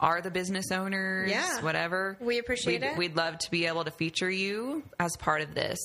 are 0.01 0.20
the 0.20 0.30
business 0.30 0.72
owners, 0.72 1.30
Yeah. 1.30 1.61
whatever, 1.62 2.16
We 2.20 2.38
appreciate 2.38 2.80
we'd, 2.80 2.86
it. 2.88 2.96
We'd 2.96 3.16
love 3.16 3.38
to 3.38 3.51
be 3.51 3.66
able 3.66 3.84
to 3.84 3.90
feature 3.90 4.30
you 4.30 4.82
as 4.98 5.16
part 5.18 5.42
of 5.42 5.55
this. 5.55 5.78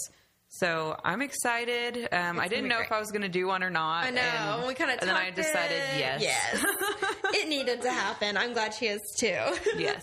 So 0.49 0.97
I'm 1.03 1.21
excited. 1.21 2.07
Um, 2.13 2.39
I 2.39 2.47
didn't 2.47 2.69
know 2.69 2.77
great. 2.77 2.85
if 2.85 2.91
I 2.93 2.99
was 2.99 3.11
going 3.11 3.23
to 3.23 3.29
do 3.29 3.45
one 3.47 3.61
or 3.61 3.69
not. 3.69 4.05
I 4.05 4.09
know. 4.11 4.21
and, 4.59 4.67
we 4.67 4.73
kind 4.73 4.89
of 4.89 4.99
and 4.99 5.09
then 5.09 5.15
I 5.17 5.29
decided 5.31 5.81
yes. 5.97 6.21
Yes. 6.21 6.65
it 7.33 7.49
needed 7.49 7.81
to 7.81 7.91
happen. 7.91 8.37
I'm 8.37 8.53
glad 8.53 8.73
she 8.73 8.87
is 8.87 9.01
too. 9.19 9.37
Yes. 9.77 10.01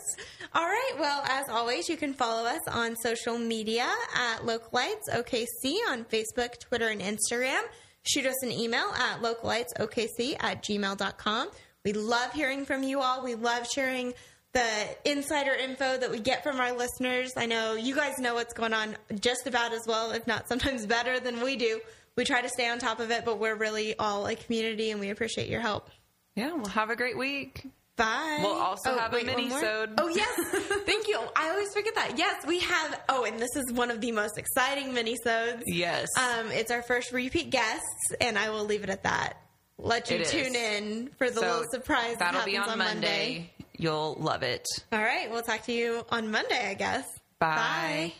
All 0.54 0.66
right. 0.66 0.92
Well, 0.98 1.22
as 1.26 1.48
always, 1.48 1.88
you 1.88 1.96
can 1.96 2.12
follow 2.12 2.44
us 2.46 2.60
on 2.68 2.96
social 2.96 3.38
media 3.38 3.88
at 4.14 4.40
Localites 4.42 5.08
OKC 5.14 5.76
on 5.88 6.04
Facebook, 6.04 6.58
Twitter, 6.60 6.88
and 6.88 7.00
Instagram. 7.00 7.62
Shoot 8.02 8.26
us 8.26 8.42
an 8.42 8.50
email 8.52 8.88
at 8.98 9.22
localitesokc 9.22 10.36
at 10.40 10.62
gmail.com. 10.62 11.48
We 11.85 11.93
love 11.93 12.33
hearing 12.33 12.64
from 12.64 12.83
you 12.83 13.01
all. 13.01 13.24
We 13.24 13.35
love 13.35 13.66
sharing 13.66 14.14
the 14.53 14.64
insider 15.05 15.53
info 15.53 15.97
that 15.97 16.11
we 16.11 16.20
get 16.20 16.43
from 16.43 16.61
our 16.61 16.72
listeners. 16.72 17.33
I 17.37 17.47
know 17.47 17.74
you 17.74 17.95
guys 17.95 18.18
know 18.18 18.35
what's 18.35 18.53
going 18.53 18.72
on 18.74 18.97
just 19.20 19.47
about 19.47 19.72
as 19.72 19.83
well, 19.87 20.12
if 20.12 20.26
not 20.26 20.49
sometimes 20.49 20.87
better 20.87 21.18
than 21.18 21.43
we 21.43 21.57
do. 21.57 21.80
We 22.16 22.24
try 22.24 22.43
to 22.43 22.49
stay 22.49 22.68
on 22.68 22.78
top 22.78 23.01
of 23.01 23.11
it, 23.11 23.24
but 23.24 23.39
we're 23.39 23.55
really 23.55 23.97
all 23.99 24.26
a 24.26 24.37
community 24.37 24.91
and 24.91 25.01
we 25.01 25.11
appreciate 25.11 25.49
your 25.49 25.61
help. 25.61 25.89
Yeah, 26.37 26.53
well, 26.55 26.66
have 26.66 26.91
a 26.91 26.97
great 26.97 27.16
week. 27.16 27.66
Bye. 27.97 28.39
We'll 28.43 28.53
also 28.53 28.97
have 28.99 29.12
a 29.12 29.16
one 29.16 29.26
mini-sode. 29.26 29.95
Oh 29.99 30.09
yes, 30.09 30.30
thank 30.87 31.09
you. 31.09 31.20
I 31.37 31.51
always 31.51 31.72
forget 31.74 31.95
that. 31.95 32.16
Yes, 32.16 32.47
we 32.47 32.59
have. 32.61 33.01
Oh, 33.09 33.24
and 33.24 33.39
this 33.39 33.55
is 33.55 33.72
one 33.72 33.91
of 33.91 34.01
the 34.01 34.12
most 34.12 34.39
exciting 34.39 34.95
mini-sodes. 34.95 35.62
Yes. 35.66 36.09
Um, 36.18 36.51
it's 36.53 36.70
our 36.70 36.83
first 36.83 37.12
repeat 37.12 37.51
guests, 37.51 38.12
and 38.20 38.39
I 38.39 38.49
will 38.51 38.64
leave 38.64 38.83
it 38.83 38.91
at 38.91 39.03
that. 39.03 39.37
Let 39.78 40.10
you 40.10 40.16
It 40.16 40.22
is. 40.22 40.30
tune 40.30 40.54
in 40.54 41.10
for 41.18 41.28
the 41.30 41.40
So 41.40 41.46
little 41.46 41.64
surprise. 41.70 42.16
that 42.18 42.32
That'll 42.32 42.44
be 42.44 42.54
happens 42.54 42.72
on 42.72 42.78
Monday. 42.78 43.50
You'll 43.76 44.14
love 44.20 44.42
it. 44.42 44.66
All 44.92 44.98
right, 45.00 45.30
we'll 45.30 45.42
talk 45.42 45.62
to 45.64 45.72
you 45.72 46.04
on 46.10 46.30
Monday, 46.30 46.68
I 46.70 46.74
guess. 46.74 47.04
Bye. 47.38 48.12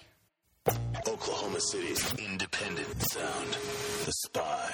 Oklahoma 1.07 1.61
City's 1.61 2.15
independent 2.15 3.01
sound. 3.11 3.49
The 4.05 4.13
Spy. 4.27 4.73